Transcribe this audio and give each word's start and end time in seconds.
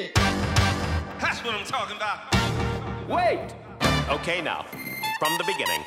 me. 0.00 0.10
That's 1.20 1.44
what 1.44 1.54
I'm 1.54 1.66
talking 1.66 1.96
about. 1.96 2.34
Wait. 3.08 3.54
Okay, 4.08 4.40
now, 4.40 4.64
from 5.18 5.36
the 5.38 5.44
beginning. 5.44 5.84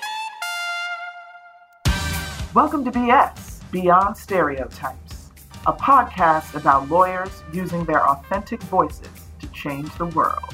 Welcome 2.54 2.86
to 2.86 2.92
BS, 2.92 3.70
Beyond 3.72 4.16
Stereotypes, 4.16 5.32
a 5.66 5.74
podcast 5.74 6.56
about 6.56 6.90
lawyers 6.90 7.44
using 7.52 7.84
their 7.86 8.08
authentic 8.08 8.62
voices 8.64 9.10
to 9.40 9.48
change 9.48 9.90
the 9.98 10.06
world. 10.06 10.54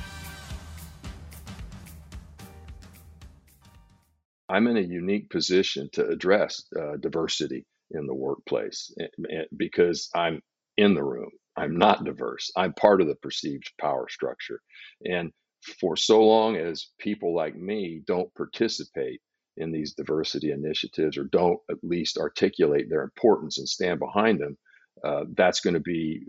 I'm 4.48 4.68
in 4.68 4.78
a 4.78 4.82
unique 4.82 5.30
position 5.30 5.90
to 5.94 6.08
address 6.08 6.64
uh, 6.80 6.98
diversity 6.98 7.66
in 7.92 8.08
the 8.08 8.16
workplace 8.16 8.92
eh, 9.00 9.08
eh, 9.32 9.44
because 9.56 10.10
I'm 10.16 10.42
in 10.78 10.96
the 10.96 11.04
room. 11.04 11.30
I'm 11.58 11.78
not 11.78 12.06
diverse. 12.06 12.52
I'm 12.56 12.74
part 12.74 13.02
of 13.02 13.08
the 13.08 13.16
perceived 13.16 13.72
power 13.80 14.08
structure. 14.10 14.62
And 15.06 15.32
for 15.80 15.98
so 15.98 16.24
long 16.24 16.56
as 16.56 16.88
people 17.00 17.36
like 17.36 17.56
me 17.56 18.02
don't 18.08 18.34
participate 18.36 19.22
in 19.58 19.72
these 19.72 19.94
diversity 19.94 20.52
initiatives 20.52 21.18
or 21.18 21.26
don't 21.26 21.60
at 21.70 21.78
least 21.84 22.18
articulate 22.18 22.90
their 22.90 23.04
importance 23.04 23.58
and 23.58 23.68
stand 23.68 24.00
behind 24.00 24.40
them, 24.40 24.58
uh, 25.04 25.26
that's 25.36 25.60
going 25.60 25.74
to 25.74 25.80
be 25.80 26.22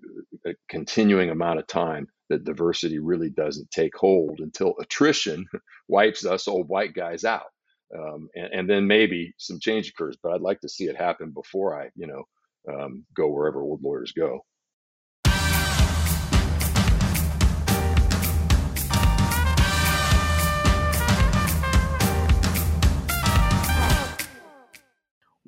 a 0.46 0.52
continuing 0.68 1.30
amount 1.30 1.58
of 1.58 1.66
time 1.66 2.06
that 2.28 2.44
diversity 2.44 2.98
really 2.98 3.30
doesn't 3.30 3.70
take 3.70 3.96
hold 3.96 4.40
until 4.40 4.74
attrition 4.80 5.44
wipes 5.88 6.24
us 6.24 6.48
old 6.48 6.68
white 6.68 6.94
guys 6.94 7.24
out. 7.24 7.46
Um, 7.96 8.28
and, 8.36 8.52
and, 8.52 8.70
then 8.70 8.86
maybe 8.86 9.34
some 9.36 9.58
change 9.58 9.88
occurs, 9.88 10.16
but 10.22 10.32
I'd 10.32 10.40
like 10.40 10.60
to 10.60 10.68
see 10.68 10.84
it 10.84 10.96
happen 10.96 11.32
before 11.32 11.80
I, 11.80 11.88
you 11.96 12.06
know, 12.06 12.22
um, 12.72 13.04
go 13.16 13.28
wherever 13.28 13.62
old 13.62 13.82
lawyers 13.82 14.12
go. 14.12 14.44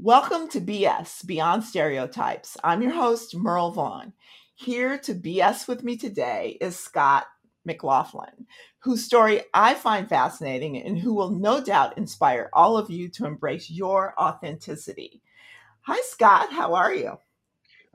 Welcome 0.04 0.48
to 0.48 0.60
BS 0.60 1.24
Beyond 1.24 1.62
Stereotypes. 1.62 2.56
I'm 2.64 2.82
your 2.82 2.90
host, 2.90 3.36
Merle 3.36 3.70
Vaughn. 3.70 4.14
Here 4.52 4.98
to 4.98 5.14
BS 5.14 5.68
with 5.68 5.84
me 5.84 5.96
today 5.96 6.58
is 6.60 6.76
Scott 6.76 7.26
McLaughlin, 7.64 8.48
whose 8.80 9.04
story 9.04 9.42
I 9.54 9.74
find 9.74 10.08
fascinating 10.08 10.76
and 10.76 10.98
who 10.98 11.14
will 11.14 11.30
no 11.30 11.62
doubt 11.62 11.96
inspire 11.96 12.50
all 12.52 12.76
of 12.76 12.90
you 12.90 13.10
to 13.10 13.26
embrace 13.26 13.70
your 13.70 14.20
authenticity. 14.20 15.22
Hi, 15.82 16.00
Scott. 16.02 16.52
How 16.52 16.74
are 16.74 16.92
you? 16.92 17.18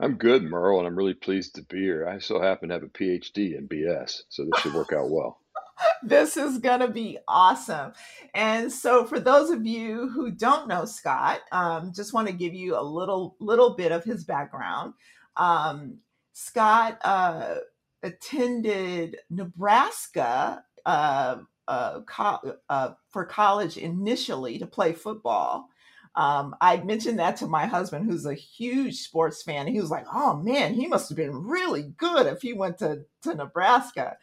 I'm 0.00 0.14
good, 0.14 0.42
Merle, 0.42 0.78
and 0.78 0.88
I'm 0.88 0.96
really 0.96 1.12
pleased 1.12 1.56
to 1.56 1.62
be 1.62 1.80
here. 1.80 2.08
I 2.08 2.20
so 2.20 2.40
happen 2.40 2.70
to 2.70 2.76
have 2.76 2.84
a 2.84 2.86
PhD 2.86 3.54
in 3.54 3.68
BS, 3.68 4.22
so 4.30 4.46
this 4.46 4.62
should 4.62 4.72
work 4.72 4.94
out 4.94 5.10
well. 5.10 5.42
this 6.02 6.36
is 6.36 6.58
going 6.58 6.80
to 6.80 6.88
be 6.88 7.18
awesome. 7.26 7.92
And 8.34 8.72
so, 8.72 9.04
for 9.04 9.20
those 9.20 9.50
of 9.50 9.66
you 9.66 10.08
who 10.08 10.30
don't 10.30 10.68
know 10.68 10.84
Scott, 10.84 11.40
um, 11.52 11.92
just 11.94 12.12
want 12.12 12.26
to 12.28 12.34
give 12.34 12.54
you 12.54 12.78
a 12.78 12.82
little 12.82 13.36
little 13.40 13.74
bit 13.76 13.92
of 13.92 14.04
his 14.04 14.24
background. 14.24 14.94
Um, 15.36 15.98
Scott 16.32 16.98
uh, 17.04 17.56
attended 18.02 19.16
Nebraska 19.30 20.62
uh, 20.86 21.36
uh, 21.66 22.00
co- 22.02 22.56
uh, 22.68 22.90
for 23.10 23.24
college 23.24 23.76
initially 23.76 24.58
to 24.58 24.66
play 24.66 24.92
football. 24.92 25.68
Um, 26.14 26.56
I 26.60 26.78
mentioned 26.78 27.18
that 27.20 27.36
to 27.36 27.46
my 27.46 27.66
husband, 27.66 28.06
who's 28.10 28.26
a 28.26 28.34
huge 28.34 28.96
sports 29.02 29.42
fan. 29.42 29.68
He 29.68 29.80
was 29.80 29.90
like, 29.90 30.06
"Oh 30.12 30.36
man, 30.36 30.74
he 30.74 30.88
must 30.88 31.08
have 31.10 31.16
been 31.16 31.44
really 31.46 31.92
good 31.96 32.26
if 32.26 32.42
he 32.42 32.52
went 32.52 32.78
to 32.78 33.04
to 33.22 33.34
Nebraska." 33.34 34.16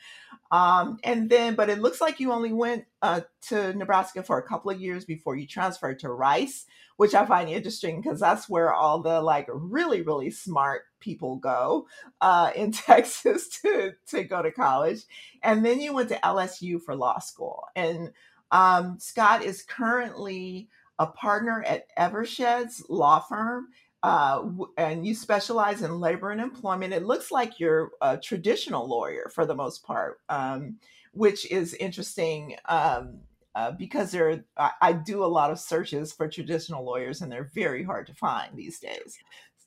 Um, 0.51 0.99
and 1.03 1.29
then, 1.29 1.55
but 1.55 1.69
it 1.69 1.79
looks 1.79 2.01
like 2.01 2.19
you 2.19 2.31
only 2.31 2.53
went 2.53 2.85
uh, 3.01 3.21
to 3.47 3.73
Nebraska 3.73 4.23
for 4.23 4.37
a 4.37 4.47
couple 4.47 4.71
of 4.71 4.79
years 4.79 5.05
before 5.05 5.35
you 5.35 5.47
transferred 5.47 5.99
to 5.99 6.09
Rice, 6.09 6.65
which 6.97 7.15
I 7.15 7.25
find 7.25 7.49
interesting 7.49 8.01
because 8.01 8.19
that's 8.19 8.47
where 8.47 8.73
all 8.73 9.01
the 9.01 9.21
like 9.21 9.47
really, 9.49 10.01
really 10.01 10.29
smart 10.29 10.83
people 10.99 11.37
go 11.37 11.87
uh, 12.21 12.51
in 12.55 12.71
Texas 12.71 13.49
to, 13.61 13.93
to 14.07 14.23
go 14.23 14.41
to 14.41 14.51
college. 14.51 15.01
And 15.41 15.65
then 15.65 15.79
you 15.79 15.93
went 15.93 16.09
to 16.09 16.19
LSU 16.23 16.81
for 16.81 16.95
law 16.95 17.19
school. 17.19 17.65
And 17.75 18.11
um, 18.51 18.97
Scott 18.99 19.43
is 19.43 19.63
currently 19.63 20.69
a 20.97 21.07
partner 21.07 21.63
at 21.63 21.87
Eversheds 21.97 22.81
Law 22.87 23.19
Firm 23.19 23.67
uh, 24.05 24.47
and 24.77 25.05
you 25.05 25.15
specialize 25.15 25.81
in 25.81 25.99
labor 25.99 26.31
and 26.31 26.39
employment. 26.39 26.93
It 26.93 27.05
looks 27.05 27.31
like 27.31 27.59
you're 27.59 27.91
a 28.01 28.17
traditional 28.17 28.87
lawyer 28.87 29.31
for 29.33 29.45
the 29.45 29.55
most 29.55 29.83
part, 29.83 30.19
um, 30.29 30.77
which 31.13 31.49
is 31.51 31.73
interesting 31.75 32.55
um, 32.65 33.19
uh, 33.55 33.71
because 33.71 34.11
there. 34.11 34.43
I, 34.57 34.71
I, 34.81 34.93
do 34.93 35.23
a 35.23 35.25
lot 35.25 35.49
of 35.49 35.59
searches 35.59 36.13
for 36.13 36.27
traditional 36.27 36.85
lawyers, 36.85 37.21
and 37.21 37.31
they're 37.31 37.49
very 37.53 37.83
hard 37.83 38.05
to 38.07 38.13
find 38.13 38.55
these 38.55 38.79
days. 38.79 39.17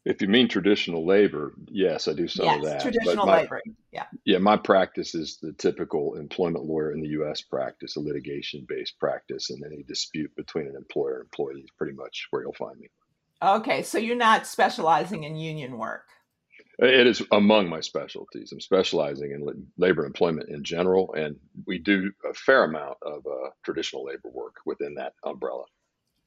If 0.04 0.22
you 0.22 0.28
mean 0.28 0.48
traditional 0.48 1.04
labor, 1.04 1.54
yes, 1.66 2.06
I 2.06 2.12
do 2.12 2.28
some 2.28 2.46
yes, 2.46 2.58
of 2.58 2.64
that. 2.64 2.80
Traditional 2.80 3.26
my, 3.26 3.40
labor, 3.40 3.60
yeah. 3.92 4.06
Yeah, 4.24 4.38
my 4.38 4.56
practice 4.56 5.14
is 5.14 5.38
the 5.42 5.52
typical 5.52 6.14
employment 6.14 6.64
lawyer 6.64 6.92
in 6.92 7.00
the 7.00 7.08
U.S. 7.08 7.40
practice, 7.40 7.96
a 7.96 8.00
litigation-based 8.00 8.98
practice, 8.98 9.50
and 9.50 9.64
any 9.64 9.82
dispute 9.82 10.34
between 10.36 10.66
an 10.66 10.76
employer 10.76 11.16
and 11.16 11.24
employee 11.24 11.60
is 11.60 11.70
pretty 11.76 11.94
much 11.94 12.28
where 12.30 12.42
you'll 12.42 12.52
find 12.52 12.78
me. 12.78 12.88
Okay, 13.42 13.82
so 13.82 13.98
you're 13.98 14.16
not 14.16 14.46
specializing 14.46 15.24
in 15.24 15.36
union 15.36 15.78
work. 15.78 16.08
It 16.80 17.06
is 17.08 17.22
among 17.32 17.68
my 17.68 17.80
specialties. 17.80 18.52
I'm 18.52 18.60
specializing 18.60 19.32
in 19.32 19.66
labor 19.76 20.06
employment 20.06 20.48
in 20.48 20.62
general, 20.62 21.12
and 21.14 21.36
we 21.66 21.78
do 21.78 22.12
a 22.28 22.34
fair 22.34 22.64
amount 22.64 22.98
of 23.02 23.26
uh, 23.26 23.50
traditional 23.64 24.04
labor 24.04 24.30
work 24.32 24.56
within 24.64 24.94
that 24.94 25.14
umbrella. 25.24 25.64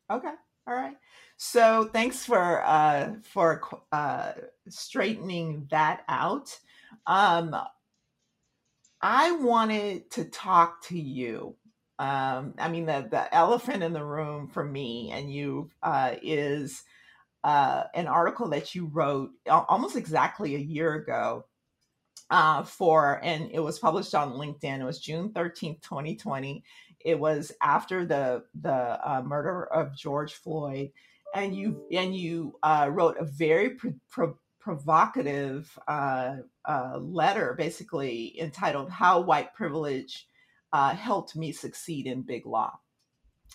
Okay, 0.09 0.33
all 0.67 0.73
right. 0.73 0.97
So 1.37 1.89
thanks 1.93 2.25
for 2.25 2.63
uh, 2.65 3.13
for 3.23 3.61
uh, 3.93 4.33
straightening 4.67 5.67
that 5.71 6.03
out. 6.09 6.57
Um, 7.07 7.55
I 9.01 9.31
wanted 9.31 10.11
to 10.11 10.25
talk 10.25 10.83
to 10.87 10.99
you. 10.99 11.55
Um, 11.97 12.55
I 12.57 12.69
mean, 12.69 12.85
the 12.85 13.07
the 13.09 13.33
elephant 13.33 13.83
in 13.83 13.93
the 13.93 14.03
room 14.03 14.49
for 14.49 14.65
me 14.65 15.11
and 15.13 15.33
you 15.33 15.71
uh, 15.81 16.15
is 16.21 16.83
uh, 17.43 17.83
an 17.93 18.07
article 18.07 18.49
that 18.49 18.75
you 18.75 18.85
wrote 18.85 19.31
almost 19.49 19.95
exactly 19.95 20.55
a 20.55 20.59
year 20.59 20.93
ago 20.93 21.45
uh, 22.29 22.63
for, 22.63 23.19
and 23.23 23.49
it 23.51 23.59
was 23.59 23.79
published 23.79 24.15
on 24.15 24.33
LinkedIn. 24.33 24.79
It 24.79 24.85
was 24.85 24.99
June 24.99 25.29
13th, 25.29 25.81
2020. 25.81 26.63
It 27.03 27.19
was 27.19 27.51
after 27.61 28.05
the 28.05 28.43
the 28.61 28.71
uh, 28.71 29.21
murder 29.25 29.65
of 29.65 29.95
George 29.95 30.33
Floyd, 30.33 30.91
and 31.35 31.55
you 31.55 31.83
and 31.91 32.15
you 32.15 32.57
uh, 32.63 32.89
wrote 32.91 33.17
a 33.17 33.25
very 33.25 33.71
pro- 33.71 33.95
pro- 34.09 34.37
provocative 34.59 35.77
uh, 35.87 36.37
letter, 36.99 37.55
basically 37.57 38.39
entitled 38.39 38.91
"How 38.91 39.19
White 39.19 39.53
Privilege 39.55 40.27
Helped 40.71 41.35
Me 41.35 41.51
Succeed 41.51 42.05
in 42.05 42.21
Big 42.21 42.45
Law." 42.45 42.79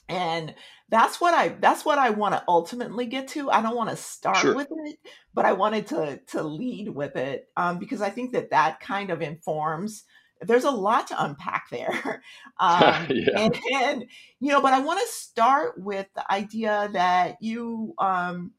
And 0.09 0.55
that's 0.89 1.21
what 1.21 1.35
i 1.35 1.49
that's 1.61 1.85
what 1.85 1.99
i 1.99 2.11
want 2.11 2.35
to 2.35 2.43
ultimately 2.49 3.07
get 3.07 3.29
to 3.29 3.51
i 3.51 3.61
don't 3.61 3.77
want 3.77 3.91
to 3.91 3.97
start 3.97 4.37
sure. 4.37 4.55
with 4.55 4.69
it 4.71 4.99
but 5.35 5.45
i 5.45 5.53
wanted 5.53 5.87
to 5.87 6.21
to 6.27 6.43
lead 6.43 6.89
with 6.89 7.17
it 7.17 7.49
um, 7.57 7.79
because 7.79 8.01
i 8.01 8.11
think 8.11 8.33
that 8.33 8.51
that 8.51 8.81
kind 8.81 9.11
of 9.11 9.21
informs 9.21 10.05
there's 10.43 10.65
a 10.65 10.71
lot 10.71 11.07
to 11.07 11.25
unpack 11.25 11.69
there 11.71 12.23
um, 12.61 13.07
yeah. 13.11 13.39
and, 13.39 13.59
and, 13.75 14.05
you 14.41 14.53
know 14.53 14.61
but 14.61 14.73
i 14.73 14.81
want 14.81 15.01
to 15.01 15.13
start 15.13 15.75
with 15.79 16.07
the 16.15 16.33
idea 16.33 16.89
that 16.93 17.37
you 17.41 17.95
um, 17.99 18.53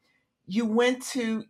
you 0.47 0.65
went 0.65 1.01
to 1.03 1.43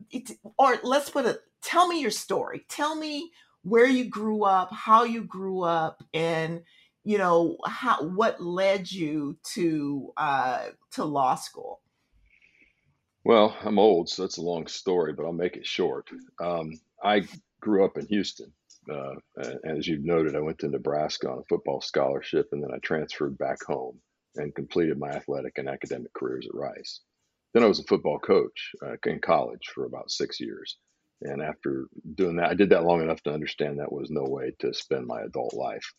or 0.57 0.77
let's 0.83 1.09
put 1.09 1.25
it 1.25 1.39
tell 1.61 1.87
me 1.87 2.01
your 2.01 2.11
story 2.11 2.65
tell 2.69 2.95
me 2.95 3.31
where 3.63 3.87
you 3.87 4.05
grew 4.05 4.43
up 4.43 4.71
how 4.71 5.03
you 5.03 5.23
grew 5.23 5.61
up 5.61 6.03
and 6.13 6.61
you 7.07 7.17
know 7.17 7.55
how 7.65 8.03
what 8.03 8.41
led 8.41 8.91
you 8.91 9.37
to 9.53 10.11
uh, 10.17 10.65
to 10.91 11.05
law 11.05 11.35
school? 11.35 11.81
Well 13.23 13.55
i'm 13.63 13.79
old 13.79 14.09
so 14.09 14.23
that's 14.23 14.37
a 14.37 14.41
long 14.41 14.67
story 14.67 15.13
but 15.13 15.25
i'll 15.25 15.31
make 15.31 15.55
it 15.55 15.65
short. 15.65 16.09
Um, 16.41 16.73
i 17.03 17.23
grew 17.61 17.85
up 17.85 17.97
in 17.97 18.05
houston 18.07 18.51
uh, 18.93 19.15
and 19.37 19.77
as 19.77 19.87
you've 19.87 20.03
noted 20.03 20.35
i 20.35 20.39
went 20.39 20.59
to 20.59 20.67
nebraska 20.67 21.29
on 21.29 21.39
a 21.39 21.49
football 21.49 21.81
scholarship 21.81 22.47
and 22.51 22.61
then 22.61 22.71
i 22.73 22.77
transferred 22.79 23.37
back 23.37 23.57
home 23.65 23.97
and 24.35 24.55
completed 24.55 24.97
my 24.97 25.09
athletic 25.09 25.57
and 25.57 25.67
academic 25.67 26.13
careers 26.13 26.45
at 26.47 26.55
rice. 26.55 27.01
Then 27.53 27.63
i 27.63 27.67
was 27.67 27.79
a 27.79 27.83
football 27.83 28.19
coach 28.19 28.71
uh, 28.85 28.95
in 29.05 29.19
college 29.19 29.65
for 29.73 29.85
about 29.85 30.11
six 30.11 30.39
years 30.39 30.77
and 31.21 31.41
after 31.41 31.87
doing 32.15 32.35
that 32.35 32.49
i 32.49 32.53
did 32.53 32.69
that 32.69 32.83
long 32.83 33.01
enough 33.01 33.23
to 33.23 33.33
understand 33.33 33.79
that 33.79 33.91
was 33.91 34.09
no 34.09 34.23
way 34.23 34.53
to 34.59 34.73
spend 34.73 35.05
my 35.05 35.21
adult 35.21 35.53
life 35.53 35.93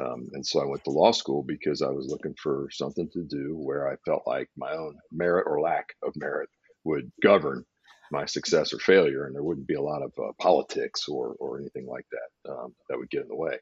um, 0.00 0.28
and 0.32 0.46
so 0.46 0.60
I 0.60 0.66
went 0.66 0.84
to 0.84 0.90
law 0.90 1.12
school 1.12 1.42
because 1.42 1.82
I 1.82 1.88
was 1.90 2.08
looking 2.08 2.34
for 2.42 2.68
something 2.72 3.08
to 3.12 3.24
do 3.24 3.56
where 3.56 3.88
I 3.88 3.96
felt 4.06 4.22
like 4.26 4.48
my 4.56 4.72
own 4.72 5.00
merit 5.12 5.44
or 5.46 5.60
lack 5.60 5.86
of 6.02 6.14
merit 6.16 6.48
would 6.84 7.12
govern 7.22 7.64
my 8.10 8.26
success 8.26 8.72
or 8.72 8.78
failure, 8.78 9.26
and 9.26 9.34
there 9.34 9.42
wouldn't 9.44 9.66
be 9.66 9.74
a 9.74 9.82
lot 9.82 10.02
of 10.02 10.12
uh, 10.18 10.32
politics 10.40 11.08
or 11.08 11.34
or 11.40 11.60
anything 11.60 11.86
like 11.86 12.06
that 12.12 12.52
um, 12.52 12.74
that 12.88 12.98
would 12.98 13.10
get 13.10 13.22
in 13.22 13.28
the 13.28 13.36
way. 13.36 13.58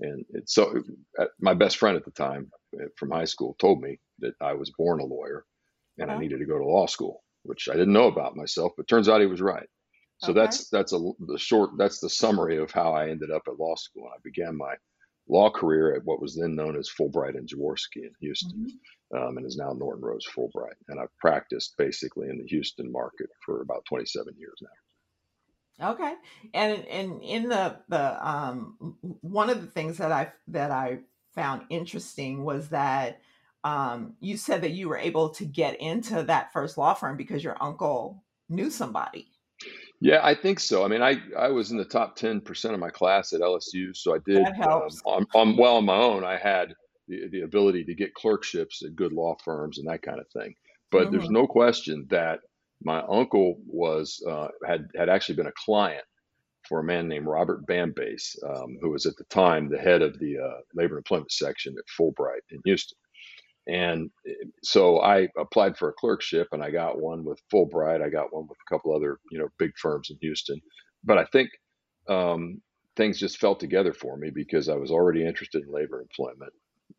And 0.00 0.24
it, 0.30 0.48
so, 0.50 0.82
uh, 1.18 1.26
my 1.40 1.54
best 1.54 1.76
friend 1.78 1.96
at 1.96 2.04
the 2.04 2.10
time 2.10 2.50
uh, 2.80 2.86
from 2.96 3.10
high 3.10 3.24
school 3.26 3.54
told 3.60 3.80
me 3.80 4.00
that 4.20 4.34
I 4.40 4.54
was 4.54 4.72
born 4.76 5.00
a 5.00 5.04
lawyer, 5.04 5.44
and 5.98 6.10
I 6.10 6.16
Uh-huh. 6.16 6.16
needed 6.16 6.38
to 6.40 6.46
go 6.46 6.58
to 6.58 6.64
law 6.66 6.86
school, 6.86 7.22
which 7.42 7.68
I 7.68 7.74
didn't 7.74 7.92
know 7.92 8.08
about 8.08 8.36
myself. 8.36 8.72
But 8.76 8.88
turns 8.88 9.08
out 9.08 9.20
he 9.20 9.26
was 9.26 9.40
right. 9.40 9.68
So 10.18 10.32
Okay. 10.32 10.34
that's 10.34 10.68
that's 10.70 10.92
a 10.92 10.98
the 11.26 11.38
short 11.38 11.70
that's 11.78 12.00
the 12.00 12.10
summary 12.10 12.58
of 12.58 12.70
how 12.70 12.92
I 12.94 13.10
ended 13.10 13.30
up 13.30 13.42
at 13.48 13.58
law 13.58 13.74
school. 13.76 14.04
And 14.04 14.14
I 14.14 14.18
began 14.24 14.56
my 14.56 14.74
law 15.28 15.50
career 15.50 15.94
at 15.94 16.04
what 16.04 16.20
was 16.20 16.36
then 16.36 16.54
known 16.54 16.76
as 16.76 16.88
Fulbright 16.90 17.36
and 17.36 17.48
Jaworski 17.48 18.02
in 18.04 18.14
Houston, 18.20 18.56
Mhm. 18.56 18.78
um, 19.16 19.36
and 19.38 19.46
is 19.46 19.56
now 19.56 19.72
Norton 19.72 20.04
Rose 20.04 20.26
Fulbright. 20.26 20.76
And 20.88 21.00
I've 21.00 21.16
practiced 21.18 21.76
basically 21.78 22.28
in 22.28 22.38
the 22.38 22.46
Houston 22.46 22.90
market 22.92 23.30
for 23.44 23.62
about 23.62 23.84
27 23.86 24.34
years 24.38 24.58
now. 24.62 24.68
Okay. 25.80 26.14
And 26.52 26.84
and 26.86 27.22
in 27.22 27.48
the 27.48 27.80
the 27.88 28.26
um 28.28 28.96
one 29.22 29.50
of 29.50 29.60
the 29.60 29.66
things 29.66 29.98
that 29.98 30.12
I 30.12 30.32
that 30.48 30.70
I 30.70 31.00
found 31.34 31.62
interesting 31.68 32.44
was 32.44 32.68
that 32.68 33.20
um 33.64 34.16
you 34.20 34.36
said 34.36 34.62
that 34.62 34.70
you 34.70 34.88
were 34.88 34.98
able 34.98 35.30
to 35.30 35.44
get 35.44 35.80
into 35.80 36.22
that 36.22 36.52
first 36.52 36.78
law 36.78 36.94
firm 36.94 37.16
because 37.16 37.42
your 37.42 37.60
uncle 37.60 38.24
knew 38.48 38.70
somebody. 38.70 39.33
Yeah, 40.04 40.20
I 40.22 40.34
think 40.34 40.60
so. 40.60 40.84
I 40.84 40.88
mean, 40.88 41.00
I, 41.00 41.16
I 41.38 41.48
was 41.48 41.70
in 41.70 41.78
the 41.78 41.84
top 41.86 42.18
10% 42.18 42.74
of 42.74 42.78
my 42.78 42.90
class 42.90 43.32
at 43.32 43.40
LSU, 43.40 43.96
so 43.96 44.14
I 44.14 44.18
did 44.26 44.44
That 44.44 44.52
um, 44.60 44.60
helps. 44.60 45.00
on, 45.06 45.24
on 45.34 45.56
well 45.56 45.76
on 45.76 45.86
my 45.86 45.96
own. 45.96 46.24
I 46.24 46.36
had 46.36 46.74
the, 47.08 47.28
the 47.30 47.40
ability 47.40 47.84
to 47.84 47.94
get 47.94 48.12
clerkships 48.12 48.82
at 48.84 48.94
good 48.96 49.14
law 49.14 49.34
firms 49.42 49.78
and 49.78 49.88
that 49.88 50.02
kind 50.02 50.20
of 50.20 50.26
thing. 50.28 50.54
But 50.90 51.10
there's 51.10 51.28
Mhm. 51.28 51.32
no 51.40 51.46
question 51.46 52.06
that 52.10 52.40
my 52.82 53.00
uncle 53.08 53.56
was 53.66 54.22
uh, 54.28 54.48
had 54.66 54.88
had 54.94 55.08
actually 55.08 55.36
been 55.36 55.46
a 55.46 55.52
client 55.64 56.04
for 56.68 56.80
a 56.80 56.84
man 56.84 57.08
named 57.08 57.26
Robert 57.26 57.64
Bambase, 57.66 58.36
um, 58.44 58.76
who 58.82 58.90
was 58.90 59.06
at 59.06 59.16
the 59.16 59.24
time 59.24 59.70
the 59.70 59.78
head 59.78 60.02
of 60.02 60.18
the 60.18 60.36
uh, 60.38 60.60
labor 60.74 60.96
and 60.96 61.00
employment 61.00 61.32
section 61.32 61.74
at 61.78 61.84
Fulbright 61.98 62.44
in 62.50 62.60
Houston. 62.66 62.98
And 63.66 64.10
eh, 64.26 64.32
so 64.62 65.00
I 65.00 65.28
applied 65.38 65.76
for 65.76 65.88
a 65.88 65.94
clerkship 65.94 66.48
and 66.52 66.62
I 66.62 66.70
got 66.70 67.00
one 67.00 67.24
with 67.24 67.40
Fulbright. 67.52 68.02
I 68.02 68.08
got 68.10 68.32
one 68.32 68.46
with 68.48 68.58
a 68.58 68.74
couple 68.74 68.94
other, 68.94 69.18
you 69.30 69.38
know, 69.38 69.48
big 69.58 69.72
firms 69.80 70.10
in 70.10 70.18
Houston. 70.20 70.60
But 71.04 71.18
I 71.18 71.24
think 71.26 71.50
um, 72.08 72.60
things 72.96 73.18
just 73.18 73.38
fell 73.38 73.54
together 73.54 73.92
for 73.92 74.16
me 74.16 74.30
because 74.34 74.68
I 74.68 74.76
was 74.76 74.90
already 74.90 75.26
interested 75.26 75.62
in 75.64 75.72
labor 75.72 76.00
employment. 76.00 76.52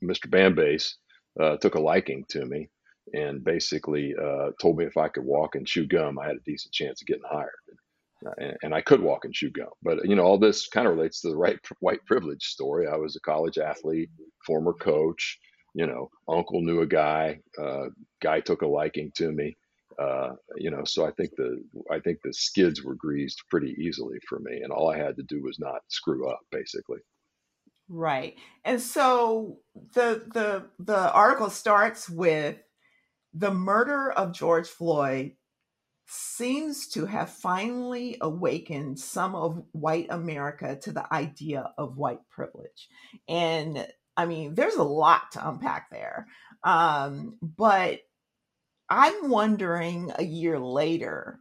Mr. 0.04 0.28
Bambase 0.28 0.94
uh, 1.40 1.58
took 1.58 1.76
a 1.76 1.80
liking 1.80 2.26
to 2.30 2.46
me 2.46 2.70
and 3.14 3.44
basically 3.44 4.14
uh, 4.20 4.50
told 4.60 4.78
me 4.78 4.86
if 4.86 4.98
I 4.98 5.08
could 5.08 5.24
walk 5.24 5.56
and 5.56 5.68
chew 5.68 5.86
gum, 5.86 6.18
I 6.18 6.28
had 6.28 6.38
a 6.38 6.46
decent 6.46 6.74
chance 6.74 7.02
of 7.02 7.08
getting 7.08 7.24
hired. 7.30 7.50
And, 8.38 8.58
and 8.64 8.74
I 8.74 8.82
could 8.82 9.02
walk 9.02 9.26
and 9.26 9.34
chew 9.34 9.52
gum. 9.52 9.70
But, 9.84 10.06
you 10.06 10.16
know, 10.16 10.24
all 10.24 10.40
this 10.40 10.68
kind 10.68 10.88
of 10.88 10.96
relates 10.96 11.22
to 11.22 11.30
the 11.30 11.38
right 11.38 11.60
white 11.80 12.04
privilege 12.08 12.44
story. 12.44 12.88
I 12.88 12.96
was 12.96 13.16
a 13.16 13.20
college 13.20 13.60
athlete, 13.60 14.10
former 14.46 14.74
coach 14.74 15.38
you 15.76 15.86
know, 15.86 16.10
uncle 16.28 16.62
knew 16.62 16.80
a 16.80 16.88
guy, 16.88 17.40
uh, 17.62 17.88
guy 18.22 18.40
took 18.40 18.62
a 18.62 18.68
liking 18.68 19.12
to 19.18 19.32
me, 19.32 19.58
uh, 20.00 20.30
you 20.56 20.72
know, 20.72 20.86
so 20.86 21.06
I 21.06 21.12
think 21.12 21.32
the, 21.36 21.62
I 21.92 22.00
think 22.00 22.20
the 22.24 22.34
skids 22.34 22.82
were 22.82 22.96
greased 22.96 23.44
pretty 23.50 23.76
easily 23.78 24.18
for 24.28 24.40
me. 24.40 24.62
And 24.62 24.72
all 24.72 24.90
I 24.90 24.98
had 24.98 25.18
to 25.18 25.24
do 25.24 25.44
was 25.44 25.60
not 25.60 25.82
screw 25.90 26.30
up 26.30 26.40
basically. 26.50 27.00
Right. 27.88 28.36
And 28.64 28.82
so 28.82 29.60
the 29.94 30.24
the 30.34 30.66
the 30.80 31.12
article 31.12 31.52
starts 31.52 32.10
with 32.10 32.58
the 33.34 33.54
murder 33.54 34.12
of 34.12 34.34
George 34.34 34.68
Floyd 34.68 35.34
seems 36.08 36.88
to 36.90 37.06
have 37.06 37.30
finally 37.30 38.18
awakened 38.22 39.00
some 39.00 39.36
of 39.36 39.64
white 39.72 40.08
America 40.10 40.78
to 40.82 40.92
the 40.92 41.14
idea 41.14 41.74
of 41.78 41.98
white 41.98 42.28
privilege. 42.30 42.88
And 43.28 43.88
I 44.18 44.26
mean, 44.26 44.56
there's 44.56 44.76
a 44.76 44.84
lot 44.84 45.32
to 45.34 45.48
unpack 45.48 45.90
there. 45.92 46.28
Um, 46.64 47.38
but 47.42 48.00
I'm 48.90 49.30
wondering 49.30 50.12
a 50.18 50.24
year 50.24 50.60
later, 50.60 51.40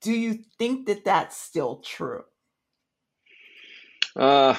do 0.00 0.12
you 0.12 0.38
think 0.58 0.86
that 0.86 1.04
that's 1.04 1.36
still 1.36 1.80
true? 1.84 2.24
Uh, 4.14 4.56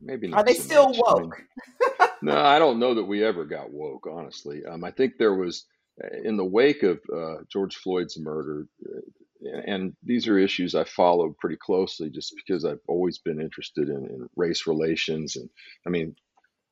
maybe 0.00 0.32
Are 0.32 0.44
they 0.44 0.54
so 0.54 0.62
still 0.62 0.88
much. 0.88 1.00
I 1.06 1.14
mean, 1.20 1.30
woke? 1.30 1.42
no, 2.22 2.36
I 2.38 2.58
don't 2.58 2.78
know 2.78 2.94
that 2.94 3.04
we 3.04 3.24
ever 3.24 3.44
got 3.44 3.72
woke, 3.72 4.06
honestly. 4.10 4.64
Um, 4.64 4.84
I 4.84 4.90
think 4.90 5.14
there 5.18 5.34
was, 5.34 5.64
uh, 6.02 6.16
in 6.22 6.36
the 6.36 6.44
wake 6.44 6.82
of 6.82 7.00
uh, 7.12 7.36
George 7.50 7.76
Floyd's 7.76 8.18
murder, 8.18 8.66
uh, 8.84 9.00
and 9.44 9.94
these 10.02 10.28
are 10.28 10.38
issues 10.38 10.74
I 10.74 10.84
follow 10.84 11.34
pretty 11.40 11.56
closely 11.56 12.10
just 12.10 12.34
because 12.36 12.64
I've 12.64 12.80
always 12.88 13.18
been 13.18 13.40
interested 13.40 13.88
in, 13.88 14.06
in 14.06 14.28
race 14.36 14.66
relations. 14.66 15.36
And 15.36 15.50
I 15.86 15.90
mean, 15.90 16.16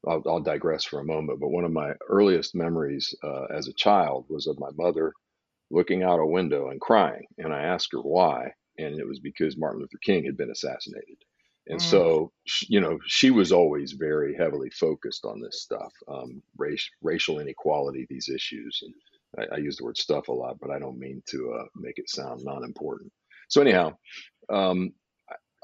I'll, 0.08 0.22
I'll 0.26 0.40
digress 0.40 0.84
for 0.84 1.00
a 1.00 1.04
moment, 1.04 1.40
but 1.40 1.50
one 1.50 1.64
of 1.64 1.72
my 1.72 1.94
earliest 2.08 2.54
memories 2.54 3.14
uh, 3.24 3.44
as 3.46 3.69
a 3.69 3.74
child 3.74 4.26
was 4.28 4.46
of 4.46 4.58
my 4.60 4.70
mother 4.76 5.12
looking 5.70 6.02
out 6.02 6.20
a 6.20 6.26
window 6.26 6.69
and 6.70 6.80
crying. 6.80 7.26
And 7.38 7.52
I 7.52 7.62
asked 7.62 7.90
her 7.92 8.00
why. 8.00 8.52
And 8.78 8.98
it 8.98 9.06
was 9.06 9.20
because 9.20 9.56
Martin 9.56 9.80
Luther 9.80 9.98
King 10.04 10.24
had 10.24 10.36
been 10.36 10.50
assassinated. 10.50 11.19
And 11.69 11.80
Mm, 11.80 11.82
so, 11.82 12.32
you 12.69 12.80
know, 12.80 12.98
she 13.06 13.30
was 13.30 13.52
always 13.52 13.92
very 13.92 14.36
heavily 14.36 14.70
focused 14.70 15.24
on 15.24 15.40
this 15.40 15.62
stuff, 15.62 15.92
um, 16.08 16.42
race, 16.56 16.88
racial 17.02 17.40
inequality, 17.40 18.06
these 18.08 18.28
issues. 18.28 18.80
And 18.82 18.94
I, 19.38 19.56
I 19.56 19.58
use 19.58 19.76
the 19.76 19.84
word 19.84 19.99
stuff 19.99 20.29
a 20.29 20.32
lot, 20.32 20.58
but 20.61 20.70
I 20.70 20.79
don't 20.79 20.99
mean 20.99 21.23
to 21.31 21.55
uh, 21.61 21.64
make 21.76 21.99
it 21.99 22.11
sound 22.11 22.43
non-important. 22.44 23.12
So 23.49 23.62
anyhow, 23.62 23.93
um, 24.50 24.93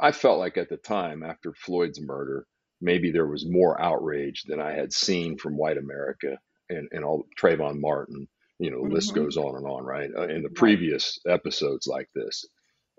I 0.01 0.13
felt 0.13 0.39
like 0.39 0.59
at 0.59 0.69
the 0.69 0.77
time 0.77 1.23
after 1.23 1.55
Floyd's 1.55 2.01
murder, 2.01 2.47
maybe 2.81 3.11
there 3.11 3.27
was 3.27 3.47
more 3.49 3.81
outrage 3.81 4.45
than 4.47 4.61
I 4.61 4.73
had 4.73 4.93
seen 4.93 5.39
from 5.39 5.57
white 5.57 5.79
America 5.79 6.39
and, 6.69 6.89
and 6.93 7.05
all 7.05 7.27
Trayvon 7.41 7.81
Martin. 7.81 8.29
You 8.59 8.71
know, 8.71 8.83
the 8.83 8.95
list 8.95 9.15
mhm, 9.15 9.15
goes 9.15 9.37
on 9.37 9.57
and 9.57 9.67
on, 9.67 9.85
right? 9.85 10.11
Uh, 10.17 10.29
in 10.29 10.43
the 10.43 10.51
previous 10.51 11.19
episodes 11.29 11.87
like 11.87 12.09
this. 12.15 12.45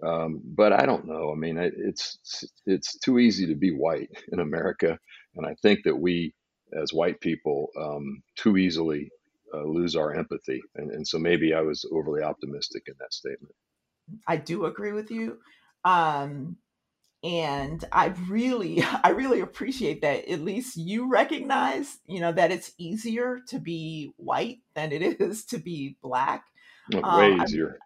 Um, 0.03 0.41
but 0.45 0.73
I 0.73 0.85
don't 0.85 1.07
know. 1.07 1.31
I 1.31 1.35
mean, 1.35 1.57
it, 1.57 1.73
it's 1.77 2.19
it's 2.67 2.99
too 2.99 3.19
easy 3.19 3.47
to 3.47 3.55
be 3.55 3.71
white 3.71 4.09
in 4.31 4.39
America, 4.39 4.99
and 5.35 5.45
I 5.47 5.55
think 5.63 5.79
that 5.85 5.97
we, 5.97 6.35
as 6.79 6.93
white 6.93 7.19
people, 7.21 7.69
um, 7.79 8.21
too 8.37 8.57
easily 8.57 9.09
uh, 9.53 9.63
lose 9.63 9.95
our 9.95 10.13
empathy, 10.13 10.61
and, 10.75 10.91
and 10.91 11.07
so 11.07 11.19
maybe 11.19 11.53
I 11.53 11.61
was 11.61 11.85
overly 11.91 12.23
optimistic 12.23 12.83
in 12.87 12.95
that 12.99 13.13
statement. 13.13 13.55
I 14.27 14.37
do 14.37 14.65
agree 14.65 14.91
with 14.91 15.11
you. 15.11 15.39
Um, 15.85 16.57
and 17.23 17.83
I 17.91 18.07
really, 18.29 18.83
I 19.03 19.09
really 19.09 19.41
appreciate 19.41 20.01
that 20.01 20.27
at 20.29 20.41
least 20.41 20.77
you 20.77 21.09
recognize, 21.09 21.99
you 22.07 22.19
know, 22.19 22.31
that 22.31 22.51
it's 22.51 22.71
easier 22.77 23.39
to 23.47 23.59
be 23.59 24.13
white 24.17 24.59
than 24.75 24.91
it 24.91 25.01
is 25.21 25.45
to 25.47 25.57
be 25.57 25.97
black. 26.01 26.45
Um, 27.03 27.17
Way 27.17 27.35
I, 27.39 27.43
easier. 27.43 27.79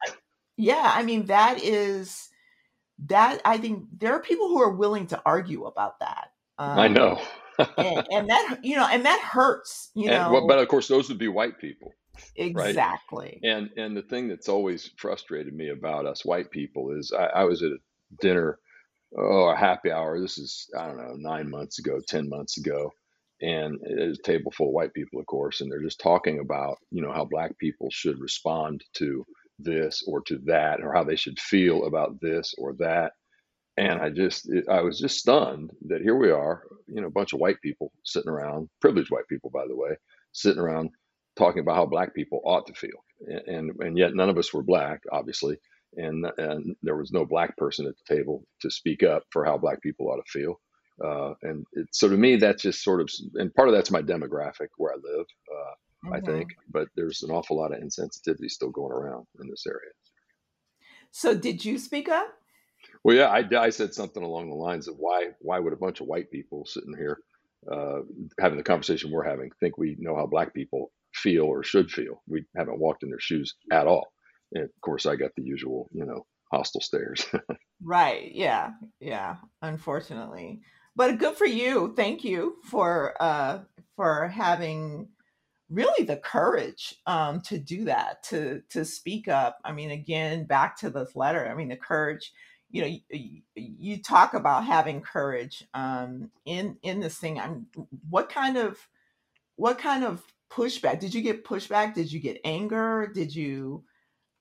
yeah, 0.58 0.91
I 0.96 1.03
mean, 1.03 1.25
that 1.27 1.63
is 1.63 2.29
that 3.08 3.41
I 3.46 3.58
think 3.58 3.86
there 4.00 4.13
are 4.13 4.22
people 4.22 4.48
who 4.48 4.62
are 4.62 4.72
willing 4.72 5.08
to 5.08 5.22
argue 5.25 5.65
about 5.65 6.00
that. 6.00 6.32
I 6.75 6.88
Um, 6.88 6.93
know. 6.93 7.22
And, 7.77 8.08
and 8.12 8.29
that, 8.29 8.60
you 8.63 8.75
know, 8.75 8.88
and 8.89 9.05
that 9.05 9.20
hurts, 9.22 9.91
you 9.96 10.10
and 10.10 10.32
well, 10.32 10.41
know, 10.41 10.48
but 10.48 10.60
of 10.60 10.67
course, 10.67 10.88
those 10.88 11.10
would 11.10 11.17
be 11.17 11.27
white 11.27 11.60
people, 11.60 11.93
right? 12.15 12.70
exactly. 12.70 13.39
And 13.43 13.70
and 13.77 13.96
the 13.96 14.03
thing 14.03 14.27
that's 14.27 14.50
always 14.50 14.91
frustrated 14.98 15.53
me 15.53 15.70
about 15.70 16.05
us 16.05 16.25
white 16.25 16.51
people 16.51 16.91
is 16.91 17.12
I, 17.17 17.25
I 17.25 17.43
was 17.43 17.63
at 17.63 17.72
a 17.72 17.77
dinner, 18.22 18.60
oh, 19.17 19.50
a 19.50 19.55
happy 19.55 19.91
hour. 19.91 20.20
This 20.20 20.38
is 20.38 20.67
I 20.77 20.88
don't 20.88 20.98
know, 20.98 21.15
nine 21.15 21.50
months 21.50 21.79
ago, 21.79 22.00
ten 22.08 22.29
months 22.29 22.58
ago, 22.58 22.91
and 23.41 23.77
it's 23.84 24.20
a 24.20 24.24
table 24.24 24.51
full 24.51 24.67
of 24.67 24.74
white 24.74 24.93
people, 24.93 25.20
of 25.20 25.25
course, 25.25 25.62
and 25.62 25.72
they're 25.72 25.84
just 25.84 26.00
talking 26.00 26.39
about 26.39 26.77
you 26.91 27.01
know 27.01 27.12
how 27.12 27.25
black 27.25 27.58
people 27.60 27.89
should 27.91 28.20
respond 28.20 28.84
to 28.96 29.25
this 29.60 30.03
or 30.08 30.22
to 30.22 30.39
that, 30.46 30.82
or 30.82 30.93
how 30.93 31.03
they 31.03 31.15
should 31.15 31.39
feel 31.39 31.86
about 31.86 32.20
this 32.22 32.53
or 32.58 32.74
that. 32.79 33.13
And 33.77 34.00
I 34.01 34.10
just, 34.10 34.50
I 34.70 34.82
was 34.82 35.00
just 35.00 35.18
stunned 35.18 35.72
that 35.88 36.01
here 36.01 36.15
we 36.15 36.30
are, 36.30 36.63
you 36.88 37.01
know, 37.01 37.08
a 37.08 37.12
bunch 37.12 37.34
of 37.34 37.39
white 37.39 37.60
people 37.62 37.92
sitting 38.03 38.30
around, 38.30 38.70
privileged 38.80 39.10
white 39.10 39.27
people, 39.27 39.50
by 39.50 39.65
the 39.68 39.75
way, 39.75 39.96
sitting 40.32 40.62
around 40.62 40.92
talking 41.36 41.62
about 41.62 41.75
how 41.75 41.86
black 41.86 42.13
people 42.13 42.42
ought 42.46 42.68
to 42.68 42.74
feel, 42.74 43.03
A- 43.27 43.50
and 43.51 43.72
and 43.80 43.98
yet 43.98 44.13
none 44.13 44.30
of 44.30 44.38
us 44.38 44.53
were 44.53 44.62
black, 44.62 45.01
obviously, 45.12 45.58
and 45.96 46.25
and 46.38 46.75
there 46.84 46.98
was 46.98 47.12
no 47.12 47.25
black 47.25 47.58
person 47.58 47.88
at 47.88 47.96
the 47.98 48.15
table 48.15 48.46
to 48.62 48.70
speak 48.70 49.01
up 49.01 49.24
for 49.32 49.44
how 49.44 49.58
black 49.58 49.82
people 49.82 50.08
ought 50.10 50.24
to 50.24 50.32
feel. 50.32 50.62
Uh, 51.03 51.34
and 51.42 51.65
it, 51.74 51.88
so 51.92 52.08
to 52.08 52.15
me, 52.15 52.36
that's 52.36 52.62
just 52.62 52.84
sort 52.84 53.01
of, 53.01 53.10
and 53.36 53.53
part 53.56 53.68
of 53.68 53.74
that's 53.74 53.89
my 53.89 54.01
demographic 54.03 54.68
where 54.77 54.94
I 54.94 54.98
live, 54.98 55.25
uh, 55.51 56.15
I 56.15 56.20
hmm 56.20 56.20
think, 56.22 56.50
but 56.70 56.88
there's 56.96 57.24
an 57.24 57.32
awful 57.32 57.58
lot 57.58 57.74
of 57.74 57.82
insensitivity 57.82 58.50
still 58.50 58.70
going 58.70 58.92
around 58.92 59.25
in 59.42 59.50
this 59.50 59.65
area. 59.65 59.92
So 61.12 61.34
did 61.36 61.63
you 61.63 61.77
speak 61.77 62.10
up? 62.10 62.43
Well, 63.03 63.15
yeah, 63.15 63.27
I, 63.27 63.43
I 63.57 63.69
said 63.69 63.93
something 63.93 64.24
along 64.24 64.50
the 64.50 64.55
lines 64.55 64.88
of 64.88 64.95
why 64.98 65.29
why 65.39 65.60
would 65.60 65.74
a 65.74 65.77
bunch 65.77 66.00
of 66.00 66.07
white 66.07 66.31
people 66.31 66.65
sitting 66.65 66.95
here 66.98 67.19
uh, 67.72 68.00
having 68.39 68.57
the 68.57 68.63
conversation 68.63 69.12
we're 69.12 69.24
having 69.24 69.50
think 69.60 69.77
we 69.77 69.95
know 70.00 70.15
how 70.15 70.25
black 70.25 70.53
people 70.53 70.91
feel 71.13 71.43
or 71.43 71.63
should 71.63 71.91
feel? 71.91 72.22
We 72.27 72.45
haven't 72.55 72.79
walked 72.79 73.03
in 73.03 73.10
their 73.10 73.19
shoes 73.19 73.55
at 73.72 73.88
all. 73.88 74.13
And 74.53 74.65
of 74.65 74.81
course, 74.81 75.05
I 75.05 75.15
got 75.15 75.31
the 75.36 75.43
usual, 75.43 75.89
you 75.91 76.05
know, 76.05 76.25
hostile 76.51 76.81
stares. 76.81 77.25
right. 77.83 78.31
Yeah. 78.33 78.72
Yeah. 79.00 79.38
Unfortunately, 79.62 80.62
but 80.95 81.17
good 81.17 81.36
for 81.36 81.48
you. 81.48 81.93
Thank 81.95 82.24
you 82.24 82.57
for 82.63 83.15
uh, 83.19 83.60
for 83.95 84.27
having 84.27 85.10
really 85.69 86.05
the 86.05 86.17
courage 86.17 86.95
um, 87.07 87.41
to 87.41 87.57
do 87.57 87.86
that, 87.86 88.24
to 88.24 88.62
to 88.69 88.86
speak 88.86 89.27
up. 89.27 89.57
I 89.65 89.72
mean, 89.72 89.91
again, 89.91 90.45
back 90.45 90.77
to 90.79 90.89
this 90.89 91.15
letter. 91.15 91.48
I 91.50 91.55
mean, 91.55 91.69
the 91.69 91.75
courage. 91.75 92.31
You 92.74 92.82
know, 92.82 92.98
you, 93.10 93.42
you 93.56 94.01
talk 94.01 94.34
about 94.34 94.65
having 94.65 95.00
courage 95.01 95.63
um, 95.74 96.32
in 96.46 96.77
in 96.82 97.00
this 97.00 97.18
thing. 97.18 97.39
I'm. 97.39 97.68
What 98.10 98.30
kind 98.30 98.58
of 98.58 98.86
what 99.56 99.77
kind 99.77 100.03
of 100.03 100.22
pushback 100.51 101.00
did 101.00 101.13
you 101.13 101.22
get? 101.22 101.46
Pushback? 101.46 101.94
Did 101.94 102.12
you 102.12 102.20
get 102.20 102.42
anger? 102.44 103.10
Did 103.13 103.34
you, 103.34 103.84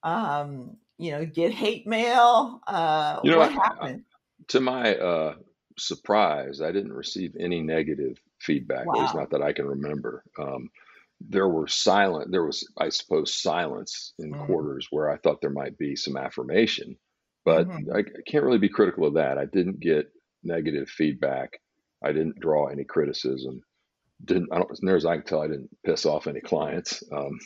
um, 0.03 0.79
you 0.99 1.12
know, 1.12 1.25
get 1.27 1.53
hate 1.53 1.87
mail? 1.87 2.61
Uh, 2.67 3.21
you 3.23 3.31
know, 3.31 3.39
what 3.39 3.53
I, 3.53 3.69
happened? 3.69 4.05
to 4.49 4.61
my 4.61 4.97
uh, 4.97 5.35
surprise, 5.79 6.61
I 6.61 6.73
didn't 6.73 6.93
receive 6.93 7.37
any 7.39 7.61
negative 7.61 8.19
feedback. 8.39 8.87
At 8.87 8.93
least 8.93 9.15
not 9.15 9.31
that 9.31 9.43
I 9.43 9.53
can 9.53 9.67
remember. 9.67 10.25
Um, 10.39 10.71
there 11.21 11.49
were 11.49 11.69
silent. 11.69 12.31
There 12.33 12.45
was, 12.45 12.67
I 12.79 12.89
suppose, 12.89 13.33
silence 13.33 14.15
in 14.19 14.33
Mm, 14.33 14.47
quarters 14.47 14.89
where 14.91 15.11
I 15.11 15.17
thought 15.19 15.41
there 15.41 15.51
might 15.51 15.79
be 15.79 15.97
some 15.97 16.17
affirmation, 16.17 16.97
but 17.45 17.69
mhm. 17.69 17.95
I, 17.95 18.01
I 18.01 18.23
can't 18.27 18.45
really 18.45 18.59
be 18.59 18.69
critical 18.69 19.07
of 19.07 19.15
that. 19.15 19.39
I 19.39 19.47
didn't 19.47 19.81
get 19.81 20.07
negative 20.45 20.89
feedback. 20.89 21.51
I 22.05 22.13
didn't 22.13 22.41
draw 22.41 22.69
any 22.69 22.85
criticism. 22.85 23.63
Didn't 24.25 24.49
I 24.53 24.59
don't 24.59 24.71
as 24.73 24.83
near 24.83 24.97
as 24.97 25.07
I 25.07 25.17
can 25.17 25.27
tell, 25.27 25.43
I 25.43 25.49
didn't 25.49 25.71
piss 25.87 26.07
off 26.07 26.27
any 26.29 26.41
clients. 26.41 27.03
Um, 27.13 27.39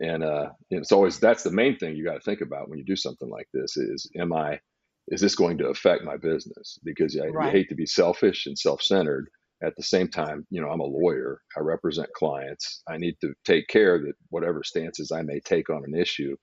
and 0.00 0.24
uh, 0.24 0.50
and 0.70 0.80
it's 0.80 0.92
always 0.92 1.20
that's 1.20 1.42
the 1.44 1.52
main 1.52 1.78
thing 1.78 1.96
you 1.96 2.04
got 2.04 2.14
to 2.14 2.20
think 2.20 2.40
about 2.40 2.68
when 2.68 2.78
you 2.78 2.84
do 2.84 2.96
something 2.96 3.28
like 3.30 3.48
this 3.54 3.76
is 3.76 4.10
am 4.18 4.32
I 4.32 4.60
is 5.08 5.20
this 5.20 5.34
going 5.36 5.58
to 5.58 5.68
affect 5.68 6.04
my 6.04 6.16
business? 6.16 6.78
Because 6.84 7.18
I, 7.18 7.28
Right. 7.28 7.52
hate 7.52 7.68
to 7.70 7.74
be 7.76 7.86
selfish 7.86 8.46
and 8.46 8.58
self-centered. 8.58 9.28
At 9.62 9.74
the 9.76 9.82
same 9.84 10.08
time, 10.08 10.46
you 10.50 10.60
know, 10.60 10.68
I'm 10.70 10.80
a 10.80 10.84
lawyer. 10.84 11.40
I 11.56 11.60
represent 11.60 12.12
clients. 12.14 12.82
I 12.88 12.98
need 12.98 13.16
to 13.22 13.34
take 13.46 13.68
care 13.68 13.98
that 14.00 14.14
whatever 14.30 14.62
stances 14.64 15.12
I 15.12 15.22
may 15.22 15.40
take 15.40 15.70
on 15.70 15.84
an 15.86 15.94
issue 15.98 16.36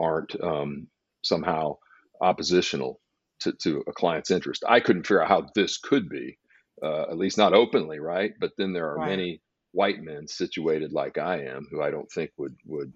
aren't 0.00 0.40
um, 0.42 0.88
somehow 1.24 1.76
oppositional 2.20 3.00
to, 3.40 3.52
to 3.52 3.84
a 3.86 3.92
client's 3.92 4.30
interest. 4.30 4.64
I 4.68 4.80
couldn't 4.80 5.04
figure 5.04 5.22
out 5.22 5.28
how 5.28 5.48
this 5.54 5.78
could 5.78 6.08
be, 6.08 6.38
uh, 6.82 7.02
at 7.02 7.18
least 7.18 7.38
not 7.38 7.54
openly, 7.54 7.98
right? 8.00 8.32
But 8.40 8.52
then 8.58 8.72
there 8.72 8.90
are 8.92 8.98
Right. 8.98 9.00
many 9.00 9.42
white 9.72 10.00
men 10.02 10.26
situated 10.28 10.92
like 10.92 11.16
I 11.18 11.44
am 11.44 11.66
who 11.70 11.82
I 11.82 11.90
don't 11.90 12.10
think 12.10 12.32
would 12.36 12.56
would 12.66 12.92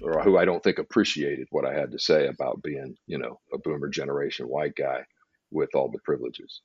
or 0.00 0.22
who 0.22 0.36
I 0.36 0.44
don't 0.44 0.62
think 0.62 0.78
appreciated 0.78 1.46
what 1.50 1.64
I 1.64 1.72
had 1.74 1.92
to 1.92 1.98
say 1.98 2.26
about 2.26 2.62
being, 2.62 2.96
you 3.06 3.18
know, 3.18 3.40
a 3.52 3.58
boomer 3.58 3.88
generation 3.88 4.46
white 4.48 4.74
guy 4.76 5.04
with 5.50 5.70
all 5.74 5.90
the 5.90 6.00
privileges. 6.00 6.60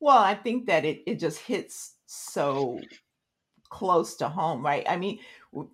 Well, 0.00 0.18
I 0.18 0.34
think 0.34 0.66
that 0.66 0.84
it 0.84 1.02
it 1.06 1.18
just 1.18 1.38
hits 1.40 1.96
so 2.06 2.88
close 3.70 4.16
to 4.16 4.28
home, 4.28 4.64
right? 4.64 4.84
I 4.88 4.96
mean, 4.98 5.20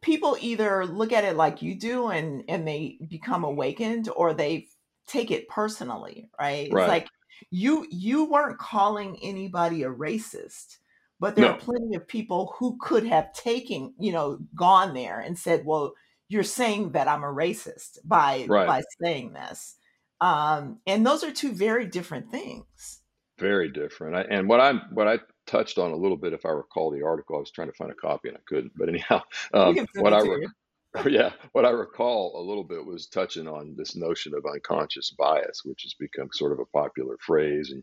people 0.03 0.37
either 0.41 0.87
look 0.87 1.13
at 1.13 1.25
it 1.25 1.37
like 1.37 1.63
you 1.63 1.77
do 1.79 2.09
and 2.09 2.45
and 2.49 2.67
they 2.69 2.99
become 3.09 3.45
awakened 3.45 4.09
or 4.17 4.35
they 4.35 4.69
take 5.11 5.31
it 5.31 5.49
personally, 5.49 6.31
right? 6.39 6.69
It's 6.71 6.87
like 6.89 7.09
you 7.51 7.87
you 7.91 8.25
weren't 8.25 8.59
calling 8.59 9.19
anybody 9.23 9.83
a 9.83 9.91
racist, 9.91 10.79
but 11.19 11.37
there 11.37 11.47
are 11.47 11.59
plenty 11.59 11.97
of 11.97 12.07
people 12.07 12.55
who 12.59 12.79
could 12.81 13.05
have 13.07 13.33
taken, 13.33 13.95
you 13.99 14.13
know, 14.13 14.39
gone 14.55 14.95
there 14.95 15.21
and 15.21 15.39
said, 15.39 15.65
"Well, 15.65 15.95
you're 16.29 16.43
saying 16.45 16.93
that 16.93 17.09
I'm 17.09 17.25
a 17.25 17.27
racist 17.33 17.99
by 18.05 18.47
Right. 18.49 18.67
by 18.67 18.83
saying 19.03 19.33
this." 19.33 19.77
Um, 20.21 20.81
and 20.87 21.07
those 21.07 21.25
are 21.25 21.33
two 21.33 21.53
very 21.53 21.87
different 21.87 22.31
things. 22.31 23.01
Very 23.39 23.71
different. 23.71 24.17
I, 24.17 24.23
and 24.23 24.49
what 24.49 24.61
I'm 24.61 24.83
what 24.93 25.09
I 25.09 25.19
touched 25.47 25.79
on 25.79 25.93
a 25.93 25.97
little 25.97 26.19
bit, 26.19 26.35
if 26.35 26.45
I 26.45 26.51
recall 26.51 26.91
the 26.91 27.03
article, 27.03 27.37
I 27.37 27.41
was 27.41 27.51
trying 27.51 27.69
to 27.69 27.75
find 27.75 27.91
a 27.91 27.95
copy 27.95 28.29
and 28.29 28.37
I 28.37 28.41
couldn't. 28.47 28.73
But 28.77 28.89
anyhow, 28.89 29.23
um, 29.55 29.77
what 29.95 30.13
I 30.13 30.23
you. 30.23 30.49
yeah, 31.09 31.33
what 31.53 31.65
I 31.65 31.71
recall 31.71 32.41
a 32.41 32.47
little 32.47 32.65
bit 32.65 32.85
was 32.85 33.07
touching 33.07 33.49
on 33.49 33.75
this 33.77 33.97
notion 33.97 34.35
of 34.35 34.45
unconscious 34.47 35.11
bias, 35.13 35.63
which 35.65 35.83
has 35.83 35.95
become 35.95 36.29
sort 36.33 36.53
of 36.53 36.59
a 36.61 36.67
popular 36.67 37.17
phrase. 37.21 37.71
And 37.73 37.83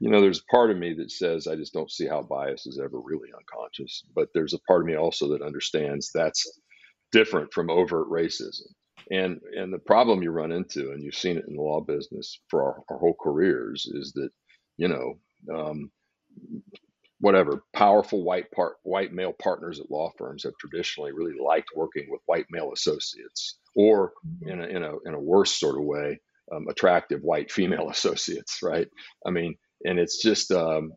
you 0.00 0.10
know, 0.10 0.20
there's 0.20 0.42
part 0.50 0.70
of 0.70 0.78
me 0.78 0.94
that 0.94 1.10
says 1.12 1.46
I 1.46 1.56
just 1.56 1.72
don't 1.72 1.90
see 1.90 2.06
how 2.06 2.22
bias 2.22 2.66
is 2.66 2.80
ever 2.80 3.00
really 3.00 3.30
unconscious. 3.36 4.04
But 4.14 4.28
there's 4.34 4.54
a 4.54 4.60
part 4.60 4.82
of 4.82 4.86
me 4.86 4.96
also 4.96 5.28
that 5.30 5.42
understands 5.42 6.10
that's 6.14 6.60
different 7.12 7.52
from 7.52 7.70
overt 7.70 8.08
racism. 8.10 8.66
And 9.10 9.40
and 9.56 9.72
the 9.72 9.78
problem 9.78 10.22
you 10.22 10.30
run 10.32 10.52
into, 10.52 10.92
and 10.92 11.02
you've 11.02 11.14
seen 11.14 11.38
it 11.38 11.46
in 11.48 11.56
the 11.56 11.62
law 11.62 11.80
business 11.80 12.40
for 12.48 12.64
our, 12.64 12.82
our 12.90 12.98
whole 12.98 13.16
careers, 13.22 13.86
is 13.92 14.12
that 14.14 14.30
you 14.78 14.88
know. 14.88 15.18
Um, 15.54 15.90
whatever 17.22 17.62
powerful 17.74 18.24
white 18.24 18.50
part 18.52 18.76
white 18.84 19.14
male 19.14 19.32
partners 19.32 19.80
at 19.80 19.90
law 19.90 20.10
firms 20.18 20.44
have 20.44 20.54
traditionally 20.60 21.12
really 21.12 21.36
liked 21.42 21.70
working 21.76 22.06
with 22.10 22.20
white 22.26 22.46
male 22.50 22.72
associates 22.74 23.60
or 23.76 24.12
Mhm. 24.24 24.52
in 24.52 24.60
a 24.60 24.66
in 24.66 24.84
a 24.84 24.92
in 25.06 25.14
a 25.14 25.20
worse 25.20 25.58
sort 25.58 25.78
of 25.78 25.84
way 25.86 26.20
um, 26.54 26.68
attractive 26.68 27.22
white 27.22 27.50
female 27.52 27.90
associates 27.96 28.58
right 28.62 28.88
i 29.26 29.30
mean 29.30 29.56
and 29.86 30.00
it's 30.00 30.22
just 30.22 30.52
um, 30.52 30.92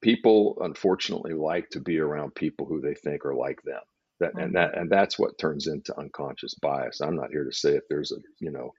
people 0.00 0.56
unfortunately 0.60 1.32
like 1.34 1.68
to 1.70 1.80
be 1.80 1.98
around 1.98 2.34
people 2.34 2.66
who 2.66 2.80
they 2.80 2.94
think 2.94 3.24
are 3.24 3.34
like 3.34 3.60
them 3.64 3.80
that 4.20 4.32
and 4.38 4.54
Mhm. 4.54 4.56
that 4.56 4.76
and 4.78 4.90
that's 4.90 5.18
what 5.18 5.38
turns 5.38 5.66
into 5.66 5.98
unconscious 5.98 6.54
bias 6.62 7.00
i'm 7.00 7.16
not 7.16 7.30
here 7.30 7.44
to 7.44 7.52
say 7.52 7.72
if 7.72 7.82
there's 7.90 8.12
a 8.12 8.16
you 8.40 8.50
know 8.50 8.70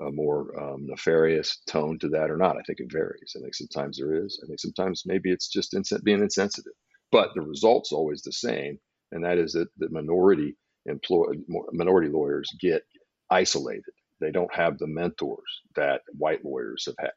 a 0.00 0.12
more 0.12 0.58
um, 0.60 0.86
nefarious 0.86 1.58
tone 1.68 1.98
to 2.00 2.08
that 2.10 2.30
or 2.30 2.36
not. 2.36 2.56
I 2.56 2.62
think 2.66 2.80
it 2.80 2.92
varies. 2.92 3.34
I 3.36 3.40
think 3.40 3.54
sometimes 3.54 3.98
there 3.98 4.14
is. 4.24 4.40
I 4.44 4.46
think 4.46 4.60
sometimes 4.60 5.04
maybe 5.06 5.32
it's 5.32 5.48
just 5.48 5.74
insen- 5.74 6.04
being 6.04 6.20
insensitive. 6.22 6.72
But 7.12 7.30
the 7.34 7.42
result's 7.42 7.92
always 7.92 8.22
the 8.22 8.32
same, 8.32 8.78
and 9.12 9.24
that 9.24 9.38
is 9.38 9.52
that 9.54 9.68
the 9.78 9.88
minority 9.90 10.56
employ 10.86 11.26
minority 11.72 12.08
lawyers 12.10 12.50
get 12.60 12.82
isolated. 13.30 13.84
They 14.20 14.32
don't 14.32 14.54
have 14.54 14.78
the 14.78 14.88
mentors 14.88 15.62
that 15.76 16.02
white 16.18 16.44
lawyers 16.44 16.86
have 16.86 16.96
had, 16.98 17.12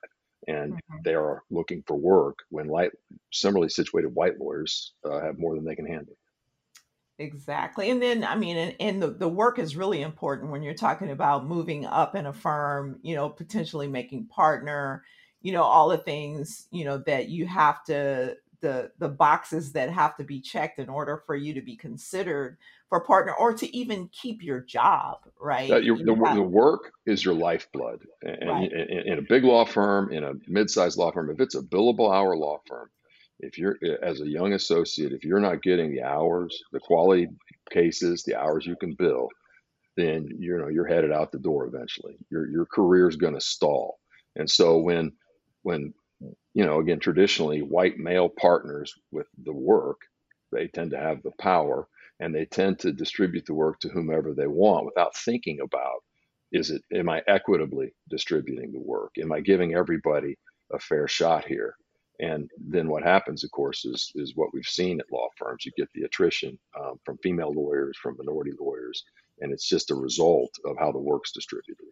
and 0.54 0.76
Mhm. 0.76 1.04
they 1.06 1.16
are 1.16 1.44
looking 1.52 1.84
for 1.88 1.98
work 1.98 2.40
when 2.50 2.68
light, 2.68 2.92
similarly 3.34 3.70
situated 3.70 4.16
white 4.16 4.40
lawyers 4.40 4.94
uh, 5.06 5.22
have 5.22 5.40
more 5.40 5.56
than 5.56 5.66
they 5.66 5.76
can 5.76 5.88
handle. 5.88 6.18
Exactly. 7.20 7.90
And 7.90 8.02
then, 8.02 8.24
I 8.24 8.36
mean, 8.36 8.56
and, 8.56 8.76
and 8.80 9.02
the, 9.02 9.10
the 9.10 9.28
work 9.28 9.60
is 9.60 9.76
really 9.76 10.02
important 10.02 10.52
when 10.52 10.64
you're 10.64 10.74
talking 10.74 11.12
about 11.12 11.46
moving 11.46 11.86
up 11.86 12.16
in 12.16 12.26
a 12.26 12.34
firm, 12.34 12.98
you 13.02 13.14
know, 13.14 13.28
potentially 13.28 13.90
making 13.90 14.28
partner, 14.28 15.04
you 15.42 15.52
know, 15.52 15.64
all 15.64 15.90
the 15.90 15.98
things, 15.98 16.68
you 16.72 16.86
know, 16.86 16.98
that 17.00 17.28
you 17.28 17.46
have 17.46 17.84
to, 17.86 18.38
the, 18.62 18.92
the 19.00 19.10
boxes 19.10 19.74
that 19.74 19.90
have 19.90 20.16
to 20.18 20.24
be 20.24 20.40
checked 20.40 20.80
in 20.80 20.88
order 20.88 21.22
for 21.26 21.36
you 21.36 21.54
to 21.54 21.62
be 21.62 21.76
considered 21.76 22.58
for 22.88 23.02
partner 23.02 23.34
or 23.34 23.54
to 23.54 23.76
even 23.76 24.10
keep 24.14 24.42
your 24.42 24.62
job, 24.62 25.18
uh, 25.26 25.30
right? 25.42 25.70
That 25.70 25.84
your, 25.84 25.98
the, 25.98 26.04
You 26.04 26.14
wo- 26.14 26.26
have, 26.26 26.36
the 26.36 26.42
work 26.42 26.94
is 27.06 27.24
your 27.24 27.36
lifeblood. 27.36 28.06
And 28.22 28.50
right. 28.50 28.72
in, 28.72 29.14
in 29.14 29.20
a 29.20 29.22
big 29.22 29.44
law 29.44 29.66
firm, 29.66 30.12
in 30.14 30.24
a 30.24 30.34
mid-sized 30.48 30.98
law 30.98 31.12
firm, 31.12 31.30
if 31.30 31.42
it's 31.42 31.56
a 31.56 31.62
billable 31.62 32.14
hour 32.14 32.36
law 32.38 32.60
firm, 32.66 32.90
if 33.40 33.58
you're 33.58 33.78
eh, 33.84 33.96
as 34.02 34.22
a 34.22 34.28
young 34.28 34.54
associate, 34.54 35.14
if 35.14 35.24
you're 35.24 35.40
not 35.40 35.64
getting 35.64 35.92
the 35.92 36.04
hours, 36.04 36.64
the 36.72 36.80
quality 36.80 37.28
cases, 37.72 38.24
the 38.24 38.36
hours 38.36 38.66
you 38.66 38.76
can 38.76 38.94
bill, 38.94 39.30
then 39.98 40.30
you 40.40 40.58
know 40.58 40.70
you're 40.70 40.88
headed 40.88 41.12
out 41.12 41.32
the 41.32 41.40
door 41.40 41.68
eventually. 41.68 42.18
Your 42.32 42.48
your 42.50 42.66
career 42.66 43.08
is 43.10 43.16
going 43.18 43.36
to 43.36 43.42
stall. 43.42 44.00
And 44.36 44.50
so 44.50 44.80
when 44.80 45.14
when 45.64 45.94
you 46.54 46.66
know 46.66 46.80
again 46.80 47.00
traditionally 47.00 47.62
white 47.62 47.98
male 47.98 48.30
partners 48.30 48.94
with 49.12 49.28
the 49.46 49.54
work, 49.54 50.00
they 50.52 50.68
tend 50.68 50.92
to 50.92 51.00
have 51.00 51.24
the 51.24 51.32
power 51.40 51.88
and 52.20 52.36
they 52.36 52.46
tend 52.46 52.80
to 52.80 52.92
distribute 52.94 53.46
the 53.46 53.54
work 53.54 53.80
to 53.82 53.90
whomever 53.90 54.34
they 54.34 54.48
want 54.48 54.86
without 54.86 55.16
thinking 55.16 55.60
about 55.62 56.04
is 56.52 56.72
it 56.72 56.82
am 56.94 57.10
I 57.10 57.22
equitably 57.28 57.94
distributing 58.10 58.72
the 58.72 58.80
work? 58.82 59.12
Am 59.22 59.32
I 59.32 59.42
giving 59.42 59.76
everybody 59.76 60.38
a 60.74 60.80
fair 60.80 61.08
shot 61.08 61.46
here? 61.46 61.76
And 62.20 62.50
then 62.58 62.90
what 62.90 63.04
happens, 63.04 63.44
of 63.44 63.52
course, 63.52 63.86
is 63.86 64.12
is 64.16 64.36
what 64.36 64.54
we've 64.54 64.66
seen 64.66 65.00
at 65.00 65.12
law 65.12 65.28
firms. 65.38 65.66
You 65.66 65.72
get 65.78 65.90
the 65.94 66.04
attrition 66.04 66.60
um, 66.80 67.00
from 67.06 67.18
female 67.20 67.54
lawyers, 67.54 67.98
from 67.98 68.18
minority 68.18 68.52
lawyers, 68.60 69.04
and 69.40 69.54
it's 69.54 69.68
just 69.68 69.92
a 69.92 69.96
result 69.96 70.52
of 70.66 70.78
how 70.78 70.92
the 70.92 71.00
work's 71.00 71.32
distributed. 71.32 71.86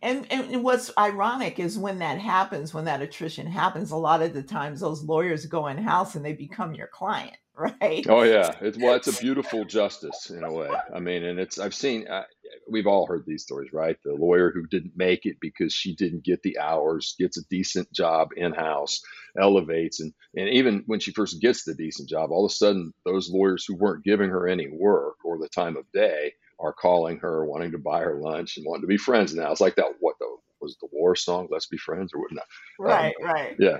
And, 0.00 0.30
and 0.30 0.62
what's 0.62 0.92
ironic 0.96 1.58
is 1.58 1.78
when 1.78 1.98
that 1.98 2.18
happens, 2.18 2.72
when 2.72 2.84
that 2.84 3.02
attrition 3.02 3.46
happens, 3.46 3.90
a 3.90 3.96
lot 3.96 4.22
of 4.22 4.32
the 4.32 4.42
times 4.42 4.80
those 4.80 5.02
lawyers 5.02 5.46
go 5.46 5.66
in 5.66 5.78
house 5.78 6.14
and 6.14 6.24
they 6.24 6.34
become 6.34 6.74
your 6.74 6.86
client, 6.86 7.36
right? 7.54 8.06
Oh 8.08 8.22
yeah, 8.22 8.54
it's 8.60 8.78
well, 8.78 8.94
it's 8.94 9.08
a 9.08 9.20
beautiful 9.20 9.64
justice 9.64 10.30
in 10.30 10.44
a 10.44 10.52
way. 10.52 10.70
I 10.94 11.00
mean, 11.00 11.24
and 11.24 11.40
it's 11.40 11.58
I've 11.58 11.74
seen 11.74 12.06
uh, 12.06 12.24
we've 12.70 12.86
all 12.86 13.06
heard 13.06 13.24
these 13.26 13.42
stories, 13.42 13.72
right? 13.72 13.96
The 14.04 14.14
lawyer 14.14 14.50
who 14.52 14.66
didn't 14.66 14.96
make 14.96 15.26
it 15.26 15.38
because 15.40 15.72
she 15.72 15.94
didn't 15.94 16.24
get 16.24 16.42
the 16.42 16.58
hours, 16.58 17.16
gets 17.18 17.38
a 17.38 17.48
decent 17.50 17.92
job 17.92 18.30
in 18.36 18.52
house, 18.52 19.02
elevates, 19.40 20.00
and 20.00 20.12
and 20.36 20.48
even 20.50 20.84
when 20.86 21.00
she 21.00 21.12
first 21.12 21.40
gets 21.40 21.64
the 21.64 21.74
decent 21.74 22.08
job, 22.08 22.30
all 22.30 22.46
of 22.46 22.50
a 22.50 22.54
sudden 22.54 22.92
those 23.04 23.30
lawyers 23.30 23.64
who 23.66 23.76
weren't 23.76 24.04
giving 24.04 24.30
her 24.30 24.48
any 24.48 24.68
work 24.68 25.16
or 25.24 25.38
the 25.38 25.48
time 25.48 25.76
of 25.76 25.90
day 25.92 26.34
are 26.60 26.72
calling 26.72 27.18
her, 27.18 27.44
wanting 27.46 27.72
to 27.72 27.78
buy 27.78 28.00
her 28.00 28.20
lunch, 28.20 28.56
and 28.56 28.66
wanting 28.66 28.82
to 28.82 28.88
be 28.88 28.96
friends 28.98 29.34
now. 29.34 29.52
It's 29.52 29.60
like 29.60 29.76
that. 29.76 29.94
What 30.00 30.16
the 30.20 30.36
was 30.60 30.76
the 30.80 30.88
war 30.92 31.16
song? 31.16 31.48
Let's 31.50 31.66
be 31.66 31.78
friends, 31.78 32.12
or 32.14 32.20
whatnot. 32.22 32.46
Um, 32.86 33.10
Right, 33.10 33.14
right. 33.22 33.58
yeah, 33.58 33.78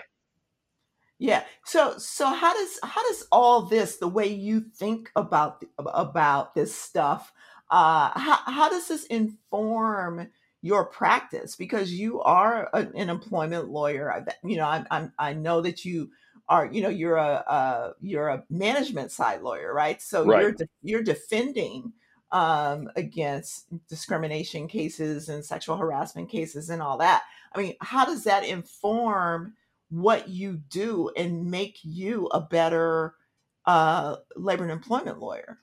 Yeah. 1.19 1.45
So 1.65 1.99
so 1.99 2.27
how 2.29 2.55
does 2.55 2.79
how 2.85 3.03
does 3.09 3.27
all 3.33 3.63
this 3.63 3.97
the 3.99 4.09
way 4.09 4.29
you 4.29 4.61
think 4.61 5.11
about 5.17 5.65
about 5.79 6.55
this 6.55 6.77
stuff 6.77 7.33
uh 7.71 8.11
how 8.19 8.37
how 8.47 8.69
does 8.69 8.89
this 8.89 9.05
inform 9.07 10.29
your 10.63 10.87
practice 10.87 11.55
because 11.57 11.93
you 11.93 12.21
are 12.23 12.69
a- 12.73 12.91
an 12.95 13.11
employment 13.11 13.69
lawyer 13.69 14.13
I, 14.13 14.25
you 14.47 14.57
know 14.57 14.67
I'm, 14.67 14.87
I'm 14.91 15.13
I 15.19 15.33
know 15.35 15.61
that 15.61 15.85
you 15.85 16.11
are 16.49 16.67
you 16.67 16.83
know 16.83 16.89
you're 16.89 17.17
a 17.17 17.45
uh 17.47 17.93
you're 18.01 18.29
a 18.29 18.45
management 18.51 19.13
side 19.13 19.43
lawyer 19.43 19.73
right 19.73 20.01
so 20.01 20.25
right. 20.25 20.41
you're 20.43 20.53
de- 20.53 20.69
you're 20.83 21.03
defending 21.03 21.93
um 22.33 22.91
against 22.97 23.67
discrimination 23.89 24.69
cases 24.69 25.29
and 25.29 25.45
sexual 25.45 25.77
harassment 25.77 26.29
cases 26.29 26.71
and 26.71 26.83
all 26.83 26.99
that 26.99 27.23
I 27.55 27.59
mean 27.59 27.75
how 27.81 28.05
does 28.05 28.25
that 28.25 28.45
inform 28.45 29.55
what 29.91 30.29
you 30.29 30.61
do 30.69 31.11
and 31.17 31.51
make 31.51 31.79
you 31.83 32.27
a 32.27 32.41
better 32.41 33.15
uh, 33.69 34.17
labor 34.35 34.63
and 34.63 34.73
employment 34.73 35.21
lawyer. 35.21 35.59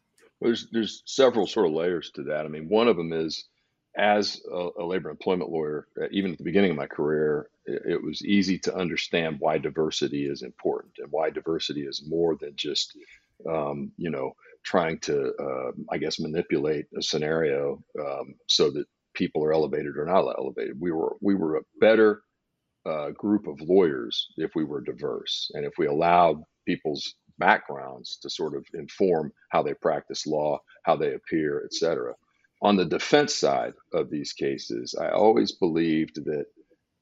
There's 0.45 0.67
there's 0.71 1.03
several 1.05 1.47
sort 1.47 1.67
of 1.67 1.73
layers 1.73 2.11
to 2.11 2.23
that. 2.25 2.45
I 2.45 2.49
mean, 2.49 2.69
one 2.69 2.87
of 2.87 2.97
them 2.97 3.13
is 3.13 3.45
as 3.97 4.41
a, 4.51 4.69
a 4.79 4.85
labor 4.85 5.09
employment 5.09 5.51
lawyer, 5.51 5.87
uh, 6.01 6.07
even 6.11 6.33
at 6.33 6.37
the 6.37 6.43
beginning 6.43 6.71
of 6.71 6.77
my 6.77 6.87
career, 6.87 7.49
it, 7.65 7.83
it 7.93 8.03
was 8.03 8.23
easy 8.25 8.59
to 8.59 8.75
understand 8.75 9.37
why 9.39 9.57
diversity 9.57 10.25
is 10.27 10.43
important 10.43 10.93
and 10.99 11.07
why 11.11 11.29
diversity 11.29 11.81
is 11.83 12.03
more 12.07 12.37
than 12.39 12.53
just 12.55 12.97
um, 13.49 13.91
you 13.97 14.11
know 14.11 14.33
trying 14.63 14.99
to 14.99 15.33
uh, 15.39 15.71
I 15.91 15.97
guess 15.97 16.19
manipulate 16.19 16.87
a 16.97 17.01
scenario 17.01 17.83
um, 17.99 18.35
so 18.47 18.71
that 18.71 18.85
people 19.15 19.43
are 19.45 19.53
elevated 19.53 19.97
or 19.97 20.05
not 20.05 20.27
elevated. 20.37 20.79
We 20.79 20.91
were 20.91 21.15
we 21.21 21.35
were 21.35 21.57
a 21.57 21.63
better 21.81 22.21
uh, 22.85 23.11
group 23.11 23.47
of 23.47 23.61
lawyers 23.61 24.27
if 24.37 24.51
we 24.55 24.65
were 24.65 24.81
diverse 24.81 25.51
and 25.55 25.65
if 25.65 25.73
we 25.77 25.87
allowed 25.87 26.43
people's 26.67 27.15
backgrounds 27.37 28.17
to 28.21 28.29
sort 28.29 28.55
of 28.55 28.65
inform 28.73 29.31
how 29.49 29.63
they 29.63 29.73
practice 29.73 30.25
law, 30.27 30.59
how 30.83 30.95
they 30.95 31.13
appear, 31.13 31.61
et 31.65 31.73
cetera. 31.73 32.13
On 32.61 32.75
the 32.75 32.85
defense 32.85 33.35
side 33.35 33.73
of 33.93 34.09
these 34.09 34.33
cases, 34.33 34.95
I 34.99 35.09
always 35.09 35.51
believed 35.51 36.25
that, 36.25 36.45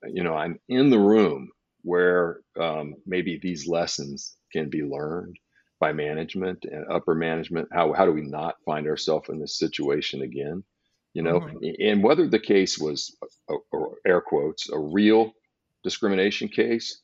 you 0.06 0.24
know, 0.24 0.36
I'm 0.36 0.60
in 0.68 0.90
the 0.90 1.00
room 1.00 1.50
where 1.84 2.42
um, 2.60 2.96
maybe 3.06 3.40
these 3.42 3.68
lessons 3.68 4.36
can 4.52 4.70
be 4.70 4.84
learned 4.84 5.38
by 5.80 5.94
management 5.94 6.66
and 6.66 6.86
upper 6.92 7.16
management. 7.16 7.70
How, 7.72 7.94
how 7.94 8.06
do 8.06 8.12
we 8.12 8.22
not 8.22 8.56
find 8.66 8.88
ourselves 8.88 9.30
in 9.30 9.40
this 9.40 9.58
situation 9.60 10.22
again? 10.22 10.64
You 11.14 11.22
know, 11.22 11.42
hmm 11.42 11.58
and 11.80 12.04
whether 12.04 12.28
the 12.28 12.40
case 12.40 12.80
was, 12.80 13.16
uh, 13.50 13.56
or 13.72 13.98
air 14.06 14.22
quotes, 14.22 14.70
a 14.70 14.80
real 14.80 15.34
discrimination 15.84 16.48
case 16.48 17.02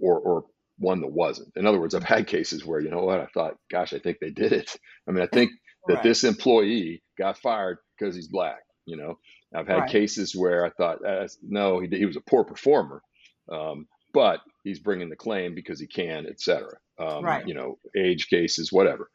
or 0.00 0.18
or 0.18 0.44
one 0.78 1.00
that 1.00 1.08
wasn't. 1.12 1.52
In 1.56 1.66
other 1.66 1.80
words, 1.80 1.94
I've 1.94 2.04
had 2.04 2.26
cases 2.26 2.64
where 2.64 2.80
you 2.80 2.90
know 2.90 3.02
what 3.02 3.20
I 3.20 3.26
thought, 3.26 3.56
gosh, 3.70 3.92
I 3.92 3.98
think 3.98 4.18
they 4.20 4.30
did 4.30 4.52
it. 4.52 4.76
I 5.08 5.12
mean, 5.12 5.22
I 5.22 5.26
think 5.26 5.50
that 5.88 5.94
Right, 5.94 6.02
this 6.02 6.24
employee 6.24 7.02
got 7.18 7.38
fired 7.38 7.78
because 7.98 8.14
he's 8.14 8.28
black. 8.28 8.60
You 8.86 8.96
know, 8.96 9.18
I've 9.54 9.66
had 9.66 9.80
right, 9.80 9.90
cases 9.90 10.34
where 10.34 10.64
I 10.64 10.70
thought, 10.70 11.04
uh, 11.04 11.28
no, 11.42 11.80
he, 11.80 11.88
he 11.88 12.06
was 12.06 12.16
a 12.16 12.20
poor 12.20 12.44
performer, 12.44 13.02
um, 13.50 13.86
but 14.12 14.40
he's 14.64 14.78
bringing 14.80 15.08
the 15.08 15.16
claim 15.16 15.54
because 15.54 15.80
he 15.80 15.86
can, 15.86 16.26
et 16.26 16.40
cetera. 16.40 16.76
Um, 16.98 17.24
right. 17.24 17.46
you 17.46 17.54
know, 17.54 17.78
age 17.96 18.28
cases, 18.28 18.72
whatever. 18.72 19.10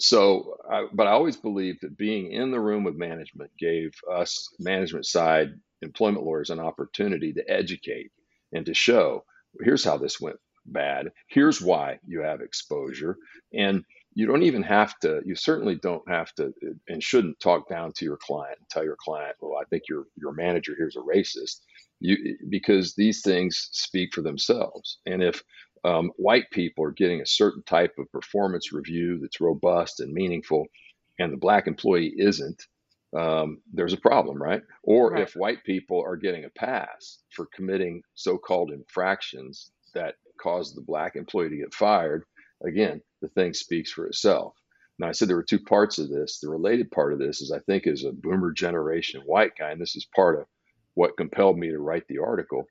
So, 0.00 0.56
I, 0.70 0.86
but 0.92 1.06
I 1.06 1.12
always 1.12 1.36
believed 1.36 1.80
that 1.82 1.96
being 1.96 2.32
in 2.32 2.50
the 2.50 2.60
room 2.60 2.84
with 2.84 2.96
management 2.96 3.52
gave 3.58 3.92
us 4.12 4.48
management 4.58 5.06
side 5.06 5.50
employment 5.82 6.24
lawyers 6.24 6.50
an 6.50 6.60
opportunity 6.60 7.32
to 7.34 7.48
educate 7.48 8.10
and 8.52 8.66
to 8.66 8.74
show 8.74 9.24
here's 9.62 9.84
how 9.84 9.96
this 9.96 10.20
went 10.20 10.36
bad. 10.66 11.12
Here's 11.28 11.60
why 11.62 11.98
you 12.06 12.20
have 12.22 12.40
exposure. 12.40 13.16
And 13.54 13.84
you 14.14 14.26
don't 14.26 14.42
even 14.44 14.62
have 14.64 14.98
to, 15.00 15.22
you 15.24 15.34
certainly 15.36 15.76
don't 15.76 16.08
have 16.08 16.34
to 16.36 16.52
and 16.88 17.02
shouldn't 17.02 17.40
talk 17.40 17.68
down 17.68 17.92
to 17.96 18.04
your 18.04 18.18
client 18.18 18.58
and 18.58 18.68
tell 18.70 18.84
your 18.84 18.96
client, 18.98 19.36
well, 19.40 19.58
I 19.60 19.64
think 19.66 19.84
your 19.88 20.06
your 20.16 20.32
manager 20.32 20.74
here's 20.76 20.96
a 20.96 21.00
racist. 21.00 21.60
You 22.00 22.36
because 22.48 22.94
these 22.94 23.22
things 23.22 23.68
speak 23.72 24.14
for 24.14 24.22
themselves. 24.22 24.98
And 25.06 25.22
if 25.22 25.42
um, 25.84 26.12
white 26.16 26.50
people 26.52 26.84
are 26.84 26.92
getting 26.92 27.20
a 27.22 27.26
certain 27.26 27.62
type 27.64 27.94
of 27.98 28.10
performance 28.12 28.72
review 28.72 29.18
that's 29.20 29.40
robust 29.40 30.00
and 30.00 30.12
meaningful, 30.12 30.66
and 31.18 31.32
the 31.32 31.36
black 31.38 31.66
employee 31.68 32.14
isn't, 32.18 32.62
um, 33.18 33.62
there's 33.72 33.92
a 33.94 33.98
problem, 33.98 34.42
right? 34.42 34.62
Or 34.84 35.14
Right. 35.14 35.22
if 35.22 35.34
white 35.36 35.64
people 35.64 36.02
are 36.04 36.16
getting 36.16 36.44
a 36.44 36.50
pass 36.50 37.20
for 37.30 37.48
committing 37.54 38.02
so 38.14 38.38
called 38.38 38.72
infractions 38.72 39.70
that 39.94 40.16
caused 40.40 40.76
the 40.76 40.82
black 40.82 41.16
employee 41.16 41.50
to 41.50 41.56
get 41.58 41.74
fired, 41.74 42.24
again, 42.66 43.02
the 43.22 43.28
thing 43.30 43.54
speaks 43.54 43.92
for 43.92 44.06
itself. 44.06 44.54
Now, 44.98 45.08
I 45.08 45.12
said 45.12 45.28
there 45.28 45.36
were 45.36 45.44
two 45.44 45.60
parts 45.60 45.98
of 45.98 46.10
this. 46.10 46.40
The 46.40 46.50
related 46.50 46.90
part 46.92 47.12
of 47.14 47.20
this 47.20 47.40
is 47.42 47.52
I 47.52 47.60
think, 47.60 47.86
as 47.86 48.04
a 48.04 48.12
boomer 48.12 48.52
generation 48.52 49.22
white 49.26 49.52
guy, 49.58 49.72
and 49.72 49.80
this 49.80 49.96
is 49.96 50.06
part 50.16 50.40
of 50.40 50.46
what 50.94 51.16
compelled 51.18 51.58
me 51.58 51.70
to 51.70 51.80
write 51.80 52.06
the 52.08 52.18
article, 52.20 52.64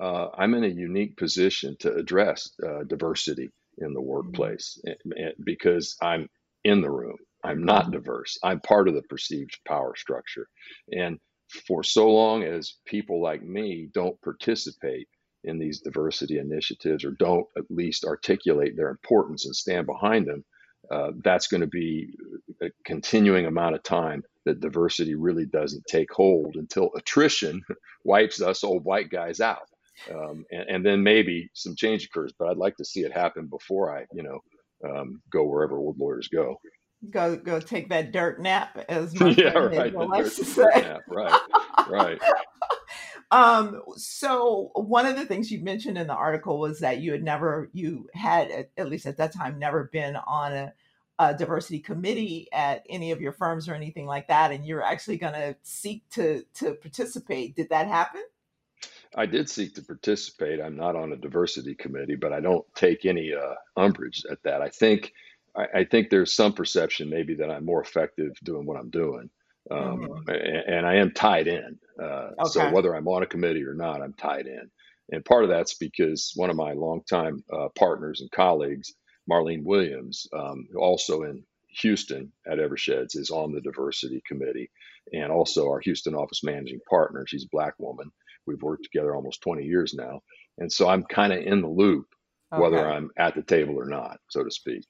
uh, 0.00 0.28
I'm 0.38 0.54
in 0.54 0.64
a 0.64 0.68
unique 0.68 1.16
position 1.18 1.76
to 1.80 1.94
address 1.94 2.50
uh, 2.66 2.84
diversity 2.84 3.50
in 3.78 3.94
the 3.94 4.02
workplace 4.02 4.80
eh, 4.88 4.94
eh, 5.18 5.32
because 5.44 5.96
I'm 6.02 6.28
in 6.64 6.82
the 6.82 6.92
room. 6.92 7.18
I'm 7.44 7.64
not 7.64 7.90
mhm, 7.90 7.92
diverse. 7.92 8.38
I'm 8.44 8.60
part 8.60 8.88
of 8.88 8.96
the 8.96 9.02
perceived 9.04 9.58
power 9.68 9.94
structure. 9.96 10.48
And 10.92 11.20
for 11.68 11.84
so 11.84 12.10
long 12.12 12.44
as 12.44 12.76
people 12.86 13.22
like 13.22 13.44
me 13.44 13.88
don't 13.94 14.20
participate 14.22 15.08
in 15.44 15.58
these 15.58 15.80
diversity 15.80 16.38
initiatives 16.38 17.04
or 17.04 17.12
don't 17.12 17.46
at 17.56 17.64
least 17.70 18.04
articulate 18.04 18.76
their 18.76 18.90
importance 18.90 19.46
and 19.46 19.54
stand 19.54 19.86
behind 19.86 20.26
them, 20.26 20.44
uh, 20.90 21.12
that's 21.22 21.46
going 21.46 21.60
to 21.60 21.66
be 21.66 22.14
a 22.60 22.68
continuing 22.84 23.46
amount 23.46 23.74
of 23.74 23.82
time 23.82 24.22
that 24.44 24.60
diversity 24.60 25.14
really 25.14 25.46
doesn't 25.46 25.84
take 25.86 26.12
hold 26.12 26.56
until 26.56 26.90
attrition 26.96 27.62
wipes 28.04 28.42
us 28.42 28.64
old 28.64 28.84
white 28.84 29.10
guys 29.10 29.40
out. 29.40 29.68
Um, 30.10 30.44
and, 30.50 30.68
and 30.68 30.86
then 30.86 31.02
maybe 31.02 31.50
some 31.54 31.76
change 31.76 32.06
occurs, 32.06 32.32
but 32.38 32.48
I'd 32.48 32.56
like 32.56 32.76
to 32.76 32.84
see 32.84 33.00
it 33.00 33.12
happen 33.12 33.46
before 33.46 33.96
I, 33.96 34.04
you 34.12 34.22
know, 34.22 34.40
um, 34.84 35.22
go 35.30 35.44
wherever 35.44 35.78
old 35.78 35.98
lawyers 35.98 36.28
go. 36.28 36.56
Go 37.10 37.36
go 37.36 37.58
take 37.58 37.88
that 37.88 38.12
dirt 38.12 38.40
nap, 38.40 38.84
as 38.88 39.14
my 39.20 39.30
yeah, 39.30 39.50
friend 39.50 39.76
right. 39.76 39.94
Likes 39.94 40.36
to 40.36 40.44
say. 40.44 40.68
nap. 40.76 41.00
Right, 41.08 41.40
right. 41.88 42.20
Um, 43.32 43.80
so 43.96 44.70
one 44.74 45.06
of 45.06 45.16
the 45.16 45.24
things 45.24 45.50
you 45.50 45.60
mentioned 45.64 45.96
in 45.96 46.06
the 46.06 46.14
article 46.14 46.60
was 46.60 46.80
that 46.80 47.00
you 47.00 47.12
had 47.12 47.24
never, 47.24 47.70
you 47.72 48.10
had 48.12 48.68
at, 48.76 48.88
least 48.90 49.06
at 49.06 49.16
that 49.16 49.32
time, 49.32 49.58
never 49.58 49.84
been 49.84 50.16
on 50.16 50.52
a, 50.52 50.72
a 51.18 51.34
diversity 51.34 51.78
committee 51.78 52.48
at 52.52 52.84
any 52.90 53.10
of 53.10 53.22
your 53.22 53.32
firms 53.32 53.70
or 53.70 53.74
anything 53.74 54.04
like 54.04 54.28
that, 54.28 54.52
and 54.52 54.66
you're 54.66 54.82
actually 54.82 55.16
going 55.16 55.32
to 55.32 55.56
seek 55.62 56.06
to 56.10 56.44
to 56.54 56.74
participate. 56.74 57.56
Did 57.56 57.70
that 57.70 57.88
happen? 57.88 58.22
I 59.14 59.26
did 59.26 59.48
seek 59.48 59.74
to 59.76 59.82
participate. 59.82 60.60
I'm 60.60 60.76
not 60.76 60.96
on 60.96 61.12
a 61.12 61.16
diversity 61.16 61.74
committee, 61.74 62.16
but 62.16 62.32
I 62.32 62.40
don't 62.40 62.66
take 62.74 63.04
any 63.06 63.32
uh, 63.34 63.54
umbrage 63.76 64.24
at 64.30 64.42
that. 64.42 64.60
I 64.62 64.68
think 64.68 65.12
I, 65.56 65.66
I 65.74 65.84
think 65.84 66.10
there's 66.10 66.34
some 66.34 66.52
perception 66.52 67.08
maybe 67.08 67.34
that 67.36 67.50
I'm 67.50 67.64
more 67.64 67.82
effective 67.82 68.32
doing 68.42 68.66
what 68.66 68.78
I'm 68.78 68.90
doing, 68.90 69.30
um, 69.70 70.08
hmm 70.16 70.28
a- 70.28 70.70
and 70.70 70.86
I 70.86 70.96
am 70.96 71.12
tied 71.12 71.46
in. 71.48 71.78
Uh, 72.02 72.30
so 72.42 72.66
whether 72.66 72.94
I'm 72.94 73.08
on 73.08 73.22
a 73.22 73.26
committee 73.26 73.64
or 73.64 73.74
not, 73.74 74.02
I'm 74.02 74.14
tied 74.14 74.46
in. 74.46 74.70
And 75.10 75.24
part 75.24 75.44
of 75.44 75.50
that's 75.50 75.74
because 75.74 76.32
one 76.36 76.50
of 76.50 76.56
my 76.56 76.72
longtime 76.72 77.44
uh, 77.52 77.68
partners 77.78 78.20
and 78.20 78.30
colleagues, 78.30 78.94
Marlene 79.30 79.64
Williams, 79.64 80.26
um, 80.32 80.66
who 80.72 80.80
also 80.80 81.22
in 81.22 81.44
Houston 81.80 82.32
at 82.46 82.58
Eversheds, 82.58 83.16
is 83.16 83.30
on 83.30 83.52
the 83.52 83.60
diversity 83.60 84.22
committee, 84.26 84.70
and 85.12 85.30
also 85.30 85.66
our 85.68 85.80
Houston 85.80 86.14
office 86.14 86.42
managing 86.42 86.80
partner. 86.88 87.24
She's 87.26 87.44
a 87.44 87.48
black 87.52 87.74
woman. 87.78 88.10
We've 88.46 88.62
worked 88.62 88.84
together 88.84 89.14
almost 89.14 89.42
20 89.42 89.64
years 89.64 89.94
now, 89.94 90.22
and 90.58 90.72
so 90.72 90.88
I'm 90.88 91.04
kind 91.04 91.32
of 91.32 91.40
in 91.40 91.60
the 91.62 91.68
loop, 91.68 92.06
whether 92.54 92.86
I'm 92.88 93.10
at 93.18 93.34
the 93.34 93.42
table 93.42 93.78
or 93.78 93.86
not, 93.86 94.18
so 94.30 94.42
to 94.44 94.50
speak. 94.50 94.84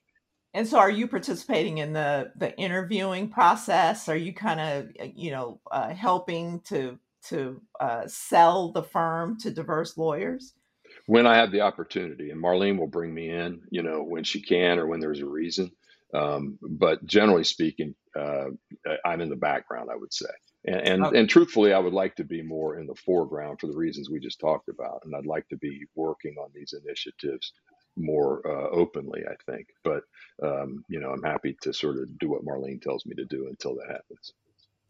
And 0.53 0.67
so, 0.67 0.77
are 0.79 0.91
you 0.91 1.07
participating 1.07 1.79
in 1.79 1.93
the 1.93 2.31
the 2.35 2.57
interviewing 2.57 3.29
process? 3.29 4.07
Are 4.09 4.17
you 4.17 4.33
kind 4.33 4.59
of, 4.59 4.91
you 5.15 5.31
know, 5.31 5.61
uh, 5.71 5.93
helping 5.93 6.61
to 6.61 6.99
to 7.29 7.61
uh, 7.79 8.07
sell 8.07 8.71
the 8.71 8.83
firm 8.83 9.37
to 9.39 9.51
diverse 9.51 9.97
lawyers? 9.97 10.53
when 11.05 11.27
I 11.27 11.35
have 11.35 11.51
the 11.51 11.61
opportunity, 11.61 12.29
and 12.29 12.41
Marlene 12.41 12.77
will 12.77 12.87
bring 12.87 13.13
me 13.13 13.29
in, 13.29 13.61
you 13.69 13.83
know, 13.83 14.03
when 14.03 14.23
she 14.23 14.41
can 14.41 14.79
or 14.79 14.87
when 14.87 14.99
there's 14.99 15.19
a 15.19 15.25
reason. 15.25 15.71
Um, 16.13 16.59
but 16.61 17.05
generally 17.05 17.43
speaking, 17.43 17.95
uh, 18.17 18.45
I'm 19.03 19.21
in 19.21 19.29
the 19.29 19.35
background, 19.35 19.89
I 19.91 19.95
would 19.95 20.13
say. 20.13 20.29
And, 20.65 20.81
and 20.87 21.05
Okay. 21.07 21.17
and 21.17 21.29
truthfully, 21.29 21.73
I 21.73 21.79
would 21.79 21.93
like 21.93 22.15
to 22.17 22.23
be 22.23 22.41
more 22.41 22.77
in 22.77 22.87
the 22.87 22.95
foreground 22.95 23.59
for 23.59 23.67
the 23.67 23.75
reasons 23.75 24.09
we 24.09 24.19
just 24.19 24.39
talked 24.39 24.69
about, 24.69 25.01
and 25.03 25.15
I'd 25.15 25.25
like 25.25 25.47
to 25.49 25.57
be 25.57 25.85
working 25.95 26.35
on 26.37 26.51
these 26.53 26.73
initiatives 26.85 27.51
more 27.97 28.41
uh, 28.45 28.69
openly. 28.69 29.23
I 29.29 29.35
think, 29.51 29.67
but 29.83 30.03
um, 30.41 30.83
you 30.87 30.99
know, 30.99 31.11
I'm 31.11 31.23
happy 31.23 31.57
to 31.61 31.73
sort 31.73 31.97
of 31.97 32.17
do 32.19 32.29
what 32.29 32.45
Marlene 32.45 32.81
tells 32.81 33.05
me 33.05 33.15
to 33.15 33.25
do 33.25 33.47
until 33.47 33.75
that 33.75 33.87
happens. 33.89 34.33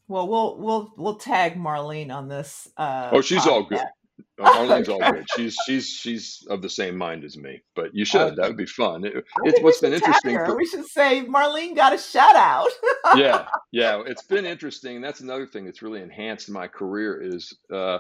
Well, 0.08 0.28
we'll 0.28 0.58
we'll 0.58 0.94
we'll 0.98 1.16
tag 1.16 1.56
Marlene 1.56 2.12
on 2.14 2.28
this 2.28 2.68
uh 2.78 3.10
Oh, 3.12 3.22
she's 3.22 3.48
all 3.48 3.64
good. 3.64 3.80
podcast. 3.80 3.88
Uh, 4.40 4.54
Marlene's 4.58 4.90
all 4.90 5.00
good. 5.00 5.26
She's 5.36 5.56
she's 5.66 5.88
she's 5.88 6.46
of 6.50 6.62
the 6.62 6.70
same 6.70 6.98
mind 6.98 7.24
as 7.24 7.38
me. 7.38 7.62
But 7.76 7.96
you 7.96 8.06
should. 8.06 8.36
That 8.36 8.48
would 8.48 8.58
be 8.58 8.66
fun. 8.66 9.06
It, 9.06 9.24
it's 9.44 9.62
what's 9.62 9.80
been 9.80 9.94
interesting 9.94 10.36
for 10.36 10.56
We 10.58 10.66
should 10.68 10.86
say 10.86 11.24
Marlene 11.26 11.76
got 11.76 11.94
a 11.94 11.98
shout 11.98 12.36
out. 12.36 12.70
yeah 13.16 13.46
yeah 13.72 14.02
it's 14.06 14.24
been 14.24 14.46
interesting. 14.46 15.02
That's 15.02 15.22
another 15.22 15.48
thing 15.48 15.66
that's 15.66 15.82
really 15.82 16.02
enhanced 16.02 16.50
my 16.50 16.68
career 16.68 17.22
is 17.22 17.56
uh, 17.72 18.00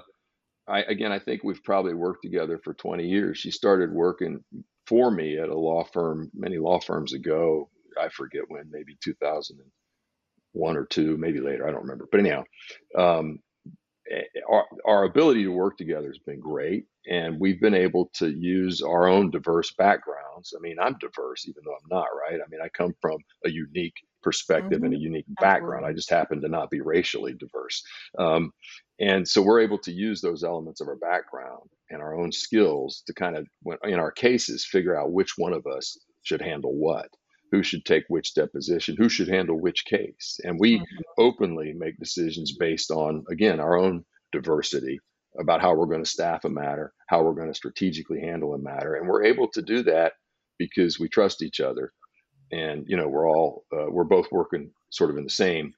I 0.67 0.81
again 0.83 1.11
I 1.11 1.19
think 1.19 1.43
we've 1.43 1.63
probably 1.63 1.93
worked 1.93 2.23
together 2.23 2.59
for 2.63 2.73
20 2.73 3.07
years. 3.07 3.37
She 3.37 3.49
started 3.51 3.91
working 3.91 4.43
for 4.87 5.11
me 5.11 5.37
at 5.37 5.49
a 5.49 5.57
law 5.57 5.83
firm 5.83 6.29
many 6.33 6.57
law 6.57 6.79
firms 6.79 7.13
ago. 7.13 7.69
I 7.99 8.09
forget 8.09 8.43
when, 8.47 8.69
maybe 8.71 8.97
2001 9.03 10.77
or 10.77 10.85
two, 10.85 11.17
maybe 11.17 11.39
later. 11.39 11.67
I 11.67 11.71
don't 11.71 11.83
remember. 11.83 12.07
But 12.11 12.21
anyhow, 12.21 12.43
um, 12.97 13.39
our, 14.49 14.65
our 14.85 15.03
ability 15.03 15.43
to 15.43 15.51
work 15.51 15.77
together 15.77 16.07
has 16.07 16.19
been 16.19 16.39
great 16.39 16.85
and 17.07 17.39
we've 17.39 17.61
been 17.61 17.73
able 17.73 18.09
to 18.13 18.29
use 18.29 18.81
our 18.81 19.07
own 19.07 19.31
diverse 19.31 19.71
backgrounds 19.77 20.53
i 20.55 20.59
mean 20.59 20.75
i'm 20.81 20.95
diverse 20.99 21.47
even 21.47 21.63
though 21.65 21.73
i'm 21.73 21.89
not 21.89 22.07
right 22.19 22.39
i 22.41 22.49
mean 22.49 22.61
i 22.63 22.69
come 22.69 22.93
from 23.01 23.17
a 23.45 23.49
unique 23.49 23.95
perspective 24.23 24.83
and 24.83 24.93
hmm 24.93 24.95
a 24.95 24.97
unique 24.97 25.25
background. 25.29 25.85
I 25.85 25.93
just 25.93 26.09
happen 26.09 26.41
to 26.41 26.49
not 26.49 26.71
be 26.71 26.81
racially 26.81 27.33
diverse. 27.33 27.83
Um, 28.17 28.51
and 28.99 29.27
so 29.27 29.41
we're 29.41 29.61
able 29.61 29.79
to 29.79 29.91
use 29.91 30.21
those 30.21 30.43
elements 30.43 30.81
of 30.81 30.87
our 30.87 30.95
background 30.95 31.69
and 31.89 32.01
our 32.01 32.15
own 32.19 32.31
skills 32.31 33.03
to 33.07 33.13
kind 33.13 33.35
of 33.37 33.47
in 33.83 33.99
our 33.99 34.11
cases 34.11 34.65
figure 34.65 34.97
out 34.97 35.11
which 35.11 35.33
one 35.37 35.53
of 35.53 35.65
us 35.67 35.97
should 36.23 36.41
handle 36.41 36.73
what 36.75 37.09
who 37.51 37.61
should 37.63 37.85
take 37.85 38.03
which 38.07 38.33
deposition 38.33 38.95
who 38.97 39.09
should 39.09 39.27
handle 39.27 39.59
which 39.59 39.85
case. 39.85 40.39
And 40.43 40.59
we 40.59 40.83
hmm 40.83 41.03
openly 41.17 41.73
make 41.73 41.97
decisions 41.99 42.55
based 42.57 42.91
on 42.91 43.25
again 43.29 43.59
our 43.59 43.77
own 43.77 44.05
diversity 44.31 44.99
about 45.39 45.61
how 45.61 45.75
we're 45.75 45.87
going 45.87 46.03
to 46.03 46.09
staff 46.09 46.45
a 46.45 46.49
matter 46.49 46.93
how 47.07 47.23
we're 47.23 47.33
going 47.33 47.49
to 47.49 47.53
strategically 47.53 48.21
handle 48.21 48.53
a 48.53 48.59
matter. 48.59 48.95
And 48.95 49.07
we're 49.07 49.25
able 49.25 49.49
to 49.49 49.61
do 49.61 49.83
that 49.83 50.13
because 50.57 50.99
we 50.99 51.09
trust 51.09 51.43
each 51.43 51.59
other 51.59 51.91
and 52.51 52.85
you 52.87 52.97
know 52.97 53.07
we're 53.07 53.29
all 53.29 53.65
uh, 53.73 53.89
we're 53.89 54.03
both 54.03 54.31
working 54.31 54.71
sort 54.89 55.09
of 55.09 55.17
in 55.17 55.23
the 55.23 55.29
same 55.29 55.73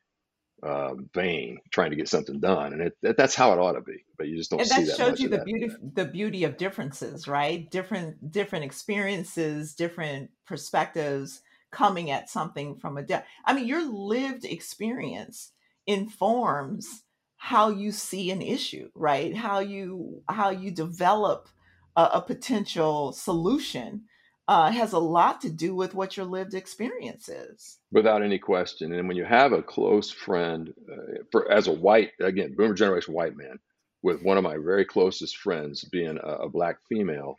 uh, 0.63 0.95
vein 1.13 1.59
trying 1.71 1.91
to 1.91 1.95
get 1.95 2.09
something 2.09 2.39
done 2.39 2.73
and 2.73 2.81
it, 2.81 2.97
that, 3.01 3.17
that's 3.17 3.35
how 3.35 3.53
it 3.53 3.59
ought 3.59 3.73
to 3.73 3.81
be 3.81 4.03
but 4.17 4.27
you 4.27 4.37
just 4.37 4.49
don't 4.49 4.59
And 4.61 4.69
see 4.69 4.83
that 4.85 4.97
that 4.97 4.97
shows 4.97 5.19
you 5.19 5.27
the 5.29 5.39
beauty 5.39 5.69
the 5.93 6.05
beauty 6.05 6.43
of 6.43 6.57
differences, 6.57 7.27
right? 7.27 7.69
Different 7.69 8.31
different 8.31 8.65
experiences, 8.65 9.73
different 9.75 10.31
perspectives 10.45 11.41
coming 11.71 12.09
at 12.09 12.29
something 12.29 12.77
from 12.77 12.97
a 12.97 13.03
di- 13.03 13.23
I 13.43 13.53
mean, 13.53 13.67
your 13.67 13.83
lived 13.83 14.45
experience 14.45 15.51
informs 15.85 17.03
how 17.37 17.69
you 17.69 17.91
see 17.91 18.31
an 18.31 18.41
issue, 18.41 18.89
right? 18.95 19.35
How 19.35 19.59
you 19.59 20.23
how 20.29 20.49
you 20.49 20.71
develop 20.71 21.49
a, 21.95 22.03
a 22.13 22.21
potential 22.21 23.11
solution 23.11 24.05
uh, 24.47 24.71
has 24.71 24.93
a 24.93 24.99
lot 24.99 25.41
to 25.41 25.49
do 25.49 25.75
with 25.75 25.95
what 25.95 26.17
your 26.17 26.25
lived 26.25 26.53
experience 26.53 27.29
is. 27.29 27.79
without 27.91 28.23
any 28.23 28.39
question 28.39 28.93
and 28.93 29.07
when 29.07 29.17
you 29.17 29.25
have 29.25 29.53
a 29.53 29.63
close 29.63 30.11
friend 30.11 30.73
uh, 30.91 31.23
for 31.31 31.51
as 31.51 31.67
a 31.67 31.73
white 31.73 32.11
again 32.21 32.53
boomer 32.55 32.73
generation 32.73 33.13
white 33.13 33.35
man 33.35 33.59
with 34.03 34.21
one 34.23 34.37
of 34.37 34.43
my 34.43 34.57
very 34.57 34.85
closest 34.85 35.37
friends 35.37 35.83
being 35.85 36.17
a, 36.23 36.29
a 36.45 36.49
black 36.49 36.77
female 36.89 37.35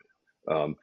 um, 0.49 0.77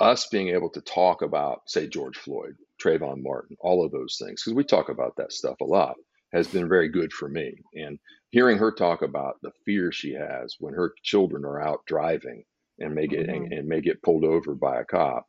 us 0.00 0.26
being 0.26 0.48
able 0.48 0.70
to 0.70 0.80
talk 0.80 1.22
about, 1.22 1.62
say, 1.66 1.86
George 1.86 2.16
Floyd, 2.18 2.56
Trayvon 2.82 3.22
Martin, 3.22 3.56
all 3.60 3.84
of 3.84 3.92
those 3.92 4.18
things, 4.22 4.42
because 4.42 4.54
we 4.54 4.64
talk 4.64 4.88
about 4.88 5.16
that 5.16 5.32
stuff 5.32 5.60
a 5.60 5.64
lot, 5.64 5.96
has 6.32 6.48
been 6.48 6.68
very 6.68 6.88
good 6.88 7.12
for 7.12 7.28
me. 7.28 7.54
And 7.74 7.98
hearing 8.30 8.58
her 8.58 8.72
talk 8.72 9.02
about 9.02 9.36
the 9.42 9.52
fear 9.64 9.92
she 9.92 10.12
has 10.14 10.56
when 10.58 10.74
her 10.74 10.94
children 11.02 11.44
are 11.44 11.60
out 11.60 11.80
driving 11.86 12.44
and 12.78 12.94
may 12.94 13.06
get 13.06 13.28
and, 13.28 13.46
hmm 13.46 13.52
and 13.52 13.68
may 13.68 13.80
get 13.80 14.02
pulled 14.02 14.24
over 14.24 14.54
by 14.54 14.80
a 14.80 14.84
cop, 14.84 15.26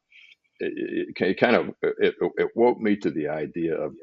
it, 0.64 1.08
it, 1.18 1.22
it 1.22 1.40
kind 1.40 1.56
of 1.56 1.70
it, 1.82 2.16
it 2.38 2.50
woke 2.56 2.80
me 2.80 2.96
to 2.98 3.12
the 3.12 3.28
idea 3.28 3.76
of 3.76 3.94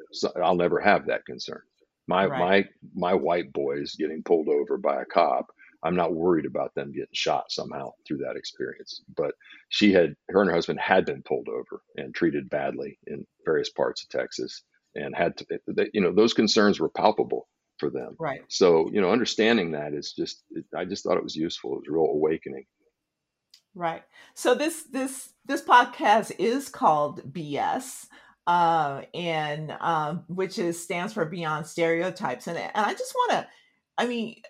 I'll 0.42 0.56
never 0.56 0.80
have 0.80 1.06
that 1.06 1.26
concern. 1.26 1.62
My 2.06 2.26
Right. 2.26 2.38
my 2.38 2.68
my 2.94 3.14
white 3.14 3.52
boys 3.52 3.94
getting 3.96 4.22
pulled 4.22 4.48
over 4.48 4.76
by 4.76 5.02
a 5.02 5.04
cop. 5.04 5.46
I'm 5.82 5.96
not 5.96 6.14
worried 6.14 6.44
about 6.44 6.74
them 6.74 6.92
getting 6.92 7.08
shot 7.12 7.50
somehow 7.50 7.92
through 8.06 8.18
that 8.18 8.36
experience. 8.36 9.02
But 9.16 9.34
she 9.68 9.92
had 9.92 10.14
her 10.28 10.42
and 10.42 10.50
her 10.50 10.56
husband 10.56 10.80
had 10.80 11.06
been 11.06 11.22
pulled 11.22 11.48
over 11.48 11.82
and 11.96 12.14
treated 12.14 12.50
badly 12.50 12.98
in 13.06 13.26
various 13.44 13.70
parts 13.70 14.02
of 14.02 14.10
Texas 14.10 14.62
and 14.94 15.14
had 15.14 15.36
to 15.38 15.46
they, 15.68 15.90
you 15.94 16.00
know 16.00 16.12
those 16.12 16.34
concerns 16.34 16.80
were 16.80 16.90
palpable 16.90 17.48
for 17.78 17.90
them. 17.90 18.16
Right. 18.18 18.42
So 18.48 18.90
you 18.92 19.00
know 19.00 19.10
understanding 19.10 19.72
that 19.72 19.94
is 19.94 20.12
just 20.12 20.42
it, 20.50 20.64
I 20.76 20.84
just 20.84 21.04
thought 21.04 21.16
it 21.16 21.24
was 21.24 21.36
useful. 21.36 21.74
It 21.74 21.78
was 21.80 21.88
a 21.88 21.92
real 21.92 22.10
awakening. 22.12 22.66
Right. 23.74 24.02
So 24.34 24.54
this 24.54 24.84
this 24.84 25.32
this 25.46 25.62
podcast 25.62 26.32
is 26.38 26.68
called 26.68 27.32
BS, 27.32 28.06
uh, 28.46 29.02
and 29.14 29.76
um, 29.80 30.24
which 30.26 30.58
is 30.58 30.82
stands 30.82 31.12
for 31.12 31.24
Beyond 31.24 31.66
Stereotypes. 31.66 32.46
And 32.46 32.58
and 32.58 32.72
I 32.74 32.92
just 32.92 33.14
want 33.14 33.32
to, 33.32 33.48
I 33.96 34.06
mean, 34.06 34.42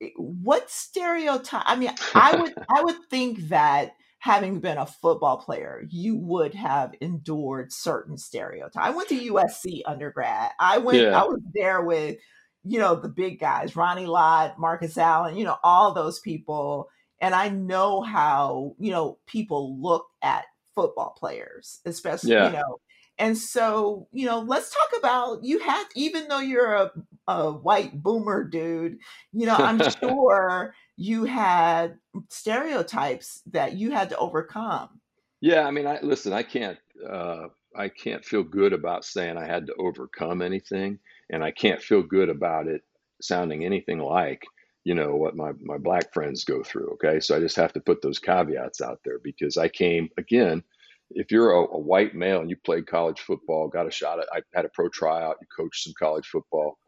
eh, 0.00 0.10
what 0.16 0.70
stereotype? 0.70 1.64
I 1.66 1.76
mean, 1.76 1.90
I 2.14 2.36
would 2.36 2.54
I 2.68 2.82
would 2.82 2.96
think 3.10 3.48
that 3.48 3.94
having 4.20 4.60
been 4.60 4.78
a 4.78 4.86
football 4.86 5.38
player, 5.38 5.84
you 5.90 6.16
would 6.16 6.54
have 6.54 6.92
endured 7.00 7.72
certain 7.72 8.16
stereotypes. 8.16 8.76
I 8.76 8.90
went 8.90 9.08
to 9.08 9.32
USC 9.32 9.82
undergrad. 9.86 10.50
I 10.60 10.78
went. 10.78 11.04
I 11.12 11.24
was 11.24 11.40
there 11.52 11.82
with, 11.82 12.16
you 12.62 12.78
know, 12.78 12.94
the 12.94 13.08
big 13.08 13.40
guys, 13.40 13.74
Ronnie 13.74 14.06
Lott, 14.06 14.58
Marcus 14.58 14.96
Allen, 14.98 15.36
you 15.36 15.44
know, 15.44 15.56
all 15.64 15.94
those 15.94 16.20
people 16.20 16.90
and 17.20 17.34
I 17.34 17.48
know 17.48 18.00
how 18.02 18.74
you 18.78 18.90
know 18.90 19.18
people 19.26 19.80
look 19.80 20.06
at 20.22 20.44
football 20.74 21.14
players, 21.18 21.80
especially 21.84 22.32
you 22.32 22.52
know. 22.52 22.78
And 23.20 23.36
so, 23.36 24.06
you 24.12 24.26
know, 24.26 24.38
let's 24.40 24.70
talk 24.70 25.00
about 25.00 25.42
you 25.42 25.58
had 25.58 25.84
even 25.96 26.28
though 26.28 26.38
you're 26.38 26.72
a, 26.74 26.92
a 27.26 27.50
white 27.50 28.00
boomer 28.00 28.44
dude, 28.44 28.98
you 29.32 29.46
know, 29.46 29.56
I'm 29.56 29.80
sure 30.00 30.72
you 30.96 31.24
had 31.24 31.98
stereotypes 32.28 33.42
that 33.50 33.72
you 33.74 33.90
had 33.90 34.10
to 34.10 34.18
overcome. 34.18 35.00
yeah. 35.40 35.66
I 35.66 35.72
mean, 35.72 35.86
I 35.86 35.98
listen. 36.00 36.32
I 36.32 36.44
can't. 36.44 36.78
Uh, 37.08 37.48
I 37.76 37.88
can't 37.88 38.24
feel 38.24 38.42
good 38.42 38.72
about 38.72 39.04
saying 39.04 39.36
I 39.36 39.46
had 39.46 39.66
to 39.66 39.74
overcome 39.78 40.40
anything, 40.40 40.98
and 41.30 41.44
I 41.44 41.50
can't 41.50 41.82
feel 41.82 42.02
good 42.02 42.28
about 42.28 42.66
it 42.66 42.82
sounding 43.20 43.64
anything 43.64 43.98
like 43.98 44.44
you 44.88 44.94
know 44.94 45.16
what 45.16 45.36
my 45.36 45.52
my 45.60 45.78
black 45.78 46.12
friends 46.14 46.44
go 46.44 46.62
through. 46.62 46.90
Okay, 46.94 47.20
so 47.20 47.36
I 47.36 47.40
just 47.40 47.56
have 47.56 47.72
to 47.74 47.80
put 47.80 48.02
those 48.02 48.18
caveats 48.18 48.80
out 48.80 49.00
there 49.04 49.18
because 49.22 49.56
I 49.58 49.68
came 49.68 50.08
again. 50.18 50.62
If 51.10 51.30
you're 51.32 51.52
a, 51.52 51.60
a 51.78 51.78
white 51.78 52.14
male 52.14 52.40
and 52.40 52.50
you 52.50 52.56
played 52.64 52.86
college 52.86 53.20
football, 53.20 53.68
got 53.68 53.86
a 53.86 53.90
shot 53.90 54.20
at, 54.20 54.28
I 54.32 54.42
had 54.54 54.66
a 54.66 54.70
pro 54.74 54.88
tryout, 54.90 55.36
you 55.40 55.46
coached 55.56 55.84
some 55.84 55.94
college 55.98 56.26
football 56.28 56.78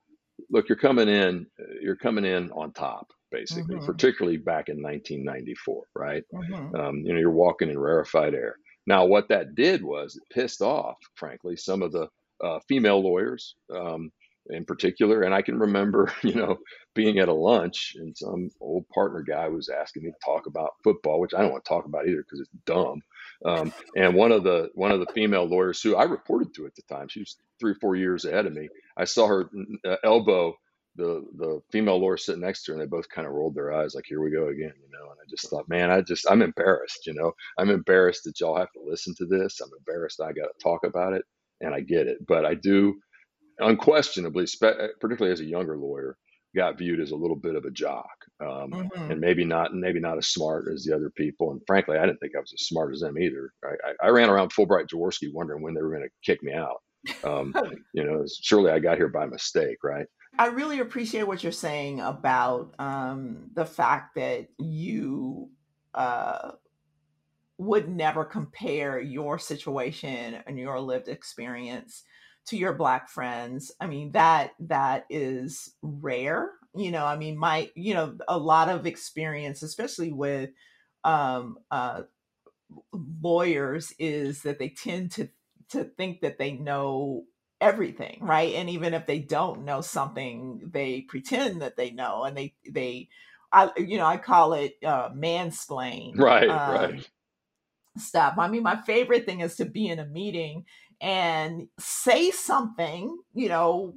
look, 0.51 0.69
you're 0.69 0.79
coming 0.79 1.09
in, 1.09 1.47
you're 1.81 1.97
coming 1.97 2.25
in 2.25 2.51
on 2.53 2.73
top, 2.73 3.09
basically, 3.31 3.79
hmm 3.79 3.85
particularly 3.85 4.39
back 4.39 4.69
in 4.69 4.83
1994, 4.83 5.85
right? 5.95 6.25
hmm 6.33 6.71
Um, 6.75 6.99
you 7.05 7.13
know, 7.13 7.19
you're 7.21 7.31
walking 7.31 7.71
in 7.71 7.79
rarefied 7.79 8.35
air. 8.35 8.57
Now, 8.87 9.05
what 9.07 9.29
that 9.29 9.55
did 9.55 9.83
was 9.83 10.17
it 10.17 10.23
pissed 10.35 10.63
off, 10.63 10.97
frankly, 11.17 11.57
some 11.57 11.83
of 11.83 11.93
the 11.93 12.09
uh, 12.43 12.61
female 12.69 13.01
lawyers 13.03 13.57
um, 13.75 14.11
in 14.51 14.65
particular. 14.65 15.23
And 15.23 15.35
I 15.35 15.43
can 15.43 15.59
remember, 15.59 16.13
you 16.23 16.35
know, 16.35 16.59
being 16.95 17.19
at 17.19 17.29
a 17.29 17.35
lunch 17.35 17.95
and 17.97 18.17
some 18.17 18.51
old 18.61 18.89
partner 18.95 19.23
guy 19.23 19.49
was 19.49 19.69
asking 19.69 20.05
me 20.05 20.11
to 20.11 20.17
talk 20.25 20.47
about 20.47 20.73
football, 20.85 21.21
which 21.21 21.35
I 21.35 21.43
don't 21.43 21.53
want 21.53 21.65
to 21.65 21.69
talk 21.69 21.87
about 21.87 22.07
either 22.09 22.23
because 22.23 22.41
it's 22.41 22.51
dumb. 22.67 23.03
Um, 23.45 23.73
and 23.97 24.15
one 24.15 24.33
of 24.33 24.45
the 24.45 24.71
one 24.75 24.93
of 24.93 25.01
the 25.01 25.13
female 25.15 25.45
lawyers 25.45 25.83
who 25.83 25.97
I 25.97 26.05
reported 26.05 26.55
to 26.55 26.67
at 26.67 26.75
the 26.75 26.83
time, 26.95 27.09
she 27.09 27.21
was 27.21 27.37
three 27.61 27.73
or 27.73 27.77
four 27.81 27.97
years 27.97 28.25
ahead 28.25 28.47
of 28.47 28.53
me. 28.53 28.69
I 28.97 29.05
saw 29.05 29.27
her 29.27 29.51
uh, 29.87 29.97
elbow 30.05 30.55
the 30.97 31.25
the 31.37 31.61
female 31.73 31.99
lawyer 31.99 32.17
sitting 32.17 32.43
next 32.43 32.65
to 32.65 32.73
her, 32.73 32.79
and 32.79 32.83
they 32.83 32.89
both 32.89 33.09
kind 33.09 33.27
of 33.27 33.33
rolled 33.33 33.55
their 33.55 33.73
eyes 33.73 33.95
like, 33.95 34.05
"Here 34.07 34.23
we 34.23 34.31
go 34.31 34.49
again," 34.49 34.73
you 34.83 34.91
know. 34.93 35.11
And 35.11 35.19
I 35.23 35.25
just 35.29 35.49
thought, 35.49 35.69
man, 35.69 35.91
I 35.91 36.01
just 36.03 36.27
I'm 36.31 36.43
embarrassed, 36.43 37.07
you 37.07 37.15
know. 37.15 37.33
I'm 37.59 37.71
embarrassed 37.71 38.25
that 38.25 38.41
y'all 38.41 38.57
have 38.59 38.73
to 38.73 38.83
listen 38.85 39.15
to 39.19 39.27
this. 39.27 39.61
I'm 39.61 39.71
embarrassed 39.79 40.21
I 40.21 40.33
got 40.33 40.49
to 40.49 40.63
talk 40.63 40.85
about 40.85 41.15
it, 41.15 41.23
and 41.61 41.75
I 41.75 41.81
get 41.81 42.09
it, 42.09 42.19
but 42.27 42.45
I 42.45 42.55
do 42.55 42.95
unquestionably, 43.61 44.47
spe- 44.47 44.99
particularly 45.01 45.33
as 45.33 45.41
a 45.41 45.45
younger 45.45 45.77
lawyer, 45.77 46.17
got 46.55 46.79
viewed 46.79 47.01
as 47.01 47.13
a 47.13 47.17
little 47.17 47.37
bit 47.37 47.55
of 47.55 47.65
a 47.65 47.71
jock, 47.71 48.25
um, 48.41 48.73
hmm 48.73 49.11
and 49.11 49.21
maybe 49.21 49.45
not 49.45 49.75
maybe 49.75 50.01
not 50.01 50.19
as 50.19 50.29
smart 50.29 50.67
as 50.73 50.85
the 50.85 50.95
other 50.95 51.11
people. 51.11 51.53
And 51.53 51.61
frankly, 51.67 51.99
I 51.99 52.07
didn't 52.07 52.19
think 52.19 52.35
I 52.37 52.41
was 52.41 52.53
as 52.53 52.67
smart 52.67 52.93
as 52.95 53.01
them 53.01 53.19
either. 53.19 53.53
I, 53.65 53.89
I, 53.89 54.07
I 54.07 54.09
ran 54.11 54.31
around 54.31 54.53
Fulbright 54.53 54.87
Jaworski 54.87 55.33
wondering 55.33 55.63
when 55.63 55.75
they 55.75 55.83
were 55.83 55.91
going 55.91 56.03
to 56.03 56.11
kick 56.25 56.43
me 56.43 56.53
out. 56.53 56.81
Um, 57.25 57.55
you 57.95 58.05
know, 58.05 58.25
surely 58.43 58.71
I 58.71 58.79
got 58.79 58.99
here 58.99 59.09
by 59.09 59.27
mistake, 59.27 59.79
right? 59.83 60.07
I 60.39 60.47
really 60.47 60.79
appreciate 60.79 61.27
what 61.27 61.43
you're 61.43 61.53
saying 61.53 62.01
about 62.01 62.75
um, 62.79 63.51
the 63.55 63.67
fact 63.67 64.15
that 64.15 64.49
you 64.59 65.51
uh, 65.95 66.53
would 67.59 67.89
never 67.89 68.25
compare 68.25 69.01
your 69.01 69.39
situation 69.39 70.39
and 70.47 70.59
your 70.59 70.81
lived 70.81 71.09
experience 71.09 72.05
to 72.47 72.57
your 72.57 72.73
black 72.73 73.09
friends 73.09 73.73
i 73.81 73.87
mean 73.87 74.13
that 74.13 74.53
that 74.61 75.05
is 75.11 75.75
rare 75.83 76.51
you 76.75 76.91
know 76.91 77.05
i 77.05 77.17
mean 77.17 77.37
my 77.37 77.71
you 77.75 77.95
know 77.95 78.17
a 78.29 78.39
lot 78.39 78.69
of 78.69 78.87
experience 78.87 79.63
especially 79.63 80.13
with 80.13 80.51
um 81.05 81.59
uh 81.71 82.03
lawyers 83.23 83.93
is 83.99 84.43
that 84.43 84.59
they 84.59 84.69
tend 84.69 85.11
to 85.11 85.29
to 85.69 85.85
think 85.85 86.21
that 86.21 86.39
they 86.39 86.53
know 86.53 87.25
everything 87.61 88.19
right? 88.23 88.55
And 88.55 88.71
even 88.71 88.95
if 88.95 89.07
they 89.07 89.19
don't 89.19 89.65
know 89.65 89.81
something 89.81 90.71
they 90.73 91.03
pretend 91.03 91.63
that 91.63 91.77
they 91.77 91.91
know 91.91 92.25
and 92.25 92.37
they 92.37 92.55
they 92.69 93.09
i 93.53 93.71
you 93.77 93.99
know 93.99 94.07
i 94.07 94.17
call 94.17 94.55
it 94.55 94.77
uh 94.85 95.11
mansplain 95.11 96.19
right 96.19 96.49
um, 96.49 96.75
right. 96.75 97.11
stuff. 97.99 98.35
I 98.39 98.49
mean 98.49 98.63
my 98.63 98.77
favorite 98.77 99.27
thing 99.27 99.41
is 99.41 99.57
to 99.57 99.65
be 99.65 99.89
in 99.89 99.99
a 99.99 100.07
meeting 100.07 100.65
and 101.01 101.69
say 101.79 102.31
something 102.31 103.19
you 103.35 103.49
know 103.49 103.95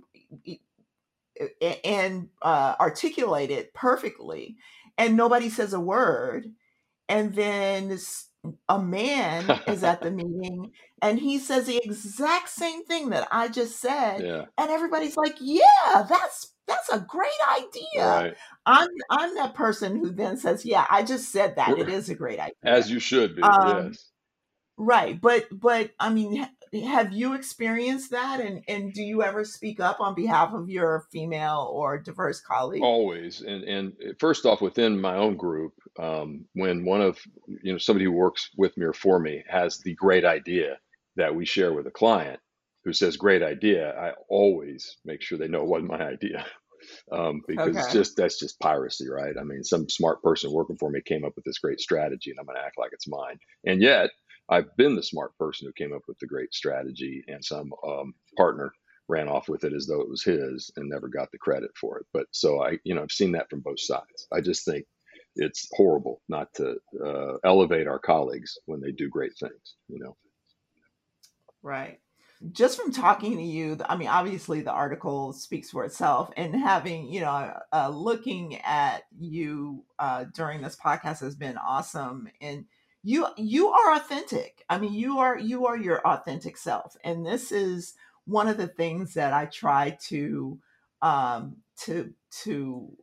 and 1.84 2.30
uh, 2.42 2.76
articulate 2.80 3.50
it 3.50 3.74
perfectly 3.74 4.56
and 4.98 5.18
nobody 5.18 5.50
says 5.50 5.74
a 5.74 5.80
word 5.80 6.52
and 7.10 7.34
then 7.34 7.98
a 8.70 8.80
man 8.80 9.60
is 9.68 9.84
at 9.84 10.02
the 10.02 10.12
meeting 10.12 10.72
and 11.02 11.20
he 11.20 11.40
says 11.40 11.66
the 11.66 11.82
exact 11.84 12.50
same 12.50 12.86
thing 12.86 13.10
that 13.10 13.28
I 13.32 13.48
just 13.48 13.80
said 13.80 14.22
yeah. 14.22 14.46
and 14.58 14.70
everybody's 14.70 15.18
like 15.18 15.36
yeah 15.40 16.06
that's 16.08 16.54
that's 16.66 16.90
a 16.90 17.00
great 17.00 17.30
idea. 17.60 18.08
Right. 18.08 18.36
I'm 18.66 18.88
I'm 19.10 19.36
that 19.36 19.54
person 19.54 19.98
who 19.98 20.12
then 20.12 20.38
says 20.38 20.66
yeah 20.66 20.86
I 20.90 21.04
just 21.04 21.30
said 21.30 21.58
that. 21.58 21.78
It 21.78 21.90
is 21.90 22.10
a 22.10 22.16
great 22.16 22.40
idea. 22.40 22.54
As 22.64 22.90
you 22.90 23.00
should 23.00 23.36
be 23.36 23.42
um 23.42 23.88
yes. 23.88 24.10
right 24.78 25.20
but 25.20 25.48
but 25.52 25.92
I 26.00 26.10
mean 26.10 26.48
have 26.82 27.14
you 27.14 27.34
experienced 27.34 28.12
that? 28.12 28.40
And 28.40 28.64
and 28.68 28.94
do 28.94 29.04
you 29.04 29.24
ever 29.24 29.46
speak 29.46 29.80
up 29.80 30.00
on 30.00 30.16
behalf 30.16 30.54
of 30.54 30.70
your 30.70 31.06
female 31.12 31.70
or 31.72 31.98
diverse 31.98 32.42
colleagues 32.42 32.84
always 32.84 33.42
and 33.42 33.64
and 33.64 33.94
uh, 34.04 34.14
first 34.20 34.46
off 34.46 34.62
within 34.62 35.00
my 35.00 35.16
own 35.16 35.36
group 35.36 35.74
um, 36.00 36.46
when 36.54 36.86
one 36.86 37.02
of 37.02 37.20
you 37.48 37.72
know 37.72 37.78
somebody 37.78 38.06
who 38.06 38.12
works 38.12 38.50
with 38.58 38.76
me 38.78 38.86
or 38.86 38.94
for 38.94 39.20
me 39.20 39.44
has 39.48 39.80
the 39.80 39.94
great 39.96 40.26
idea 40.26 40.78
that 41.16 41.36
we 41.36 41.46
share 41.46 41.74
with 41.74 41.88
a 41.88 41.92
client 41.92 42.40
who 42.84 42.92
says 42.92 43.18
great 43.18 43.44
idea 43.44 43.94
i 43.98 44.12
always 44.30 44.98
make 45.06 45.22
sure 45.22 45.38
they 45.38 45.48
know 45.48 45.62
it 45.62 45.68
wasn't 45.68 45.90
my 45.90 46.02
idea. 46.02 46.46
Um, 47.14 47.44
because 47.48 47.78
it's 47.78 47.94
just 47.94 48.18
that's 48.18 48.38
just 48.38 48.60
piracy 48.60 49.08
right? 49.10 49.36
I 49.40 49.44
mean 49.44 49.64
some 49.64 49.88
smart 49.88 50.22
person 50.22 50.52
working 50.52 50.76
for 50.76 50.90
me 50.90 51.00
came 51.00 51.24
up 51.24 51.32
with 51.34 51.46
this 51.46 51.60
great 51.60 51.80
strategy 51.80 52.30
and 52.30 52.38
i'm 52.38 52.46
going 52.46 52.58
to 52.58 52.62
act 52.62 52.78
like 52.78 52.92
it's 52.92 53.08
mine. 53.08 53.40
And 53.66 53.82
yet 53.82 54.10
i've 54.50 54.76
been 54.78 54.96
the 54.96 55.04
smart 55.04 55.38
person 55.38 55.68
who 55.68 55.74
came 55.84 55.94
up 55.94 56.02
with 56.08 56.18
the 56.20 56.28
great 56.28 56.54
strategy 56.54 57.24
and 57.28 57.44
some 57.44 57.72
um, 57.88 58.14
partner 58.38 58.72
ran 59.10 59.28
off 59.28 59.50
with 59.50 59.64
it 59.64 59.74
as 59.74 59.86
though 59.86 60.02
it 60.02 60.10
was 60.10 60.24
his 60.24 60.72
and 60.78 60.90
never 60.90 61.08
got 61.08 61.32
the 61.32 61.38
credit 61.38 61.72
for 61.80 62.00
it. 62.00 62.06
But 62.14 62.28
so 62.32 62.64
i 62.64 62.78
you 62.84 62.96
know 62.96 63.04
i've 63.04 63.12
seen 63.12 63.32
that 63.34 63.50
from 63.50 63.62
both 63.62 63.80
sides. 63.80 64.28
I 64.32 64.42
just 64.42 64.66
think 64.66 64.86
it's 65.36 65.68
horrible 65.74 66.22
not 66.30 66.48
to 66.56 66.76
uh, 67.04 67.38
elevate 67.44 67.88
our 67.88 68.00
colleagues 68.00 68.58
when 68.66 68.82
they 68.82 68.92
do 68.92 69.10
great 69.10 69.34
things 69.40 69.76
you 69.88 70.00
know? 70.00 70.16
Right. 71.62 72.00
Just 72.52 72.80
from 72.80 72.92
talking 72.92 73.38
to 73.38 73.44
you 73.44 73.78
i 73.88 73.96
mean 73.96 74.10
obviously 74.10 74.62
the 74.62 74.72
article 74.72 75.34
speaks 75.34 75.70
for 75.70 75.86
itself 75.86 76.30
and 76.38 76.56
having 76.56 77.12
you 77.12 77.22
know 77.22 77.54
uh, 77.72 77.90
looking 77.90 78.58
at 78.62 79.04
you 79.18 79.84
uh, 80.00 80.26
during 80.36 80.62
this 80.62 80.76
podcast 80.76 81.20
has 81.22 81.36
been 81.36 81.58
awesome 81.58 82.28
and 82.42 82.66
you 83.04 83.28
you 83.38 83.70
are 83.70 83.96
authentic 83.96 84.64
i 84.70 84.78
mean 84.78 84.94
you 84.94 85.20
are 85.20 85.38
you 85.38 85.66
are 85.66 85.78
your 85.78 86.06
authentic 86.08 86.58
self 86.58 86.96
and 87.04 87.26
this 87.26 87.52
is 87.52 87.94
one 88.26 88.48
of 88.48 88.58
the 88.58 88.68
things 88.68 89.14
that 89.14 89.34
i 89.34 89.46
try 89.46 89.98
to 90.02 90.58
um 91.02 91.58
to 91.78 92.14
to 92.32 92.96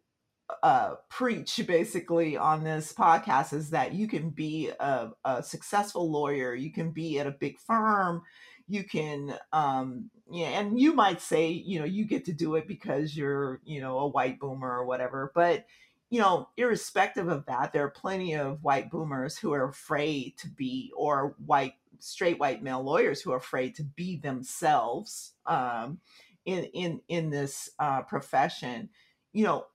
uh, 0.63 0.95
preach 1.09 1.61
basically 1.67 2.37
on 2.37 2.65
this 2.65 2.93
podcast 2.93 3.53
is 3.53 3.71
that 3.71 3.95
you 3.95 4.09
can 4.09 4.31
be 4.31 4.71
a, 4.81 5.11
a 5.25 5.43
successful 5.43 6.11
lawyer, 6.11 6.55
you 6.55 6.73
can 6.73 6.91
be 6.91 7.19
at 7.19 7.27
a 7.27 7.31
big 7.33 7.59
firm, 7.59 8.23
you 8.69 8.85
can, 8.85 9.35
um, 9.53 10.11
yeah, 10.31 10.61
and 10.61 10.79
you 10.79 10.93
might 10.93 11.21
say, 11.21 11.49
you 11.51 11.79
know, 11.79 11.85
you 11.85 12.05
get 12.05 12.25
to 12.27 12.33
do 12.33 12.55
it 12.57 12.69
because 12.69 13.17
you're, 13.17 13.61
you 13.65 13.81
know, 13.81 13.99
a 13.99 14.09
white 14.09 14.39
boomer 14.39 14.69
or 14.71 14.85
whatever. 14.87 15.33
But, 15.35 15.67
you 16.11 16.21
know, 16.21 16.49
irrespective 16.57 17.29
of 17.29 17.47
that, 17.47 17.73
there 17.73 17.85
are 17.85 17.91
plenty 17.91 18.35
of 18.35 18.63
white 18.65 18.91
boomers 18.91 19.39
who 19.39 19.53
are 19.53 19.69
afraid 19.69 20.37
to 20.39 20.49
be, 20.49 20.93
or 20.97 21.37
white, 21.47 21.75
straight 22.01 22.39
white 22.41 22.63
male 22.63 22.83
lawyers 22.83 23.23
who 23.23 23.31
are 23.31 23.37
afraid 23.37 23.77
to 23.77 23.85
be 23.85 24.17
themselves 24.17 25.35
um, 25.47 26.01
in 26.45 26.65
in 26.65 27.01
in 27.09 27.31
this 27.31 27.71
uh, 27.79 28.03
profession. 28.03 28.89
You 29.33 29.45
know, 29.45 29.67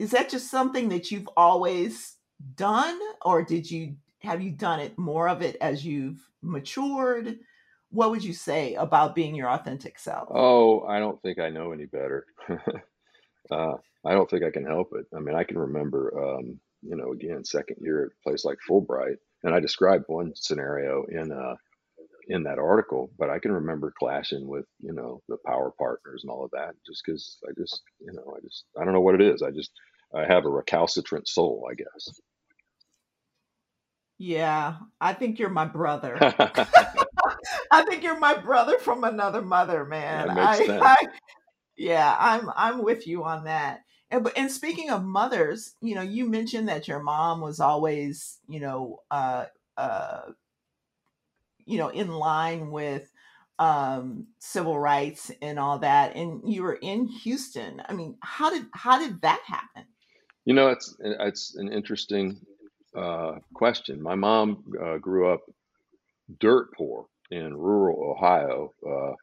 is 0.00 0.12
that 0.12 0.30
just 0.30 0.50
something 0.50 0.88
that 0.88 1.10
you've 1.10 1.28
always 1.36 2.16
done 2.56 2.98
or 3.22 3.42
did 3.42 3.70
you 3.70 3.96
have 4.20 4.42
you 4.42 4.50
done 4.50 4.80
it 4.80 4.96
more 4.98 5.28
of 5.28 5.42
it 5.42 5.56
as 5.60 5.84
you've 5.84 6.26
matured? 6.42 7.38
What 7.90 8.10
would 8.10 8.24
you 8.24 8.32
say 8.32 8.74
about 8.74 9.14
being 9.14 9.34
your 9.34 9.50
authentic 9.50 9.98
self? 9.98 10.28
Oh 10.32 10.84
i 10.86 10.98
don't 10.98 11.20
think 11.22 11.38
i 11.38 11.50
know 11.50 11.72
any 11.72 11.86
better. 11.86 12.26
Uh, 13.50 13.74
i 14.06 14.12
don't 14.12 14.28
think 14.30 14.44
i 14.44 14.50
can 14.50 14.64
help 14.64 14.90
it 14.94 15.06
i 15.16 15.20
mean 15.20 15.34
i 15.34 15.44
can 15.44 15.58
remember 15.58 16.12
um, 16.22 16.58
you 16.82 16.96
know 16.96 17.12
again 17.12 17.44
second 17.44 17.76
year 17.80 18.04
at 18.04 18.08
a 18.08 18.28
place 18.28 18.44
like 18.44 18.58
fulbright 18.68 19.16
and 19.42 19.54
i 19.54 19.60
described 19.60 20.04
one 20.08 20.32
scenario 20.34 21.04
in 21.10 21.32
uh, 21.32 21.54
in 22.28 22.42
that 22.42 22.58
article, 22.58 23.10
but 23.18 23.28
I 23.28 23.38
can 23.38 23.52
remember 23.52 23.92
clashing 23.98 24.48
with, 24.48 24.64
you 24.80 24.94
know, 24.94 25.20
the 25.28 25.36
power 25.44 25.72
partners 25.78 26.22
and 26.22 26.30
all 26.30 26.42
of 26.42 26.50
that 26.52 26.74
just 26.86 27.02
because 27.04 27.36
I 27.46 27.52
just, 27.60 27.82
you 28.00 28.12
know, 28.12 28.34
I 28.34 28.40
just, 28.40 28.64
I 28.80 28.84
don't 28.84 28.94
know 28.94 29.02
what 29.02 29.14
it 29.14 29.20
is. 29.20 29.42
I 29.42 29.50
just, 29.50 29.70
I 30.14 30.24
have 30.24 30.46
a 30.46 30.50
recalcitrant 30.50 31.28
soul, 31.28 31.68
I 31.70 31.74
guess. 31.74 32.20
yeah 34.18 34.76
i 35.00 35.12
think 35.12 35.38
you're 35.38 35.48
my 35.50 35.64
brother 35.64 36.16
i 37.70 37.84
think 37.88 38.02
you're 38.02 38.18
my 38.18 38.34
brother 38.34 38.78
from 38.78 39.04
another 39.04 39.42
mother 39.42 39.84
man 39.84 40.30
I. 40.30 40.78
I 40.80 40.96
yeah 41.76 42.16
i'm 42.18 42.48
i'm 42.54 42.82
with 42.82 43.06
you 43.06 43.24
on 43.24 43.44
that 43.44 43.80
and, 44.14 44.30
and 44.36 44.52
speaking 44.52 44.90
of 44.90 45.04
mothers 45.04 45.74
you 45.82 45.94
know 45.96 46.02
you 46.02 46.28
mentioned 46.30 46.68
that 46.68 46.88
your 46.88 47.02
mom 47.02 47.42
was 47.42 47.60
always 47.60 48.38
you 48.48 48.60
know 48.60 49.00
uh 49.10 49.46
uh 49.78 50.22
you 51.66 51.78
know 51.78 51.88
in 51.90 52.08
line 52.10 52.70
with 52.70 53.12
um 53.60 54.26
civil 54.40 54.78
rights 54.78 55.30
and 55.42 55.58
all 55.58 55.78
that 55.80 56.16
and 56.16 56.42
you 56.52 56.62
were 56.62 56.78
in 56.82 57.06
houston 57.08 57.82
i 57.88 57.94
mean 57.94 58.16
how 58.22 58.50
did 58.50 58.66
how 58.74 58.98
did 58.98 59.20
that 59.22 59.40
happen 59.46 59.84
You 60.46 60.54
know, 60.54 60.68
it's, 60.70 60.96
it's 61.00 61.56
an 61.56 61.72
interesting 61.72 62.40
uh, 62.96 63.34
question. 63.54 64.02
My 64.02 64.16
mom 64.16 64.64
uh, 64.82 64.98
grew 64.98 65.32
up 65.32 65.42
dirt 66.40 66.68
poor 66.76 67.06
in 67.30 67.56
rural 67.56 68.12
Ohio, 68.12 68.72
uh, 68.86 69.14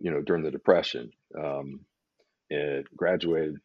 you 0.00 0.10
know, 0.12 0.22
during 0.22 0.44
the 0.44 0.52
Depression. 0.52 1.12
Um, 1.38 1.80
and 2.50 2.86
graduated, 2.96 3.56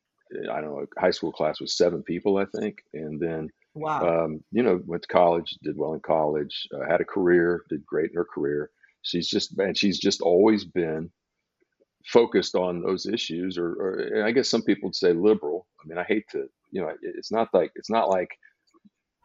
I 0.51 0.61
don't 0.61 0.75
know, 0.75 0.85
high 0.97 1.11
school 1.11 1.31
class 1.31 1.59
was 1.59 1.77
seven 1.77 2.03
people, 2.03 2.37
I 2.37 2.45
think. 2.59 2.77
And 2.93 3.19
then 3.19 3.49
wow 3.73 4.25
um, 4.25 4.43
you 4.51 4.63
know, 4.63 4.81
went 4.85 5.03
to 5.03 5.07
college, 5.07 5.57
did 5.63 5.77
well 5.77 5.93
in 5.93 5.99
college, 6.01 6.67
uh, 6.73 6.89
had 6.89 7.01
a 7.01 7.05
career, 7.05 7.63
did 7.69 7.85
great 7.85 8.11
in 8.11 8.15
her 8.15 8.25
career. 8.25 8.71
She's 9.01 9.29
just, 9.29 9.57
and 9.57 9.77
she's 9.77 9.99
just 9.99 10.21
always 10.21 10.65
been 10.65 11.09
focused 12.05 12.55
on 12.55 12.81
those 12.81 13.05
issues, 13.05 13.57
or, 13.57 13.67
or 13.67 14.25
I 14.25 14.31
guess 14.31 14.49
some 14.49 14.63
people 14.63 14.87
would 14.87 14.95
say 14.95 15.13
liberal. 15.13 15.67
I 15.83 15.87
mean, 15.87 15.97
I 15.97 16.03
hate 16.03 16.25
to, 16.31 16.47
you 16.71 16.81
know, 16.81 16.91
it's 17.01 17.31
not 17.31 17.49
like 17.53 17.71
it's 17.75 17.89
not 17.89 18.09
like 18.09 18.29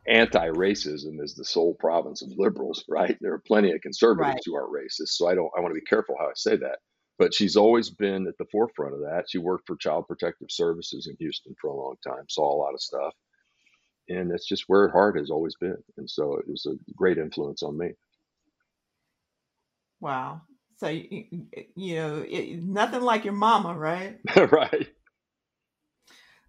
anti-racism 0.07 1.23
is 1.23 1.35
the 1.35 1.45
sole 1.45 1.75
province 1.75 2.23
of 2.23 2.31
liberals, 2.37 2.85
right? 2.89 3.17
There 3.21 3.33
are 3.33 3.43
plenty 3.47 3.69
of 3.69 3.75
right 3.75 3.83
conservatives 3.83 4.43
who 4.45 4.55
are 4.55 4.69
racist, 4.69 5.09
so 5.09 5.29
I 5.29 5.35
don't, 5.35 5.51
I 5.57 5.61
want 5.61 5.71
to 5.71 5.81
be 5.81 5.87
careful 5.87 6.17
how 6.19 6.27
I 6.27 6.33
say 6.35 6.57
that. 6.57 6.79
But 7.19 7.35
she's 7.35 7.57
always 7.57 7.91
been 7.91 8.27
at 8.29 8.39
the 8.39 8.47
forefront 8.53 8.95
of 8.95 9.01
that. 9.01 9.27
She 9.29 9.39
worked 9.39 9.67
for 9.67 9.77
Child 9.77 10.09
Protective 10.09 10.49
Services 10.51 11.07
in 11.09 11.17
Houston 11.21 11.55
for 11.61 11.69
a 11.71 11.77
long 11.77 11.97
time, 12.07 12.25
saw 12.29 12.55
a 12.55 12.61
lot 12.61 12.75
of 12.75 12.83
stuff 12.83 13.15
and 14.09 14.31
that's 14.31 14.47
just 14.47 14.65
where 14.67 14.83
her 14.83 14.93
heart 14.93 15.17
has 15.19 15.31
always 15.31 15.55
been. 15.57 15.77
And 15.97 16.09
so 16.09 16.35
it 16.37 16.49
was 16.49 16.67
a 16.67 16.75
great 16.97 17.19
influence 17.19 17.63
on 17.63 17.79
me. 17.79 17.93
wow 20.01 20.43
so 20.77 20.89
you, 20.89 21.27
you 21.77 21.95
know 21.97 22.25
it, 22.29 22.63
nothing 22.63 23.03
like 23.03 23.25
your 23.25 23.35
mama 23.35 23.75
right 23.75 24.19
right. 24.53 24.89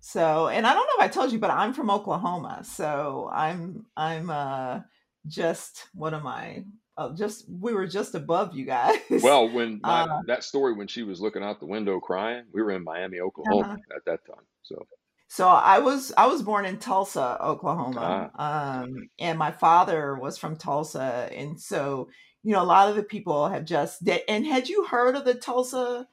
So, 0.01 0.49
and 0.49 0.67
I 0.67 0.73
don't 0.75 0.86
know 0.86 1.04
if 1.06 1.10
I 1.10 1.13
told 1.13 1.32
you, 1.32 1.39
but 1.39 1.49
I'm 1.49 1.73
from 1.73 1.89
Oklahoma. 1.89 2.63
So 2.63 3.30
I'm 3.34 3.88
I'm 3.97 4.30
uh 4.30 4.82
just 5.28 5.88
what 5.95 6.13
am 6.13 6.28
I? 6.28 6.65
Uh, 6.98 7.14
just 7.14 7.46
we 7.50 7.74
were 7.74 7.88
just 7.88 8.16
above 8.16 8.56
you 8.56 8.66
guys. 8.66 9.00
Well, 9.22 9.50
when 9.50 9.82
my 9.84 10.04
Uh, 10.04 10.22
that 10.28 10.44
story 10.44 10.74
when 10.74 10.88
she 10.88 11.04
was 11.04 11.20
looking 11.20 11.44
out 11.44 11.60
the 11.60 11.66
window 11.66 12.00
crying, 12.00 12.46
we 12.54 12.62
were 12.62 12.72
in 12.72 12.84
Miami, 12.84 13.20
Oklahoma 13.20 13.74
uh-huh. 13.74 13.96
at 13.96 14.06
that 14.06 14.26
time. 14.26 14.46
So 14.64 14.86
So 15.28 15.48
I 15.48 15.80
was 15.80 16.14
I 16.18 16.28
was 16.28 16.42
born 16.42 16.66
in 16.66 16.78
Tulsa, 16.78 17.38
Oklahoma, 17.42 18.32
Ah, 18.36 18.82
um, 18.82 19.10
and 19.20 19.38
my 19.38 19.52
father 19.52 20.16
was 20.16 20.38
from 20.38 20.56
Tulsa, 20.56 21.30
and 21.34 21.60
so 21.60 22.10
you 22.44 22.54
know 22.54 22.62
a 22.62 22.64
lot 22.64 22.90
of 22.90 22.96
the 22.96 23.04
people 23.04 23.50
have 23.50 23.66
just. 23.66 24.08
And 24.30 24.46
had 24.46 24.70
you 24.70 24.86
heard 24.86 25.16
of 25.16 25.26
the 25.26 25.36
Tulsa 25.36 26.08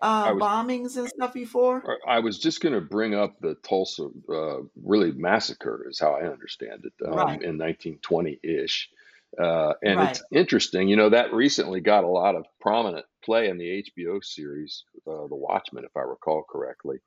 uh, 0.00 0.32
was 0.34 0.42
bombings 0.42 0.96
and 0.96 1.08
stuff 1.08 1.34
before? 1.34 1.82
I 2.06 2.20
was 2.20 2.38
just 2.38 2.60
going 2.60 2.74
to 2.74 2.80
bring 2.80 3.14
up 3.14 3.40
the 3.40 3.56
Tulsa 3.56 4.08
uh, 4.32 4.58
really 4.82 5.12
massacre, 5.12 5.86
is 5.88 5.98
how 5.98 6.12
I 6.12 6.30
understand 6.30 6.84
it, 6.84 6.92
um, 7.06 7.14
Right, 7.14 7.42
in 7.42 7.58
1920 7.58 8.38
ish. 8.42 8.88
Uh, 9.40 9.74
and 9.82 9.98
right, 9.98 10.10
it's 10.10 10.22
interesting, 10.32 10.88
you 10.88 10.96
know, 10.96 11.10
that 11.10 11.32
recently 11.32 11.80
got 11.80 12.04
a 12.04 12.08
lot 12.08 12.34
of 12.34 12.46
prominent 12.60 13.04
play 13.24 13.48
in 13.48 13.58
the 13.58 13.84
HBO 13.84 14.24
series, 14.24 14.84
uh, 15.06 15.26
The 15.28 15.36
Watchmen, 15.36 15.84
if 15.84 15.96
I 15.96 16.00
recall 16.00 16.44
correctly. 16.48 16.98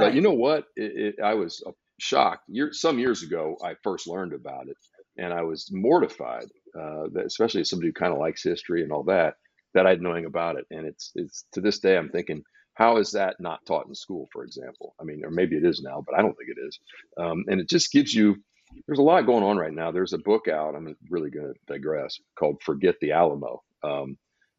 But 0.00 0.14
you 0.14 0.20
know 0.20 0.32
what? 0.32 0.64
It, 0.74 1.14
it, 1.18 1.22
I 1.22 1.34
was 1.34 1.62
uh, 1.66 1.72
shocked. 1.98 2.44
Year, 2.48 2.72
some 2.72 2.98
years 2.98 3.22
ago, 3.22 3.56
I 3.62 3.74
first 3.82 4.08
learned 4.08 4.32
about 4.32 4.68
it, 4.68 4.76
and 5.16 5.32
I 5.32 5.42
was 5.42 5.70
mortified, 5.70 6.48
uh, 6.74 7.08
that, 7.12 7.24
especially 7.26 7.60
as 7.60 7.70
somebody 7.70 7.88
who 7.88 7.92
kind 7.92 8.12
of 8.12 8.18
likes 8.18 8.42
history 8.42 8.82
and 8.82 8.92
all 8.92 9.04
that, 9.04 9.34
that 9.74 9.86
I'd 9.86 10.02
knowing 10.02 10.24
about 10.24 10.56
it. 10.56 10.66
And 10.70 10.86
it's 10.86 11.12
it's 11.14 11.44
to 11.52 11.60
this 11.60 11.78
day, 11.78 11.96
I'm 11.96 12.08
thinking, 12.08 12.42
how 12.74 12.96
is 12.98 13.12
that 13.12 13.36
not 13.40 13.64
taught 13.66 13.86
in 13.86 13.94
school, 13.94 14.28
for 14.32 14.44
example? 14.44 14.94
I 15.00 15.04
mean, 15.04 15.24
or 15.24 15.30
maybe 15.30 15.56
it 15.56 15.64
is 15.64 15.82
now, 15.82 16.04
but 16.06 16.18
I 16.18 16.22
don't 16.22 16.36
think 16.36 16.50
it 16.50 16.60
is. 16.66 16.78
Um, 17.16 17.44
and 17.48 17.60
it 17.60 17.68
just 17.68 17.92
gives 17.92 18.14
you. 18.14 18.36
There's 18.86 18.98
a 18.98 19.02
lot 19.02 19.26
going 19.26 19.44
on 19.44 19.56
right 19.56 19.72
now. 19.72 19.90
There's 19.90 20.12
a 20.12 20.18
book 20.18 20.48
out. 20.48 20.74
I'm 20.74 20.96
really 21.10 21.30
going 21.30 21.52
to 21.52 21.72
digress 21.72 22.18
called 22.38 22.62
"Forget 22.62 22.96
the 23.00 23.12
Alamo." 23.12 23.62
Um, 23.82 24.16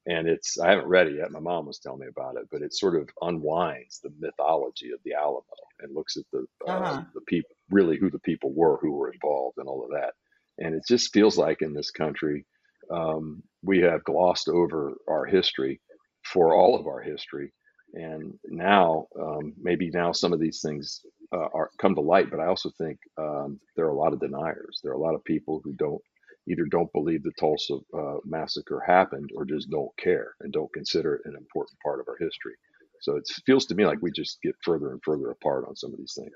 and 0.08 0.27
it's 0.27 0.60
I 0.60 0.69
haven't 0.69 0.88
read 0.88 1.08
it 1.08 1.17
yet. 1.17 1.32
My 1.32 1.39
mom 1.39 1.65
was 1.65 1.80
telling 1.80 1.99
me 1.99 2.08
about 2.08 2.38
it, 2.38 2.47
but 2.51 2.62
it 2.62 2.73
sort 2.73 2.95
of 2.95 3.10
unwinds 3.21 3.99
the 4.01 4.12
mythology 4.19 4.91
of 4.91 4.99
the 5.03 5.13
Alamo 5.13 5.43
and 5.82 5.93
looks 5.93 6.17
at 6.17 6.23
the 6.32 6.45
uh, 6.67 6.71
uh-huh, 6.71 7.03
the 7.13 7.21
people 7.27 7.56
really 7.69 7.97
who 7.97 8.10
the 8.10 8.19
people 8.19 8.53
were 8.53 8.77
who 8.82 8.93
were 8.93 9.12
involved 9.12 9.58
and 9.58 9.67
all 9.67 9.84
of 9.84 9.91
that. 9.91 10.13
And 10.60 10.73
it 10.73 10.84
just 10.88 11.13
feels 11.13 11.38
like 11.38 11.62
in 11.62 11.73
this 11.73 11.91
country 11.91 12.45
um, 12.91 13.43
we 13.63 13.80
have 13.80 14.03
glossed 14.06 14.49
over 14.49 14.95
our 15.10 15.25
history 15.25 15.82
for 16.23 16.56
all 16.56 16.80
of 16.80 16.88
our 16.88 17.01
history, 17.01 17.53
and 17.93 18.34
now 18.45 19.08
um, 19.19 19.53
maybe 19.62 19.89
now 19.93 20.12
some 20.13 20.34
of 20.34 20.39
these 20.39 20.62
things 20.62 21.01
uh, 21.32 21.48
are 21.54 21.70
come 21.78 21.96
to 21.96 22.02
light. 22.02 22.30
But 22.30 22.40
I 22.40 22.48
also 22.48 22.70
think 22.78 23.00
um, 23.18 23.60
there 23.76 23.86
are 23.86 23.92
a 23.92 23.98
lot 23.98 24.13
of 24.13 24.20
deniers. 24.20 24.80
There 24.84 24.92
are 24.92 24.96
a 24.96 25.02
lot 25.02 25.16
of 25.16 25.24
people 25.24 25.62
who 25.63 25.74
don't 25.74 26.02
either 26.50 26.66
don't 26.66 26.92
believe 26.94 27.24
the 27.24 27.32
Tulsa 27.40 27.78
uh, 27.94 28.18
massacre 28.26 28.82
happened 28.86 29.30
or 29.36 29.46
just 29.46 29.70
don't 29.70 29.96
care 29.98 30.36
and 30.42 30.54
don't 30.54 30.72
consider 30.74 31.16
it 31.16 31.22
an 31.26 31.36
important 31.36 31.78
part 31.82 32.00
of 32.00 32.08
our 32.08 32.16
history. 32.18 32.54
So 33.02 33.16
it 33.16 33.28
feels 33.46 33.66
to 33.68 33.76
me 33.76 33.86
like 33.86 34.02
we 34.02 34.12
just 34.12 34.42
get 34.42 34.56
further 34.63 34.92
and 34.92 35.02
further 35.04 35.30
apart 35.30 35.66
on 35.68 35.76
some 35.76 35.92
of 35.92 36.00
these 36.00 36.13
things. 36.18 36.34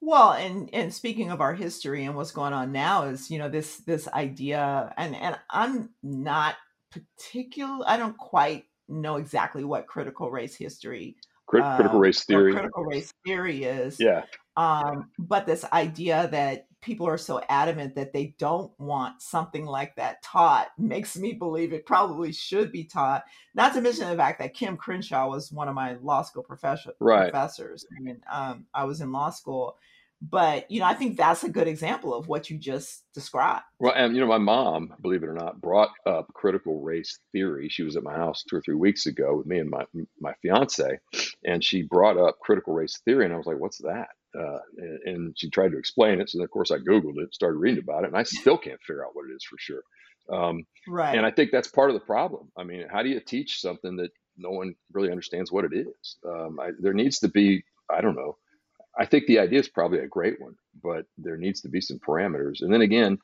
Well, 0.00 0.32
and 0.32 0.70
and 0.72 0.94
speaking 0.94 1.30
of 1.30 1.42
our 1.42 1.54
history 1.54 2.04
and 2.04 2.16
what's 2.16 2.32
going 2.32 2.54
on 2.54 2.72
now 2.72 3.04
is, 3.04 3.30
you 3.30 3.38
know, 3.38 3.50
this 3.50 3.78
this 3.78 4.08
idea 4.08 4.94
and 4.96 5.14
and 5.14 5.38
I'm 5.50 5.90
not 6.02 6.56
particular 6.90 7.84
I 7.86 7.96
don't 7.98 8.16
quite 8.16 8.64
know 8.88 9.16
exactly 9.16 9.62
what 9.62 9.86
critical 9.86 10.30
race 10.30 10.56
history 10.56 11.16
Crit- 11.50 11.64
critical 11.74 11.98
uh, 11.98 12.02
race 12.02 12.24
theory, 12.24 12.52
critical 12.52 12.84
race 12.84 13.12
theory 13.26 13.64
is. 13.64 13.96
yeah, 13.98 14.22
Um, 14.56 15.10
but 15.18 15.46
this 15.46 15.64
idea 15.72 16.28
that 16.30 16.68
people 16.80 17.08
are 17.08 17.18
so 17.18 17.42
adamant 17.48 17.96
that 17.96 18.12
they 18.12 18.34
don't 18.38 18.70
want 18.78 19.20
something 19.20 19.66
like 19.66 19.96
that 19.96 20.22
taught 20.22 20.68
makes 20.78 21.16
me 21.16 21.32
believe 21.32 21.72
it 21.72 21.86
probably 21.86 22.30
should 22.32 22.70
be 22.70 22.84
taught. 22.84 23.24
Not 23.54 23.74
to 23.74 23.80
mention 23.80 24.08
the 24.08 24.16
fact 24.16 24.38
that 24.38 24.54
Kim 24.54 24.76
Crenshaw 24.76 25.28
was 25.28 25.50
one 25.50 25.66
of 25.66 25.74
my 25.74 25.96
law 26.02 26.22
school 26.22 26.44
professor, 26.44 26.92
right. 27.00 27.32
professors. 27.32 27.84
I 27.98 28.00
mean, 28.00 28.20
um, 28.30 28.66
I 28.72 28.84
was 28.84 29.00
in 29.00 29.10
law 29.10 29.30
school, 29.30 29.76
but 30.22 30.70
you 30.70 30.80
know, 30.80 30.86
I 30.86 30.94
think 30.94 31.16
that's 31.16 31.44
a 31.44 31.48
good 31.48 31.68
example 31.68 32.14
of 32.14 32.28
what 32.28 32.50
you 32.50 32.58
just 32.58 33.04
described. 33.14 33.64
Well, 33.78 33.94
and 33.94 34.14
you 34.14 34.20
know, 34.20 34.26
my 34.26 34.38
mom, 34.38 34.94
believe 35.00 35.22
it 35.22 35.28
or 35.28 35.34
not, 35.34 35.60
brought 35.60 35.90
up 36.06 36.28
critical 36.34 36.80
race 36.80 37.18
theory. 37.32 37.68
She 37.70 37.82
was 37.82 37.96
at 37.96 38.02
my 38.02 38.14
house 38.14 38.44
two 38.48 38.56
or 38.56 38.60
three 38.60 38.74
weeks 38.74 39.06
ago 39.06 39.36
with 39.36 39.46
me 39.46 39.58
and 39.58 39.70
my 39.70 39.84
my 40.20 40.34
fiance, 40.42 40.98
and 41.44 41.64
she 41.64 41.82
brought 41.82 42.18
up 42.18 42.38
critical 42.40 42.74
race 42.74 43.00
theory, 43.04 43.24
and 43.24 43.34
I 43.34 43.38
was 43.38 43.46
like, 43.46 43.58
"What's 43.58 43.78
that?" 43.78 44.08
Uh, 44.38 44.58
and, 44.76 44.98
and 45.06 45.38
she 45.38 45.50
tried 45.50 45.72
to 45.72 45.78
explain 45.78 46.20
it. 46.20 46.30
So 46.30 46.38
then, 46.38 46.44
of 46.44 46.50
course, 46.50 46.70
I 46.70 46.76
googled 46.76 47.18
it, 47.18 47.34
started 47.34 47.58
reading 47.58 47.82
about 47.82 48.04
it, 48.04 48.08
and 48.08 48.16
I 48.16 48.22
still 48.22 48.58
can't 48.58 48.80
figure 48.86 49.04
out 49.04 49.14
what 49.14 49.28
it 49.28 49.34
is 49.34 49.44
for 49.44 49.56
sure. 49.58 49.82
Um, 50.30 50.64
and 51.16 51.26
I 51.26 51.30
think 51.30 51.50
that's 51.50 51.68
part 51.68 51.90
of 51.90 51.94
the 51.94 52.06
problem. 52.06 52.52
I 52.56 52.62
mean, 52.62 52.86
how 52.90 53.02
do 53.02 53.08
you 53.08 53.20
teach 53.20 53.60
something 53.60 53.96
that 53.96 54.10
no 54.36 54.50
one 54.50 54.74
really 54.92 55.10
understands 55.10 55.50
what 55.50 55.64
it 55.64 55.72
is? 55.74 56.16
Um, 56.24 56.60
I, 56.60 56.70
there 56.78 56.92
needs 56.92 57.18
to 57.20 57.28
be, 57.28 57.64
I 57.90 58.00
don't 58.00 58.14
know. 58.14 58.36
I 58.98 59.06
think 59.06 59.26
the 59.26 59.38
idea 59.38 59.60
is 59.60 59.68
probably 59.68 60.00
a 60.00 60.08
great 60.08 60.40
one, 60.40 60.54
but 60.82 61.06
there 61.16 61.36
needs 61.36 61.60
to 61.62 61.68
be 61.68 61.80
some 61.80 61.98
parameters. 61.98 62.62
And 62.62 62.72
then 62.72 62.82
again, 62.82 63.18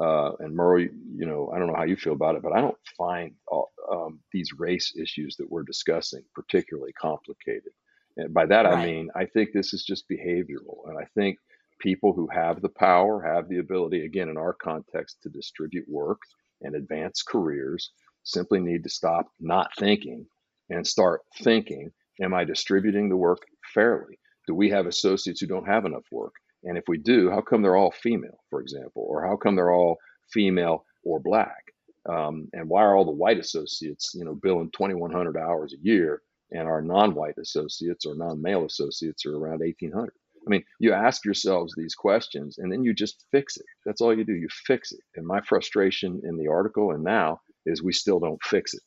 uh, 0.00 0.32
and 0.38 0.54
Murray, 0.54 0.90
you 1.16 1.26
know, 1.26 1.50
I 1.54 1.58
don't 1.58 1.68
know 1.68 1.76
how 1.76 1.84
you 1.84 1.96
feel 1.96 2.12
about 2.12 2.36
it, 2.36 2.42
but 2.42 2.52
I 2.52 2.60
don't 2.60 2.76
find 2.96 3.34
all, 3.48 3.72
um, 3.90 4.20
these 4.32 4.50
race 4.56 4.94
issues 5.00 5.36
that 5.36 5.50
we're 5.50 5.64
discussing 5.64 6.22
particularly 6.34 6.92
complicated. 6.92 7.72
And 8.16 8.32
by 8.32 8.46
that, 8.46 8.66
I 8.66 8.84
mean, 8.84 9.10
I 9.16 9.24
think 9.26 9.50
this 9.52 9.72
is 9.72 9.84
just 9.84 10.08
behavioral. 10.08 10.88
And 10.88 10.98
I 10.98 11.04
think 11.14 11.38
people 11.80 12.12
who 12.12 12.28
have 12.32 12.60
the 12.60 12.68
power, 12.68 13.22
have 13.22 13.48
the 13.48 13.58
ability, 13.58 14.04
again, 14.04 14.28
in 14.28 14.36
our 14.36 14.52
context, 14.52 15.22
to 15.22 15.28
distribute 15.28 15.88
work 15.88 16.20
and 16.62 16.74
advance 16.74 17.22
careers, 17.22 17.90
simply 18.24 18.60
need 18.60 18.82
to 18.84 18.90
stop 18.90 19.26
not 19.40 19.70
thinking 19.78 20.26
and 20.70 20.86
start 20.86 21.22
thinking 21.42 21.90
Am 22.20 22.34
I 22.34 22.44
distributing 22.44 23.08
the 23.08 23.16
work 23.16 23.46
fairly? 23.72 24.18
Do 24.48 24.54
we 24.54 24.70
have 24.70 24.86
associates 24.86 25.40
who 25.40 25.46
don't 25.46 25.68
have 25.68 25.84
enough 25.84 26.06
work? 26.10 26.32
And 26.64 26.78
if 26.78 26.84
we 26.88 26.96
do, 26.96 27.30
how 27.30 27.42
come 27.42 27.60
they're 27.60 27.76
all 27.76 27.90
female, 27.92 28.40
for 28.48 28.62
example? 28.62 29.04
Or 29.06 29.24
how 29.24 29.36
come 29.36 29.54
they're 29.54 29.72
all 29.74 29.98
female 30.32 30.86
or 31.04 31.20
black? 31.20 31.74
Um, 32.08 32.48
and 32.54 32.66
why 32.66 32.82
are 32.82 32.96
all 32.96 33.04
the 33.04 33.10
white 33.10 33.38
associates, 33.38 34.12
you 34.14 34.24
know, 34.24 34.34
billing 34.34 34.70
2,100 34.70 35.36
hours 35.36 35.74
a 35.74 35.86
year, 35.86 36.22
and 36.50 36.66
our 36.66 36.80
non-white 36.80 37.36
associates 37.36 38.06
or 38.06 38.14
non-male 38.14 38.64
associates 38.64 39.26
are 39.26 39.36
around 39.36 39.60
1,800? 39.60 40.12
I 40.46 40.50
mean, 40.50 40.64
you 40.80 40.94
ask 40.94 41.26
yourselves 41.26 41.74
these 41.76 41.94
questions, 41.94 42.56
and 42.56 42.72
then 42.72 42.82
you 42.82 42.94
just 42.94 43.26
fix 43.30 43.58
it. 43.58 43.66
That's 43.84 44.00
all 44.00 44.16
you 44.16 44.24
do. 44.24 44.32
You 44.32 44.48
fix 44.66 44.92
it. 44.92 45.00
And 45.14 45.26
my 45.26 45.42
frustration 45.42 46.22
in 46.24 46.38
the 46.38 46.48
article 46.48 46.92
and 46.92 47.04
now 47.04 47.42
is 47.66 47.82
we 47.82 47.92
still 47.92 48.18
don't 48.18 48.42
fix 48.42 48.72
it. 48.72 48.80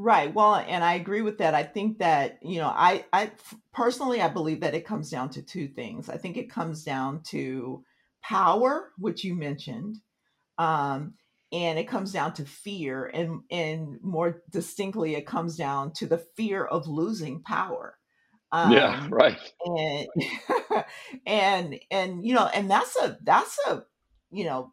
Right. 0.00 0.32
Well, 0.32 0.54
and 0.56 0.84
I 0.84 0.94
agree 0.94 1.22
with 1.22 1.38
that. 1.38 1.54
I 1.54 1.62
think 1.64 1.98
that, 1.98 2.38
you 2.42 2.58
know, 2.58 2.68
I, 2.68 3.06
I 3.12 3.32
personally, 3.72 4.20
I 4.20 4.28
believe 4.28 4.60
that 4.60 4.74
it 4.74 4.84
comes 4.86 5.10
down 5.10 5.30
to 5.30 5.42
two 5.42 5.66
things. 5.66 6.08
I 6.10 6.18
think 6.18 6.36
it 6.36 6.50
comes 6.50 6.84
down 6.84 7.22
to 7.30 7.84
power, 8.22 8.92
which 8.98 9.24
you 9.24 9.34
mentioned, 9.34 9.96
um, 10.58 11.14
and 11.52 11.78
it 11.78 11.88
comes 11.88 12.12
down 12.12 12.34
to 12.34 12.44
fear, 12.46 13.06
and 13.06 13.42
and 13.50 14.00
more 14.02 14.42
distinctly, 14.50 15.14
it 15.16 15.26
comes 15.26 15.56
down 15.56 15.92
to 15.94 16.06
the 16.06 16.18
fear 16.36 16.64
of 16.64 16.88
losing 16.88 17.42
power. 17.42 17.98
Um, 18.52 18.94
Yeah, 18.94 19.06
right. 19.10 19.52
and 19.64 20.08
and 21.26 21.80
and 21.90 22.26
you 22.26 22.34
know, 22.34 22.46
and 22.46 22.70
that's 22.70 22.96
a 22.96 23.18
that's 23.22 23.58
a 23.68 23.84
you 24.30 24.44
know 24.44 24.72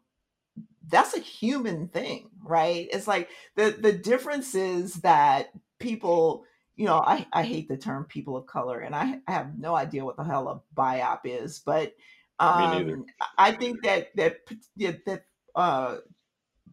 that's 0.88 1.14
a 1.14 1.20
human 1.20 1.88
thing, 1.88 2.30
right? 2.42 2.88
It's 2.92 3.08
like 3.08 3.28
the 3.56 3.76
the 3.78 3.92
difference 3.92 4.54
is 4.54 4.94
that 4.96 5.50
people, 5.78 6.44
you 6.76 6.86
know, 6.86 6.98
I 6.98 7.26
I 7.32 7.42
hate 7.42 7.68
the 7.68 7.76
term 7.76 8.04
people 8.04 8.36
of 8.36 8.46
color, 8.46 8.80
and 8.80 8.94
I, 8.94 9.20
I 9.26 9.32
have 9.32 9.58
no 9.58 9.74
idea 9.74 10.04
what 10.04 10.16
the 10.16 10.24
hell 10.24 10.48
a 10.48 10.80
BIPOC 10.80 11.20
is, 11.24 11.58
but 11.58 11.94
um, 12.38 13.06
I 13.38 13.52
think 13.52 13.82
that 13.82 14.14
that 14.16 14.38
that, 14.76 15.24
uh, 15.54 15.96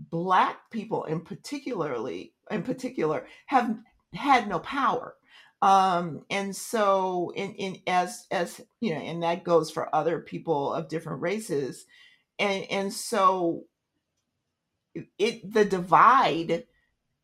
black 0.10 0.70
people 0.72 1.06
in 1.06 1.22
particularly 1.22 2.34
in 2.52 2.64
particular 2.64 3.26
have 3.46 3.78
had 4.14 4.48
no 4.48 4.60
power 4.60 5.16
um 5.62 6.24
and 6.30 6.56
so 6.56 7.32
in 7.36 7.54
in 7.54 7.78
as 7.88 8.28
as 8.32 8.60
you 8.82 8.94
know 8.94 9.00
and 9.00 9.24
that 9.24 9.44
goes 9.44 9.72
for 9.72 9.94
other 9.96 10.20
people 10.20 10.74
of 10.74 10.90
different 10.90 11.22
races 11.22 11.86
and 12.40 12.66
and 12.70 12.92
so 12.92 13.64
it 15.18 15.52
the 15.54 15.66
divide 15.66 16.66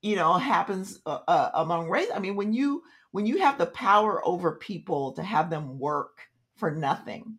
you 0.01 0.15
know 0.15 0.33
happens 0.33 1.01
uh, 1.05 1.19
uh, 1.27 1.51
among 1.55 1.89
race 1.89 2.09
i 2.13 2.19
mean 2.19 2.35
when 2.35 2.53
you 2.53 2.83
when 3.11 3.25
you 3.25 3.39
have 3.39 3.57
the 3.57 3.65
power 3.67 4.25
over 4.27 4.53
people 4.57 5.13
to 5.13 5.23
have 5.23 5.49
them 5.49 5.79
work 5.79 6.19
for 6.57 6.71
nothing 6.71 7.37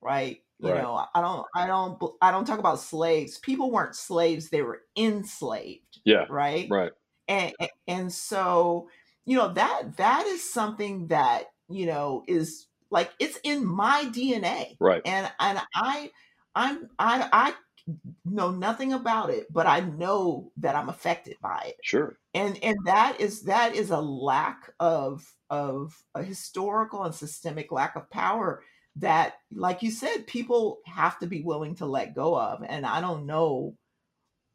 right 0.00 0.42
you 0.58 0.72
Right. 0.72 0.82
know 0.82 1.06
i 1.14 1.20
don't 1.20 1.46
i 1.54 1.66
don't 1.66 2.02
i 2.22 2.30
don't 2.30 2.44
talk 2.46 2.58
about 2.58 2.80
slaves 2.80 3.38
people 3.38 3.70
weren't 3.70 3.94
slaves 3.94 4.50
they 4.50 4.62
were 4.62 4.82
enslaved 4.96 6.00
Yeah, 6.04 6.26
right 6.28 6.70
right. 6.70 6.92
and 7.28 7.54
and 7.60 7.70
and 7.86 8.12
so 8.12 8.88
you 9.24 9.36
know 9.36 9.52
that 9.52 9.96
that 9.96 10.26
is 10.26 10.52
something 10.52 11.08
that 11.08 11.46
you 11.68 11.86
know 11.86 12.24
is 12.28 12.66
like 12.90 13.10
it's 13.18 13.38
in 13.44 13.64
my 13.64 14.04
dna 14.06 14.76
Right. 14.80 15.02
and 15.04 15.30
and 15.40 15.60
i 15.74 16.10
i'm 16.54 16.88
i 16.98 17.28
i 17.32 17.54
know 18.24 18.50
nothing 18.50 18.92
about 18.92 19.30
it 19.30 19.46
but 19.52 19.66
i 19.66 19.80
know 19.80 20.50
that 20.56 20.76
i'm 20.76 20.88
affected 20.88 21.36
by 21.42 21.62
it 21.68 21.76
Sure. 21.82 22.16
and 22.34 22.58
and 22.62 22.76
that 22.84 23.20
is 23.20 23.42
that 23.42 23.74
is 23.74 23.90
a 23.90 24.00
lack 24.00 24.72
of 24.80 25.24
of 25.50 25.94
a 26.14 26.22
historical 26.22 27.04
and 27.04 27.14
systemic 27.14 27.72
lack 27.72 27.96
of 27.96 28.08
power 28.10 28.62
that, 28.96 29.34
like 29.52 29.82
you 29.82 29.90
said, 29.90 30.26
people 30.26 30.78
have 30.84 31.18
to 31.20 31.26
be 31.26 31.42
willing 31.42 31.76
to 31.76 31.86
let 31.86 32.14
go 32.14 32.38
of. 32.38 32.62
And 32.68 32.84
I 32.84 33.00
don't 33.00 33.24
know 33.26 33.76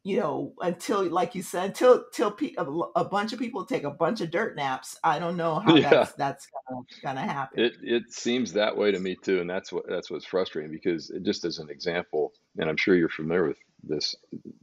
you 0.06 0.20
know, 0.20 0.52
until 0.60 1.02
like 1.10 1.34
you 1.34 1.42
said, 1.42 1.64
until 1.64 2.04
till 2.12 2.30
pe- 2.30 2.54
a, 2.56 2.64
a, 2.64 3.04
bunch 3.04 3.32
of 3.32 3.40
people 3.40 3.66
take 3.66 3.82
a 3.82 3.90
bunch 3.90 4.20
of 4.20 4.30
dirt 4.30 4.54
naps. 4.54 4.96
I 5.02 5.18
don't 5.18 5.36
know 5.36 5.56
how 5.58 5.74
yeah. 5.74 5.90
that's 5.90 6.12
that's 6.12 6.46
gonna, 6.68 6.82
gonna 7.02 7.32
happen. 7.32 7.58
It 7.58 7.72
it 7.82 8.12
seems 8.12 8.52
that 8.52 8.76
way 8.76 8.92
to 8.92 9.00
me 9.00 9.16
too, 9.20 9.40
and 9.40 9.50
that's 9.50 9.72
what 9.72 9.82
that's 9.88 10.08
what's 10.08 10.24
frustrating 10.24 10.70
because 10.70 11.10
it, 11.10 11.24
just 11.24 11.44
as 11.44 11.58
an 11.58 11.70
example, 11.70 12.32
and 12.56 12.70
I'm 12.70 12.76
sure 12.76 12.94
you're 12.94 13.08
familiar 13.08 13.48
with 13.48 13.58
this, 13.82 14.14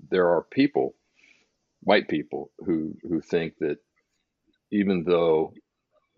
there 0.09 0.29
are 0.29 0.43
people, 0.49 0.95
white 1.81 2.07
people, 2.07 2.51
who 2.59 2.95
who 3.01 3.19
think 3.19 3.55
that 3.59 3.79
even 4.71 5.03
though 5.03 5.53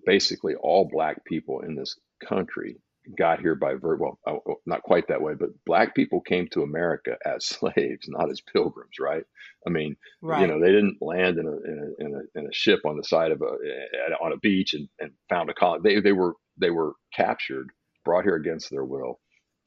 basically 0.06 0.54
all 0.54 0.88
black 0.88 1.26
people 1.26 1.62
in 1.62 1.74
this 1.74 1.98
country 2.24 2.78
got 3.18 3.40
here 3.40 3.56
by 3.56 3.76
ver- 3.76 3.98
well, 3.98 4.20
uh, 4.28 4.36
uh, 4.36 4.56
not 4.66 4.84
quite 4.84 5.08
that 5.08 5.22
way, 5.22 5.34
but 5.34 5.50
black 5.66 5.96
people 5.96 6.22
came 6.22 6.48
to 6.50 6.64
America 6.64 7.18
as 7.26 7.46
slaves, 7.46 8.08
not 8.08 8.30
as 8.30 8.42
pilgrims, 8.42 9.00
right? 9.00 9.24
I 9.68 9.70
mean, 9.70 9.96
right. 10.22 10.42
you 10.42 10.48
know, 10.48 10.60
they 10.60 10.72
didn't 10.72 11.02
land 11.02 11.38
in 11.38 11.48
a, 11.48 11.52
in 11.52 11.96
a, 12.00 12.06
in 12.06 12.16
a 12.16 12.40
in 12.40 12.48
a 12.48 12.54
ship 12.54 12.82
on 12.86 12.98
the 12.98 13.04
side 13.04 13.32
of 13.32 13.42
a 13.42 13.46
on 14.24 14.34
a 14.34 14.38
beach 14.38 14.74
and, 14.74 14.88
and 15.00 15.12
found 15.30 15.50
a 15.50 15.54
colony. 15.54 15.82
They 15.84 16.02
they 16.02 16.14
were 16.14 16.34
they 16.58 16.70
were 16.72 16.94
captured, 17.14 17.70
brought 18.04 18.24
here 18.24 18.36
against 18.36 18.70
their 18.70 18.86
will, 18.86 19.20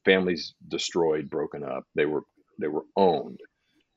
families 0.05 0.55
destroyed, 0.69 1.31
broken 1.31 1.63
up. 1.65 1.85
They 1.95 2.07
were 2.07 2.23
they 2.61 2.69
were 2.69 2.85
owned. 2.97 3.41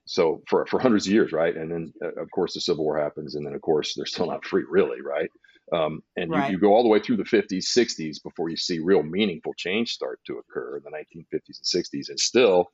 So 0.06 0.42
for 0.48 0.66
for 0.66 0.80
hundreds 0.80 1.08
of 1.08 1.14
years, 1.14 1.32
right? 1.32 1.56
And 1.56 1.72
then 1.72 1.94
uh, 2.04 2.22
of 2.22 2.30
course 2.32 2.54
the 2.54 2.62
Civil 2.62 2.84
War 2.84 3.00
happens, 3.00 3.36
and 3.36 3.46
then 3.46 3.54
of 3.54 3.62
course 3.62 3.94
they're 3.96 4.06
still 4.06 4.28
not 4.28 4.46
free, 4.46 4.64
really, 4.70 5.02
right? 5.02 5.30
Um, 5.72 6.04
and 6.18 6.32
right. 6.32 6.48
you, 6.48 6.58
you, 6.58 6.60
go 6.60 6.74
all 6.74 6.84
the 6.84 6.90
way 6.90 7.00
through 7.00 7.18
the 7.18 7.24
50s, 7.24 7.66
60s 7.78 8.22
before 8.22 8.50
you 8.50 8.58
see 8.58 8.80
real 8.80 9.04
meaningful 9.04 9.54
change 9.54 9.94
start 9.94 10.20
to 10.28 10.38
occur 10.38 10.78
in 10.78 10.84
the 10.84 10.90
1950s 10.90 11.32
and 11.74 11.86
60s. 11.86 12.10
And 12.10 12.20
still 12.20 12.72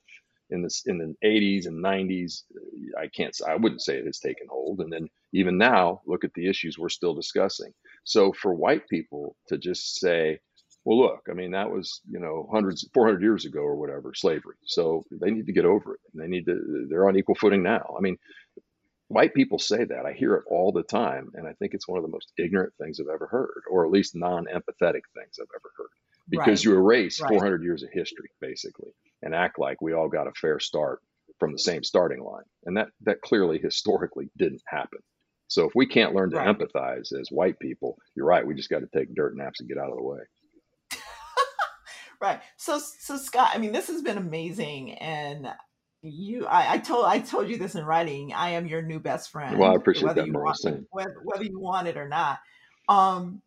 in 0.49 0.63
the, 0.63 0.81
in 0.87 0.97
the 0.97 1.15
80s 1.27 1.67
and 1.67 1.83
90s, 1.83 2.43
I 2.99 3.07
can't, 3.07 3.35
I 3.47 3.55
wouldn't 3.55 3.81
say 3.83 3.97
it 3.97 4.05
has 4.05 4.19
taken 4.19 4.47
hold. 4.49 4.79
And 4.79 4.91
then 4.91 5.09
even 5.33 5.57
now, 5.57 6.01
look 6.07 6.23
at 6.23 6.33
the 6.33 6.49
issues 6.49 6.77
we're 6.77 6.89
still 6.89 7.13
discussing. 7.13 7.71
So 8.03 8.33
for 8.33 8.53
white 8.53 8.87
people 8.89 9.35
to 9.49 9.57
just 9.57 9.99
say, 9.99 10.39
well, 10.87 10.99
look, 10.99 11.27
I 11.29 11.33
mean, 11.33 11.51
that 11.51 11.69
was, 11.69 11.99
you 12.09 12.19
know, 12.19 12.49
hundreds, 12.51 12.87
400 12.93 13.21
years 13.21 13.43
ago 13.43 13.59
or 13.59 13.75
whatever, 13.75 14.13
slavery. 14.15 14.55
So 14.65 15.03
they 15.11 15.29
need 15.29 15.45
to 15.45 15.51
get 15.51 15.65
over 15.65 15.95
it. 15.95 15.99
They 16.13 16.27
need 16.27 16.45
to, 16.45 16.87
they're 16.89 17.09
on 17.09 17.17
equal 17.17 17.35
footing 17.35 17.61
now. 17.61 17.93
I 17.97 18.01
mean, 18.01 18.17
white 19.07 19.33
people 19.33 19.59
say 19.59 19.83
that. 19.83 20.05
I 20.05 20.13
hear 20.13 20.35
it 20.35 20.43
all 20.49 20.71
the 20.71 20.83
time. 20.83 21.31
And 21.33 21.47
I 21.47 21.53
think 21.53 21.73
it's 21.73 21.87
one 21.87 21.97
of 21.97 22.03
the 22.03 22.11
most 22.11 22.31
ignorant 22.37 22.73
things 22.79 22.99
I've 22.99 23.13
ever 23.13 23.27
heard, 23.27 23.61
or 23.69 23.85
at 23.85 23.91
least 23.91 24.15
non 24.15 24.45
empathetic 24.45 25.01
things 25.15 25.37
I've 25.39 25.47
ever 25.55 25.71
heard. 25.77 25.89
Because 26.29 26.65
right. 26.65 26.73
you 26.73 26.77
erase 26.77 27.21
right. 27.21 27.29
400 27.29 27.63
years 27.63 27.83
of 27.83 27.89
history, 27.91 28.29
basically, 28.41 28.91
and 29.21 29.33
act 29.33 29.59
like 29.59 29.81
we 29.81 29.93
all 29.93 30.09
got 30.09 30.27
a 30.27 30.33
fair 30.33 30.59
start 30.59 30.99
from 31.39 31.53
the 31.53 31.59
same 31.59 31.83
starting 31.83 32.21
line. 32.21 32.43
And 32.65 32.75
that, 32.77 32.89
that 33.01 33.21
clearly 33.21 33.59
historically 33.59 34.29
didn't 34.37 34.63
happen. 34.67 34.99
So 35.47 35.65
if 35.65 35.73
we 35.75 35.85
can't 35.85 36.13
learn 36.13 36.31
to 36.31 36.37
right. 36.37 36.57
empathize 36.57 37.17
as 37.17 37.29
white 37.29 37.59
people, 37.59 37.97
you're 38.15 38.25
right. 38.25 38.45
We 38.45 38.55
just 38.55 38.69
got 38.69 38.79
to 38.79 38.87
take 38.93 39.15
dirt 39.15 39.37
naps 39.37 39.61
and 39.61 39.69
get 39.69 39.77
out 39.77 39.89
of 39.89 39.95
the 39.95 40.03
way. 40.03 40.19
right. 42.21 42.41
So, 42.57 42.79
so 42.79 43.15
Scott, 43.15 43.51
I 43.53 43.57
mean, 43.57 43.71
this 43.71 43.87
has 43.87 44.01
been 44.01 44.17
amazing, 44.17 44.95
and 44.95 45.47
you 46.01 46.45
I, 46.45 46.73
I, 46.73 46.77
told 46.77 47.05
I 47.05 47.19
told 47.19 47.49
you 47.49 47.57
this 47.57 47.75
in 47.75 47.85
writing. 47.85 48.33
I 48.33 48.51
am 48.51 48.67
your 48.67 48.81
new 48.81 48.99
best 48.99 49.31
friend. 49.31 49.57
Well, 49.57 49.71
I 49.71 49.75
appreciate 49.75 50.15
that, 50.15 50.27
you 50.27 50.33
want, 50.33 50.87
whether, 50.91 51.15
whether 51.23 51.43
you 51.43 51.59
want 51.59 51.87
it 51.87 51.97
or 51.97 52.07
not. 52.07 52.39
Um, 52.87 53.41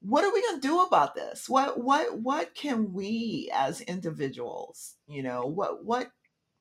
what 0.00 0.24
are 0.24 0.32
we 0.32 0.42
going 0.42 0.60
to 0.60 0.68
do 0.68 0.80
about 0.82 1.14
this? 1.14 1.48
What 1.48 1.78
what 1.78 2.18
what 2.18 2.54
can 2.54 2.92
we 2.92 3.50
as 3.52 3.80
individuals, 3.82 4.94
you 5.06 5.22
know, 5.22 5.46
what 5.46 5.84
what 5.84 6.10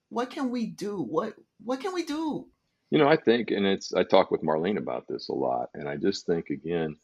what 0.09 0.29
can 0.29 0.49
we 0.49 0.67
do? 0.67 0.97
What 0.97 1.33
what 1.63 1.81
can 1.81 1.93
we 1.93 2.03
do? 2.03 2.47
You 2.89 2.99
know, 2.99 3.09
I 3.09 3.17
think, 3.17 3.51
and 3.51 3.65
it's 3.65 3.93
I 3.93 4.03
talk 4.03 4.31
with 4.31 4.43
Marlene 4.43 4.77
about 4.77 5.07
this 5.07 5.29
a 5.29 5.33
lot, 5.33 5.69
and 5.73 5.89
I 5.89 5.97
just 5.97 6.25
think 6.25 6.49
again. 6.49 6.95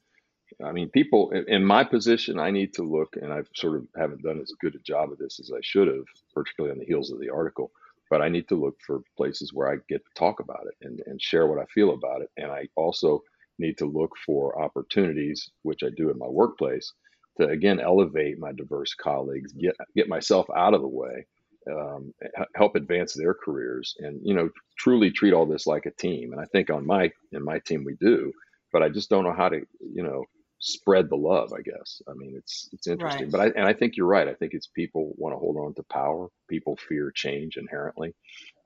I 0.64 0.72
mean, 0.72 0.90
people 0.90 1.32
in 1.32 1.66
my 1.66 1.84
position, 1.84 2.40
I 2.40 2.52
need 2.52 2.76
to 2.76 2.84
look, 2.84 3.16
and 3.20 3.34
I've 3.34 3.48
sort 3.56 3.76
of 3.76 3.88
haven't 3.98 4.22
done 4.22 4.40
as 4.40 4.54
good 4.62 4.76
a 4.76 4.80
job 4.80 5.12
of 5.12 5.18
this 5.18 5.40
as 5.40 5.52
I 5.52 5.60
should 5.62 5.88
have, 5.88 6.06
particularly 6.34 6.74
on 6.74 6.80
the 6.80 6.86
heels 6.86 7.12
of 7.12 7.20
the 7.20 7.30
article 7.30 7.72
but 8.14 8.22
I 8.22 8.30
need 8.30 8.48
to 8.50 8.56
look 8.56 8.76
for 8.86 9.02
places 9.18 9.54
where 9.56 9.74
I 9.74 9.78
get 9.90 10.04
to 10.06 10.12
talk 10.16 10.40
about 10.40 10.68
it 10.68 10.88
and, 10.88 11.02
and 11.08 11.20
share 11.20 11.48
what 11.48 11.58
I 11.58 11.66
feel 11.74 11.96
about 11.96 12.22
it. 12.22 12.30
And 12.38 12.52
I 12.52 12.68
also 12.76 13.24
need 13.58 13.76
to 13.80 13.88
look 13.88 14.12
for 14.24 14.62
opportunities, 14.62 15.50
which 15.64 15.82
I 15.82 15.88
do 15.98 16.12
in 16.12 16.20
my 16.20 16.28
workplace, 16.28 16.94
to 17.42 17.48
again 17.48 17.80
elevate 17.80 18.38
my 18.38 18.52
diverse 18.52 18.94
colleagues, 18.94 19.52
get 19.54 19.76
get 19.96 20.08
myself 20.08 20.46
out 20.56 20.76
of 20.76 20.82
the 20.82 20.88
way, 20.88 21.26
um, 21.72 22.14
help 22.56 22.76
advance 22.76 23.16
their 23.16 23.34
careers, 23.34 23.96
and 23.98 24.22
you 24.24 24.36
know 24.36 24.48
truly 24.78 25.10
treat 25.10 25.34
all 25.34 25.48
this 25.48 25.66
like 25.66 25.88
a 25.88 25.92
team. 25.92 26.34
And 26.34 26.40
I 26.40 26.46
think 26.52 26.70
on 26.70 26.86
my 26.86 27.12
in 27.32 27.44
my 27.44 27.58
team 27.66 27.84
we 27.84 27.96
do, 28.00 28.32
but 28.72 28.84
I 28.84 28.90
just 28.90 29.10
don't 29.10 29.24
know 29.24 29.34
how 29.34 29.50
to 29.50 29.60
you 29.82 30.04
know 30.04 30.24
spread 30.64 31.10
the 31.10 31.16
love 31.16 31.52
i 31.52 31.62
guess. 31.62 32.02
I 32.08 32.14
mean 32.14 32.36
it's 32.38 32.70
it's 32.72 32.88
interesting 32.88 33.24
right. 33.24 33.32
but 33.32 33.42
i 33.42 33.46
and 33.48 33.68
i 33.68 33.74
think 33.74 33.98
you're 33.98 34.08
right. 34.08 34.28
I 34.28 34.34
think 34.34 34.54
it's 34.54 34.68
people 34.68 35.14
want 35.18 35.34
to 35.36 35.40
hold 35.40 35.58
on 35.58 35.74
to 35.76 35.84
power. 35.84 36.30
People 36.50 36.78
fear 36.78 37.12
change 37.12 37.58
inherently 37.58 38.16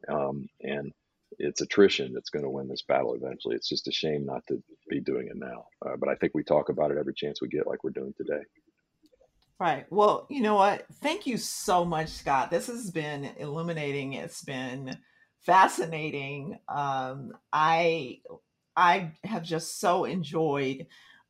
um, 0.08 0.48
and 0.62 0.92
it's 1.40 1.62
attrition 1.62 2.14
that's 2.14 2.30
going 2.30 2.44
to 2.44 2.50
win 2.50 2.68
this 2.68 2.84
battle 2.84 3.16
eventually. 3.16 3.56
It's 3.56 3.68
just 3.68 3.88
a 3.88 3.92
shame 3.92 4.26
not 4.26 4.46
to 4.48 4.62
be 4.90 5.00
doing 5.00 5.28
it 5.28 5.36
now 5.36 5.66
uh, 5.86 5.98
but 6.00 6.08
i 6.08 6.16
think 6.16 6.34
we 6.36 6.44
talk 6.44 6.70
about 6.70 6.92
it 6.92 6.98
every 7.00 7.16
chance 7.16 7.42
we 7.42 7.48
get 7.48 7.68
like 7.68 7.84
we're 7.84 7.90
doing 7.90 8.14
today. 8.16 8.44
Right. 9.60 9.86
Well 9.90 10.28
you 10.30 10.42
know 10.42 10.56
what? 10.56 10.86
Thank 11.02 11.26
you 11.26 11.38
so 11.38 11.84
much 11.84 12.10
scott. 12.10 12.52
This 12.52 12.68
has 12.68 12.92
been 12.92 13.26
illuminating. 13.38 14.14
It's 14.14 14.44
been 14.44 14.96
fascinating. 15.48 16.60
Um, 16.68 17.34
i 17.52 18.20
i 18.76 19.12
have 19.24 19.42
just 19.42 19.80
so 19.80 20.06
enjoyed 20.06 20.86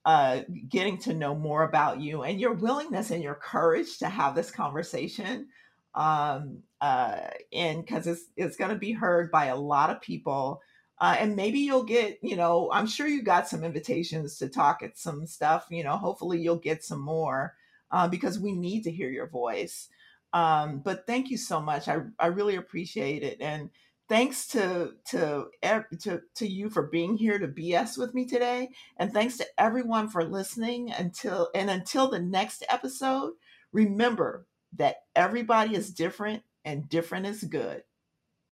uh, 0.08 0.39
getting 0.70 0.97
to 0.97 1.14
know 1.14 1.36
more 1.36 1.64
about 1.64 1.99
you 1.99 2.24
and 2.24 2.39
your 2.39 2.53
willingness 2.53 3.12
and 3.12 3.22
your 3.22 3.36
courage 3.36 3.97
to 3.97 4.08
have 4.08 4.36
this 4.36 4.49
conversation. 4.49 5.49
Um, 5.95 6.60
uh, 6.80 7.20
and 7.51 7.86
because 7.86 8.08
it's, 8.08 8.24
it's 8.38 8.55
going 8.55 8.72
to 8.72 8.78
be 8.78 8.93
heard 8.93 9.30
by 9.32 9.47
a 9.47 9.58
lot 9.58 9.89
of 9.89 9.99
people. 9.99 10.62
Uh, 11.01 11.18
and 11.20 11.36
maybe 11.36 11.60
you'll 11.60 11.84
get, 11.84 12.20
you 12.24 12.38
know, 12.38 12.70
I'm 12.72 12.88
sure 12.88 13.05
you 13.05 13.22
got 13.22 13.49
some 13.49 13.66
invitations 13.66 14.38
to 14.38 14.47
talk 14.47 14.82
at 14.82 14.97
some 14.97 15.28
stuff. 15.28 15.68
You 15.70 15.84
know, 15.84 15.97
hopefully 15.97 16.39
you'll 16.39 16.55
get 16.55 16.86
some 16.86 17.01
more 17.01 17.55
uh, 17.91 18.08
because 18.08 18.39
we 18.39 18.53
need 18.53 18.84
to 18.84 18.91
hear 18.91 19.10
your 19.10 19.28
voice. 19.28 19.89
Um, 20.32 20.80
but 20.80 21.05
thank 21.05 21.30
you 21.30 21.38
so 21.38 21.60
much. 21.60 21.89
I, 21.89 21.97
I 22.18 22.28
really 22.28 22.55
appreciate 22.55 23.24
it. 23.24 23.41
And 23.41 23.72
thanks 24.10 24.47
to 24.47 24.93
to 25.05 25.47
to 25.62 26.22
to 26.36 26.47
you 26.47 26.70
for 26.70 26.84
being 26.84 27.18
here 27.18 27.39
to 27.39 27.47
BS 27.47 27.97
with 27.97 28.14
me 28.14 28.26
today, 28.26 28.70
and 28.97 29.14
thanks 29.14 29.38
to 29.38 29.45
everyone 29.58 30.10
for 30.10 30.24
listening. 30.24 30.91
Until 30.91 31.49
and 31.53 31.70
until 31.70 32.10
the 32.10 32.20
next 32.20 32.66
episode, 32.70 33.34
remember 33.72 34.45
that 34.76 34.97
everybody 35.16 35.76
is 35.76 35.91
different 35.91 36.43
and 36.66 36.89
different 36.89 37.26
is 37.26 37.43
good. 37.43 37.84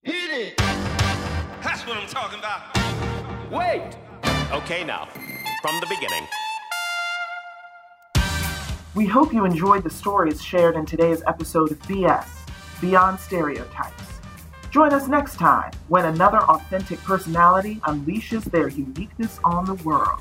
Hit 0.02 0.30
it. 0.30 0.56
That's 0.56 1.86
what 1.86 1.96
I'm 1.96 2.08
talking 2.08 2.38
about. 2.38 2.76
Wait. 3.50 3.96
Okay, 4.52 4.84
now 4.84 5.08
from 5.62 5.78
the 5.80 5.86
beginning. 5.86 6.26
We 8.94 9.06
hope 9.06 9.32
you 9.32 9.46
enjoyed 9.46 9.84
the 9.84 9.90
stories 9.90 10.42
shared 10.42 10.76
in 10.76 10.84
today's 10.84 11.22
episode 11.26 11.70
of 11.70 11.78
BS 11.80 12.26
Beyond 12.80 13.18
Stereotypes. 13.18 14.11
Join 14.72 14.94
us 14.94 15.06
next 15.06 15.34
time 15.34 15.70
when 15.88 16.06
another 16.06 16.38
authentic 16.38 16.98
personality 17.00 17.74
unleashes 17.82 18.42
their 18.44 18.68
uniqueness 18.68 19.38
on 19.44 19.66
the 19.66 19.74
world. 19.84 20.18